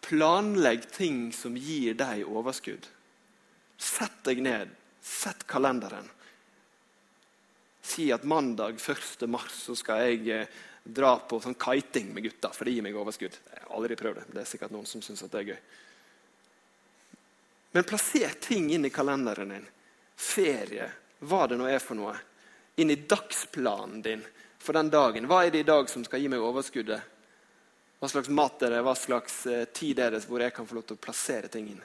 planlegg 0.00 0.88
ting 0.94 1.26
som 1.36 1.58
gir 1.60 1.98
deg 2.00 2.24
overskudd. 2.24 2.88
Sett 3.76 4.24
deg 4.24 4.40
ned. 4.44 4.72
Sett 5.04 5.44
kalenderen. 5.48 6.08
Si 7.84 8.08
at 8.12 8.24
mandag 8.24 8.80
1. 8.80 9.28
mars 9.28 9.62
så 9.66 9.76
skal 9.76 10.06
jeg 10.06 10.32
eh, 10.32 10.58
dra 10.84 11.14
på 11.28 11.40
sånn 11.44 11.56
kiting 11.60 12.12
med 12.14 12.24
gutta, 12.24 12.52
for 12.56 12.64
det 12.64 12.76
gir 12.76 12.84
meg 12.84 12.96
overskudd. 12.96 13.36
Jeg 13.36 13.64
har 13.66 13.76
aldri 13.76 14.00
prøvd 14.00 14.20
det. 14.20 14.26
Det 14.32 14.42
er 14.42 14.48
sikkert 14.48 14.72
noen 14.72 14.88
som 14.88 15.04
syns 15.04 15.24
det 15.28 15.40
er 15.40 15.52
gøy. 15.52 15.62
Men 17.72 17.86
plasser 17.86 18.32
ting 18.40 18.70
inn 18.74 18.84
i 18.84 18.90
kalenderen 18.90 19.54
din. 19.54 19.66
Ferie, 20.16 20.90
hva 21.20 21.46
det 21.46 21.58
nå 21.60 21.68
er 21.70 21.82
for 21.82 21.98
noe. 21.98 22.16
Inn 22.80 22.90
i 22.90 22.98
dagsplanen 23.08 24.02
din 24.02 24.24
for 24.58 24.76
den 24.76 24.90
dagen. 24.90 25.28
Hva 25.30 25.44
er 25.44 25.54
det 25.54 25.64
i 25.64 25.68
dag 25.68 25.88
som 25.90 26.04
skal 26.04 26.20
gi 26.20 26.28
meg 26.32 26.42
overskuddet? 26.42 27.16
Hva 28.00 28.08
slags 28.08 28.32
mat 28.32 28.62
er 28.64 28.74
det, 28.74 28.82
hva 28.84 28.94
slags 28.96 29.42
eh, 29.46 29.66
tid 29.76 29.98
er 30.00 30.14
det 30.14 30.22
hvor 30.24 30.40
jeg 30.40 30.54
kan 30.56 30.66
få 30.66 30.78
lov 30.78 30.86
til 30.88 30.96
å 30.96 31.04
plassere 31.04 31.50
ting 31.52 31.66
inn? 31.68 31.82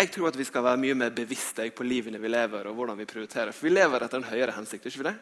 Jeg 0.00 0.10
tror 0.10 0.30
at 0.30 0.38
vi 0.38 0.46
skal 0.48 0.64
være 0.64 0.80
mye 0.80 0.96
mer 0.96 1.12
bevisste 1.14 1.66
på 1.76 1.84
livene 1.84 2.18
vi 2.18 2.30
lever 2.30 2.66
og 2.66 2.74
hvordan 2.78 2.98
vi 2.98 3.06
prioriterer. 3.06 3.52
For 3.54 3.68
vi 3.68 3.74
lever 3.74 4.02
etter 4.02 4.18
en 4.18 4.30
høyere 4.30 4.56
hensikt. 4.56 4.86
ikke 4.86 5.02
vi 5.02 5.08
det? 5.10 5.16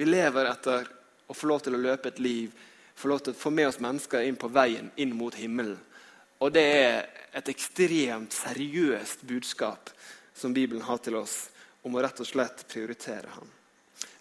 Vi 0.00 0.06
lever 0.08 0.48
etter 0.48 0.88
å 1.26 1.34
få 1.34 1.50
lov 1.50 1.64
til 1.64 1.76
å 1.76 1.80
løpe 1.80 2.08
et 2.08 2.20
liv, 2.22 2.52
få 2.94 3.10
lov 3.10 3.24
til 3.24 3.34
å 3.34 3.40
få 3.40 3.50
med 3.50 3.68
oss 3.68 3.80
mennesker 3.82 4.24
inn 4.24 4.38
på 4.40 4.48
veien 4.48 4.90
inn 4.96 5.12
mot 5.16 5.34
himmelen. 5.34 5.76
Og 6.40 6.52
det 6.52 6.64
er 6.64 7.08
et 7.36 7.48
ekstremt 7.52 8.34
seriøst 8.34 9.24
budskap 9.28 9.90
som 10.34 10.54
Bibelen 10.56 10.82
har 10.86 11.00
til 11.04 11.18
oss 11.20 11.50
om 11.84 11.96
å 11.96 12.02
rett 12.04 12.20
og 12.22 12.28
slett 12.28 12.64
prioritere 12.68 13.32
ham. 13.36 13.48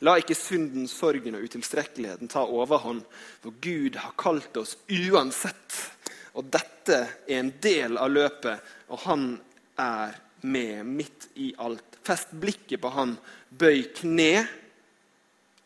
La 0.03 0.15
ikke 0.19 0.35
synden, 0.35 0.87
sorgen 0.87 1.35
og 1.35 1.43
utilstrekkeligheten 1.47 2.31
ta 2.31 2.45
overhånd, 2.47 3.03
for 3.43 3.55
Gud 3.63 3.97
har 3.99 4.15
kalt 4.19 4.55
oss 4.59 4.77
uansett. 4.87 5.75
Og 6.39 6.47
dette 6.51 6.99
er 7.27 7.39
en 7.39 7.51
del 7.63 7.99
av 7.99 8.11
løpet, 8.11 8.67
og 8.91 9.03
han 9.07 9.25
er 9.79 10.15
med 10.47 10.87
midt 10.87 11.29
i 11.39 11.51
alt. 11.59 11.99
Fest 12.03 12.31
blikket 12.31 12.79
på 12.83 12.91
han, 12.95 13.15
bøy 13.49 13.89
kne 13.95 14.45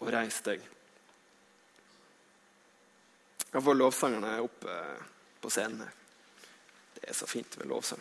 og 0.02 0.14
reis 0.14 0.42
deg. 0.46 0.62
Jeg 3.54 3.62
får 3.62 3.78
lovsangerne 3.78 4.40
opp 4.42 4.66
på 5.44 5.54
scenen 5.54 5.86
her. 5.86 6.03
Det 7.04 7.12
er 7.12 7.18
så 7.18 7.28
fint 7.28 7.58
med 7.60 7.68
lovsang. 7.68 8.00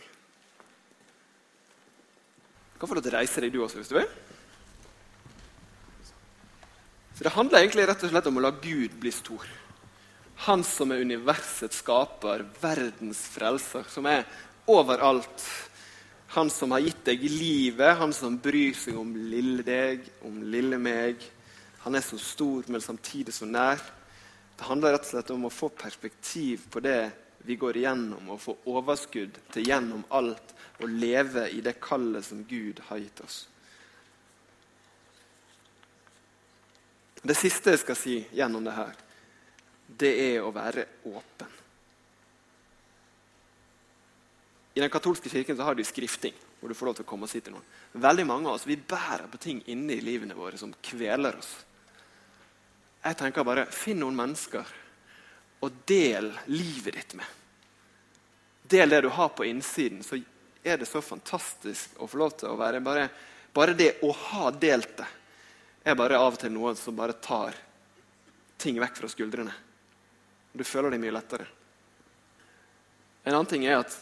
Du 2.72 2.76
kan 2.78 2.90
få 2.90 2.94
lov 2.94 3.02
til 3.02 3.10
å 3.10 3.18
reise 3.18 3.42
deg, 3.42 3.50
du 3.50 3.64
også, 3.64 3.80
hvis 3.80 3.90
du 3.90 3.96
vil. 3.98 4.12
Så 7.18 7.26
Det 7.26 7.34
handler 7.34 7.58
egentlig 7.58 7.88
rett 7.90 8.06
og 8.06 8.14
slett 8.14 8.30
om 8.30 8.38
å 8.38 8.44
la 8.46 8.52
Gud 8.62 8.94
bli 9.02 9.10
stor. 9.10 9.42
Han 10.46 10.62
som 10.66 10.94
er 10.94 11.02
universets 11.02 11.82
skaper, 11.82 12.46
verdens 12.62 13.26
frelser, 13.34 13.90
som 13.90 14.06
er 14.06 14.22
overalt 14.70 15.42
han 16.32 16.48
som 16.48 16.70
har 16.72 16.80
gitt 16.80 17.02
deg 17.04 17.24
livet, 17.28 17.98
han 17.98 18.12
som 18.16 18.38
bryr 18.40 18.72
seg 18.72 18.96
om 18.96 19.10
lille 19.12 19.60
deg, 19.66 20.06
om 20.24 20.38
lille 20.40 20.78
meg. 20.80 21.20
Han 21.82 21.98
er 21.98 22.04
så 22.06 22.16
stor, 22.16 22.64
men 22.72 22.80
samtidig 22.80 23.34
så 23.36 23.44
nær. 23.44 23.82
Det 24.56 24.64
handler 24.64 24.94
rett 24.94 25.04
og 25.04 25.10
slett 25.10 25.32
om 25.34 25.44
å 25.44 25.52
få 25.52 25.68
perspektiv 25.76 26.64
på 26.72 26.80
det 26.80 27.10
vi 27.42 27.56
går 27.56 27.76
igjennom, 27.76 28.28
og 28.30 28.40
få 28.40 28.56
overskudd 28.70 29.38
til 29.52 29.66
gjennom 29.66 30.04
alt 30.14 30.54
å 30.82 30.88
leve 30.90 31.48
i 31.50 31.62
det 31.64 31.78
kallet 31.82 32.24
som 32.26 32.44
Gud 32.48 32.82
har 32.88 33.02
gitt 33.02 33.22
oss. 33.24 33.40
Det 37.22 37.34
siste 37.38 37.74
jeg 37.74 37.82
skal 37.82 37.98
si 37.98 38.16
gjennom 38.34 38.64
det 38.66 38.74
her, 38.74 38.94
det 39.86 40.12
er 40.32 40.38
å 40.42 40.54
være 40.54 40.86
åpen. 41.10 41.58
I 44.72 44.80
den 44.80 44.90
katolske 44.90 45.30
kirken 45.30 45.56
så 45.58 45.66
har 45.68 45.76
de 45.76 45.84
skrifting, 45.84 46.34
hvor 46.58 46.70
du 46.70 46.74
får 46.74 46.88
lov 46.88 46.96
til 46.98 47.04
å 47.04 47.10
komme 47.10 47.28
og 47.28 47.30
si 47.30 47.42
til 47.44 47.54
noen. 47.54 47.66
Veldig 47.92 48.24
mange 48.26 48.48
av 48.48 48.56
oss 48.56 48.66
vi 48.66 48.78
bærer 48.78 49.28
på 49.30 49.40
ting 49.42 49.60
inni 49.70 50.00
livene 50.00 50.34
våre 50.34 50.58
som 50.58 50.72
kveler 50.82 51.36
oss. 51.38 51.50
Jeg 53.02 53.18
tenker 53.18 53.44
bare 53.46 53.66
Finn 53.74 54.00
noen 54.00 54.16
mennesker 54.16 54.78
og 55.62 55.80
del 55.86 56.32
livet 56.50 56.96
ditt 56.98 57.14
med. 57.18 57.26
Del 58.72 58.90
det 58.90 59.02
du 59.04 59.10
har 59.14 59.30
på 59.36 59.46
innsiden, 59.46 60.02
så 60.02 60.18
er 60.62 60.78
det 60.78 60.88
så 60.90 61.02
fantastisk 61.02 61.98
å 62.02 62.08
få 62.10 62.20
lov 62.22 62.36
til 62.38 62.50
å 62.50 62.58
være 62.58 62.80
Bare, 62.82 63.08
bare 63.54 63.74
det 63.78 63.90
å 64.02 64.12
ha 64.12 64.50
delt 64.50 64.96
det 64.96 65.08
er 65.82 65.98
bare 65.98 66.18
av 66.18 66.36
og 66.36 66.38
til 66.38 66.52
noe 66.54 66.74
som 66.78 66.96
bare 66.96 67.18
tar 67.18 67.56
ting 68.62 68.78
vekk 68.78 69.00
fra 69.00 69.08
skuldrene. 69.10 69.54
Du 70.54 70.62
føler 70.62 70.94
deg 70.94 71.02
mye 71.02 71.14
lettere. 71.14 71.46
En 73.24 73.34
annen 73.34 73.50
ting 73.50 73.64
er 73.66 73.80
at 73.80 73.96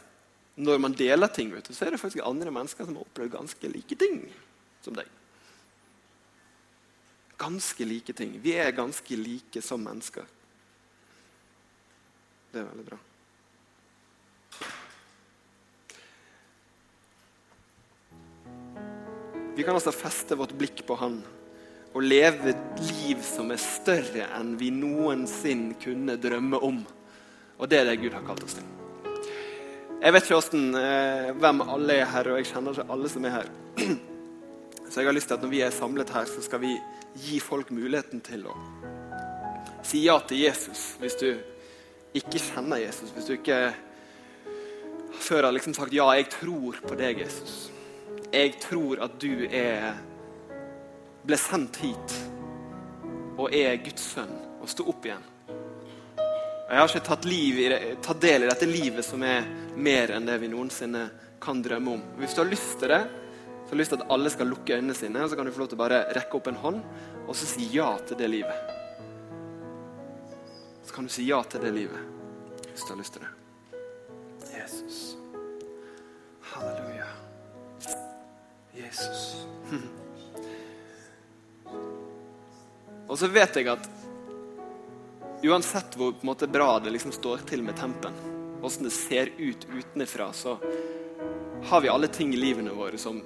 når 0.61 0.80
man 0.82 0.96
deler 0.96 1.30
ting, 1.32 1.52
du, 1.52 1.72
så 1.72 1.86
er 1.86 1.94
det 1.94 2.00
faktisk 2.02 2.26
andre 2.26 2.52
mennesker 2.52 2.84
som 2.84 2.98
har 2.98 3.06
opplevd 3.06 3.32
ganske 3.32 3.72
like 3.72 3.96
ting 3.96 4.20
som 4.84 4.96
deg. 4.96 5.08
Ganske 7.40 7.86
like 7.88 8.12
ting. 8.16 8.36
Vi 8.44 8.52
er 8.61 8.76
ganske 8.76 9.16
like 9.16 9.62
som 9.64 9.80
mennesker. 9.84 10.28
Det 12.51 12.61
er 12.61 12.66
veldig 12.66 12.86
bra. 12.88 12.98
Vi 19.55 19.66
kan 19.66 19.76
altså 19.76 19.92
feste 19.92 20.38
vårt 20.38 20.55
blikk 20.59 20.82
på 20.88 20.96
Han 20.98 21.20
og 21.90 22.05
leve 22.07 22.53
et 22.53 22.82
liv 22.86 23.22
som 23.26 23.51
er 23.51 23.59
større 23.61 24.28
enn 24.36 24.53
vi 24.61 24.70
noensinne 24.70 25.74
kunne 25.82 26.14
drømme 26.22 26.61
om. 26.62 26.78
Og 27.59 27.70
det 27.70 27.80
er 27.80 27.88
det 27.88 27.96
Gud 28.01 28.14
har 28.14 28.22
kalt 28.26 28.44
oss 28.46 28.57
til. 28.61 28.68
Jeg 30.01 30.14
vet 30.14 30.24
ikke 30.24 30.38
hvordan, 30.38 30.68
eh, 30.80 31.32
hvem 31.36 31.61
alle 31.61 31.98
er 32.01 32.07
her, 32.09 32.30
og 32.30 32.38
jeg 32.38 32.46
kjenner 32.53 32.78
ikke 32.78 32.92
alle 32.94 33.11
som 33.12 33.26
er 33.26 33.34
her. 33.34 33.51
Så 34.90 35.01
jeg 35.01 35.07
har 35.11 35.14
lyst 35.18 35.28
til 35.28 35.36
at 35.36 35.42
når 35.42 35.51
vi 35.53 35.61
er 35.61 35.74
samlet 35.74 36.11
her, 36.11 36.24
så 36.24 36.42
skal 36.42 36.62
vi 36.62 36.72
gi 37.20 37.40
folk 37.42 37.68
muligheten 37.70 38.22
til 38.24 38.46
å 38.51 38.55
si 39.86 40.05
ja 40.05 40.16
til 40.26 40.42
Jesus 40.42 40.94
hvis 41.01 41.16
du 41.20 41.28
ikke 42.16 42.42
kjenner 42.42 42.82
Jesus. 42.82 43.12
Hvis 43.14 43.28
du 43.28 43.34
ikke 43.36 43.61
før 45.20 45.46
har 45.46 45.54
liksom 45.54 45.74
sagt 45.76 45.94
ja, 45.94 46.08
jeg 46.18 46.30
tror 46.32 46.80
på 46.86 46.96
deg, 46.98 47.22
Jesus. 47.22 47.68
Jeg 48.30 48.56
tror 48.62 49.02
at 49.04 49.18
du 49.22 49.46
er 49.46 49.98
ble 51.26 51.36
sendt 51.36 51.80
hit 51.82 52.14
og 53.40 53.52
er 53.54 53.76
Guds 53.84 54.06
sønn 54.14 54.32
og 54.61 54.68
sto 54.70 54.86
opp 54.90 55.06
igjen. 55.06 55.22
Jeg 56.70 56.78
har 56.78 56.86
ikke 56.86 57.02
tatt, 57.08 57.26
det, 57.26 57.78
tatt, 58.04 58.20
del 58.22 58.44
i 58.44 58.50
dette 58.50 58.68
livet 58.68 59.04
som 59.04 59.22
er 59.26 59.46
mer 59.74 60.12
enn 60.14 60.28
det 60.28 60.36
vi 60.38 60.50
noensinne 60.52 61.08
kan 61.42 61.62
drømme 61.64 61.96
om. 61.96 62.04
Hvis 62.20 62.36
du 62.36 62.44
har 62.44 62.50
lyst 62.50 62.76
til 62.78 62.92
det, 62.92 63.00
så 63.02 63.72
har 63.72 63.74
jeg 63.74 63.80
lyst 63.82 63.94
til 63.94 64.02
at 64.02 64.12
alle 64.14 64.30
skal 64.30 64.50
lukke 64.50 64.76
øynene 64.76 64.94
sine, 64.94 65.24
og 65.24 65.30
så 65.30 65.38
kan 65.38 65.48
du 65.48 65.54
få 65.54 65.64
lov 65.64 65.72
til 65.72 65.80
å 65.80 65.82
bare 65.82 66.04
rekke 66.14 66.38
opp 66.38 66.50
en 66.50 66.61
hånd 66.62 66.84
og 67.26 67.34
så 67.34 67.48
si 67.48 67.66
ja 67.74 67.90
til 68.06 68.20
det 68.20 68.30
livet. 68.30 68.80
Så 70.91 70.97
kan 70.97 71.05
du 71.05 71.11
si 71.11 71.22
ja 71.22 71.36
til 71.47 71.61
det 71.62 71.70
livet 71.70 71.99
hvis 72.64 72.82
du 72.82 72.88
har 72.91 72.97
lyst 72.99 73.14
til 73.14 73.22
det. 73.22 73.28
Jesus. 74.51 74.97
Halleluja. 76.51 77.07
Jesus. 78.74 79.47
Og 83.07 83.14
så 83.22 83.30
vet 83.30 83.61
jeg 83.61 83.70
at 83.70 83.86
Uansett 85.47 85.95
hvor 85.95 86.18
måte, 86.26 86.51
bra 86.51 86.80
det 86.82 86.91
liksom 86.97 87.14
står 87.14 87.47
til 87.47 87.62
med 87.62 87.78
tempen, 87.78 88.18
åssen 88.59 88.82
det 88.88 88.93
ser 88.97 89.30
ut 89.38 89.68
utenfra, 89.70 90.32
så 90.34 90.59
har 91.70 91.86
vi 91.86 91.93
alle 91.95 92.11
ting 92.11 92.34
i 92.34 92.43
livene 92.43 92.74
våre 92.74 92.99
som 92.99 93.22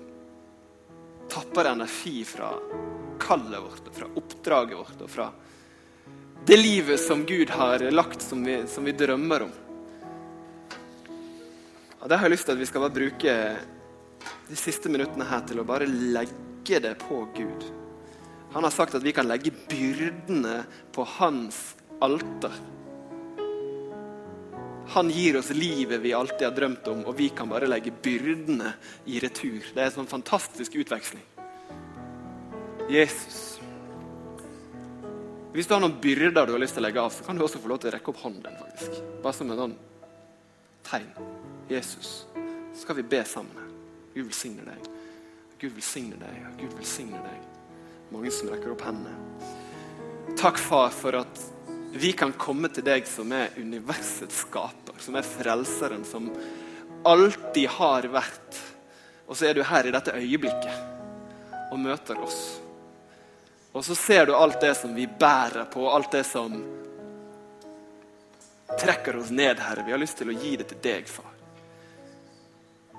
tapper 1.33 1.73
energi 1.73 2.29
fra 2.29 2.53
kallet 3.25 3.65
vårt, 3.65 3.89
og 3.89 3.99
fra 4.03 4.13
oppdraget 4.21 4.79
vårt 4.85 5.09
og 5.09 5.11
fra 5.17 5.33
det 6.47 6.57
livet 6.57 7.01
som 7.01 7.25
Gud 7.25 7.51
har 7.51 7.79
lagt, 7.91 8.23
som 8.23 8.45
vi, 8.45 8.59
som 8.69 8.85
vi 8.85 8.93
drømmer 8.93 9.47
om. 9.47 9.53
Og 12.01 12.09
Det 12.09 12.19
har 12.19 12.29
jeg 12.29 12.35
lyst 12.35 12.45
til 12.45 12.53
at 12.53 12.61
vi 12.61 12.69
skal 12.69 12.85
bare 12.85 12.97
bruke 12.99 13.37
de 14.51 14.59
siste 14.61 14.93
minuttene 14.93 15.25
her 15.25 15.41
til 15.49 15.63
å 15.63 15.65
bare 15.65 15.89
legge 15.89 16.83
det 16.85 16.93
på 17.01 17.23
Gud. 17.33 17.65
Han 18.53 18.67
har 18.67 18.75
sagt 18.75 18.95
at 18.95 19.03
vi 19.03 19.15
kan 19.17 19.27
legge 19.27 19.55
byrdene 19.71 20.61
på 20.93 21.07
hans 21.17 21.63
alter. 22.05 22.53
Han 24.95 25.09
gir 25.11 25.41
oss 25.41 25.49
livet 25.57 26.03
vi 26.05 26.13
alltid 26.13 26.45
har 26.45 26.55
drømt 26.55 26.93
om, 26.93 27.07
og 27.09 27.17
vi 27.17 27.31
kan 27.33 27.49
bare 27.49 27.71
legge 27.73 27.95
byrdene 28.05 28.75
i 29.09 29.17
retur. 29.25 29.65
Det 29.73 29.81
er 29.81 29.89
en 29.89 29.97
sånn 29.97 30.13
fantastisk 30.13 30.77
utveksling. 30.77 31.25
Jesus, 32.93 33.64
Hvis 35.55 35.69
du 35.71 35.77
har 35.77 35.83
noen 35.85 36.01
byrder 36.03 36.49
du 36.49 36.57
har 36.57 36.59
lyst 36.59 36.75
til 36.75 36.83
å 36.83 36.89
legge 36.89 37.03
av, 37.03 37.13
så 37.15 37.23
kan 37.23 37.39
du 37.39 37.45
også 37.47 37.61
få 37.63 37.71
lov 37.71 37.79
til 37.79 37.93
å 37.93 37.95
rekke 37.95 38.11
opp 38.11 38.23
hånden. 38.25 38.57
faktisk. 38.59 38.97
Bare 39.23 39.37
som 39.37 39.53
en 39.55 39.61
sånn 39.61 39.77
tegn. 40.89 41.13
Jesus. 41.71 42.27
Så 42.75 42.81
skal 42.83 42.99
vi 42.99 43.05
be 43.13 43.21
sammen 43.25 43.55
her. 43.63 43.69
Gud 44.17 44.27
velsigne 44.33 44.65
deg. 44.67 44.89
Gud 45.61 45.77
velsigne 45.77 46.19
deg. 46.19 46.41
Gud 46.59 46.75
velsigne 46.75 47.23
deg. 47.23 47.47
Mange 48.11 48.33
som 48.35 48.51
rekker 48.51 48.75
opp 48.75 48.83
hendene. 48.83 49.15
Takk, 50.41 50.59
far, 50.59 50.91
for 50.91 51.21
at 51.21 51.47
vi 51.95 52.11
kan 52.19 52.35
komme 52.35 52.67
til 52.75 52.83
deg 52.87 53.07
som 53.07 53.31
er 53.31 53.55
universets 53.55 54.43
skaper, 54.43 54.99
som 54.99 55.15
er 55.15 55.23
frelseren, 55.23 56.03
som 56.03 56.33
alltid 57.07 57.71
har 57.79 58.11
vært. 58.11 58.59
Og 59.29 59.39
så 59.39 59.53
er 59.53 59.55
du 59.55 59.63
her 59.63 59.87
i 59.87 59.95
dette 59.95 60.19
øyeblikket 60.19 61.71
og 61.71 61.79
møter 61.79 62.19
oss. 62.27 62.64
Og 63.75 63.85
så 63.85 63.95
ser 63.99 64.27
du 64.27 64.35
alt 64.39 64.61
det 64.63 64.75
som 64.79 64.95
vi 64.95 65.07
bærer 65.07 65.65
på, 65.67 65.89
alt 65.91 66.13
det 66.15 66.23
som 66.29 66.53
trekker 68.79 69.17
oss 69.19 69.33
ned, 69.35 69.59
Herre. 69.59 69.83
Vi 69.87 69.91
har 69.91 69.99
lyst 69.99 70.21
til 70.21 70.31
å 70.31 70.37
gi 70.39 70.55
det 70.61 70.69
til 70.71 70.79
deg, 70.83 71.09
far. 71.11 71.33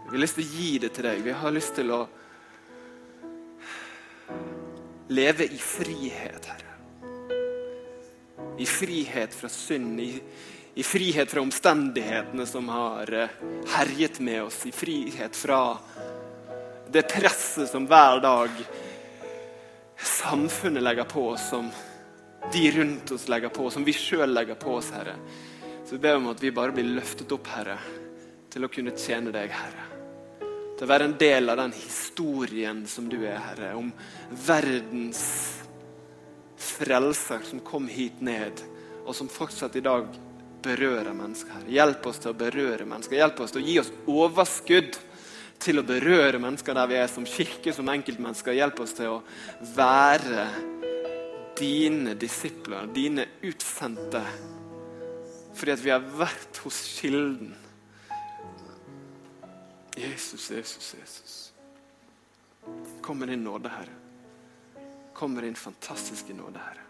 Vi 0.03 0.11
har 0.11 0.21
lyst 0.21 0.35
til 0.35 0.43
å 0.43 0.57
gi 0.59 0.71
det 0.83 0.89
til 0.97 1.07
deg. 1.07 1.21
Vi 1.23 1.35
har 1.39 1.55
lyst 1.55 1.75
til 1.79 1.93
å 1.95 2.01
leve 5.15 5.47
i 5.47 5.61
frihet, 5.63 6.49
Herre. 6.51 6.73
I 8.59 8.67
frihet 8.67 9.35
fra 9.35 9.47
synd, 9.51 9.99
i, 9.99 10.11
i 10.75 10.83
frihet 10.83 11.31
fra 11.31 11.43
omstendighetene 11.43 12.45
som 12.47 12.67
har 12.71 13.11
eh, 13.15 13.39
herjet 13.77 14.19
med 14.19 14.43
oss. 14.49 14.59
I 14.67 14.75
frihet 14.75 15.39
fra 15.39 15.61
det 16.91 17.07
presset 17.15 17.71
som 17.71 17.87
hver 17.87 18.19
dag 18.23 18.51
samfunnet 19.97 20.83
legger 20.83 21.03
på 21.03 21.29
oss, 21.29 21.49
som 21.49 21.69
de 22.53 22.71
rundt 22.71 23.11
oss 23.11 23.27
legger 23.27 23.49
på 23.49 23.65
oss, 23.65 23.73
som 23.73 23.83
vi 23.83 23.93
sjøl 23.93 24.33
legger 24.33 24.55
på 24.55 24.75
oss, 24.75 24.91
Herre. 24.95 25.15
Så 25.85 25.95
vi 25.95 26.01
ber 26.05 26.17
om 26.17 26.27
at 26.31 26.43
vi 26.43 26.51
bare 26.51 26.73
blir 26.75 26.87
løftet 26.97 27.31
opp, 27.31 27.47
Herre, 27.55 27.77
til 28.53 28.65
å 28.65 28.71
kunne 28.71 28.95
tjene 28.97 29.33
deg, 29.33 29.53
Herre. 29.53 29.91
Til 30.75 30.87
å 30.87 30.91
være 30.91 31.07
en 31.07 31.17
del 31.19 31.49
av 31.49 31.59
den 31.61 31.73
historien 31.77 32.83
som 32.89 33.07
du 33.09 33.19
er, 33.23 33.39
Herre, 33.39 33.73
om 33.79 33.91
verdens 34.45 35.23
frelser 36.59 37.45
som 37.47 37.61
kom 37.63 37.87
hit 37.87 38.21
ned, 38.23 38.63
og 39.05 39.15
som 39.15 39.29
fortsatt 39.29 39.75
i 39.77 39.83
dag 39.85 40.07
berører 40.65 41.13
mennesker. 41.13 41.67
Hjelp 41.69 42.07
oss 42.09 42.21
til 42.21 42.33
å 42.33 42.37
berøre 42.37 42.87
mennesker. 42.89 43.19
Hjelp 43.19 43.43
oss 43.45 43.53
til 43.53 43.61
å 43.61 43.67
gi 43.69 43.75
oss 43.81 43.91
overskudd 44.09 44.97
til 45.61 45.79
å 45.79 45.85
berøre 45.87 46.39
mennesker 46.41 46.75
der 46.77 46.89
vi 46.89 46.97
er 46.99 47.11
som 47.11 47.25
kirke, 47.27 47.73
som 47.73 47.89
enkeltmennesker. 47.91 48.57
Hjelp 48.57 48.81
oss 48.83 48.95
til 48.97 49.15
å 49.15 49.21
være 49.75 50.47
dine 51.57 52.15
disipler, 52.19 52.89
dine 52.93 53.27
utsendte. 53.45 54.23
Fordi 55.55 55.75
at 55.75 55.83
vi 55.83 55.93
har 55.93 56.03
vært 56.19 56.59
hos 56.65 56.81
Kilden. 56.97 57.53
Jesus, 59.95 60.49
Jesus, 60.51 60.95
Jesus. 60.99 61.35
Kom 63.01 63.21
med 63.21 63.31
din 63.31 63.45
nåde, 63.45 63.71
Herre. 63.71 64.83
Kom 65.15 65.33
med 65.33 65.47
din 65.47 65.55
fantastiske 65.55 66.35
nåde, 66.35 66.59
Herre. 66.59 66.83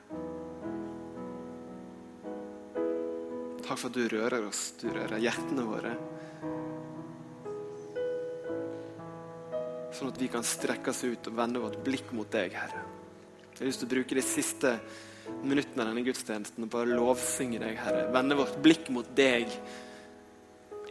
Takk 3.66 3.80
for 3.82 3.90
at 3.90 3.98
du 3.98 4.08
rører 4.10 4.46
oss, 4.46 4.72
du 4.82 4.90
rører 4.94 5.22
hjertene 5.22 5.66
våre. 5.66 5.94
Sånn 9.96 10.12
at 10.12 10.22
vi 10.22 10.30
kan 10.32 10.46
strekke 10.46 10.92
oss 10.92 11.04
ut 11.06 11.32
og 11.32 11.38
vende 11.38 11.64
vårt 11.64 11.82
blikk 11.86 12.12
mot 12.16 12.30
deg, 12.32 12.54
Herre. 12.56 12.84
Jeg 13.56 13.62
har 13.62 13.70
lyst 13.70 13.82
til 13.84 13.88
å 13.90 13.94
bruke 13.96 14.18
de 14.18 14.24
siste 14.26 14.76
minuttene 15.46 15.84
av 15.84 15.90
denne 15.90 16.04
gudstjenesten 16.06 16.66
og 16.66 16.72
bare 16.74 16.98
lovsynge 17.00 17.62
deg, 17.64 17.80
Herre. 17.82 18.06
Vende 18.14 18.38
vårt 18.40 18.58
blikk 18.64 18.92
mot 18.94 19.10
deg. 19.18 19.52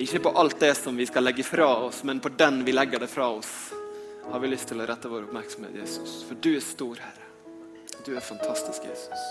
Ikke 0.02 0.24
på 0.24 0.34
alt 0.40 0.59
det 0.62 0.72
som 0.78 0.96
vi 0.96 1.07
skal 1.07 1.26
legge 1.28 1.46
fra 1.46 1.68
oss, 1.86 2.02
men 2.09 2.22
på 2.24 2.32
den 2.34 2.64
vi 2.66 2.74
legger 2.74 3.05
det 3.05 3.11
fra 3.12 3.28
oss, 3.36 3.52
har 4.24 4.40
vi 4.40 4.50
lyst 4.50 4.70
til 4.72 4.80
å 4.80 4.88
rette 4.88 5.11
vår 5.12 5.28
oppmerksomhet, 5.28 5.76
Jesus. 5.76 6.22
For 6.26 6.40
du 6.40 6.55
er 6.57 6.64
stor, 6.64 6.98
Herre. 7.05 7.28
Du 8.05 8.14
er 8.16 8.24
fantastisk, 8.24 8.88
Jesus. 8.88 9.28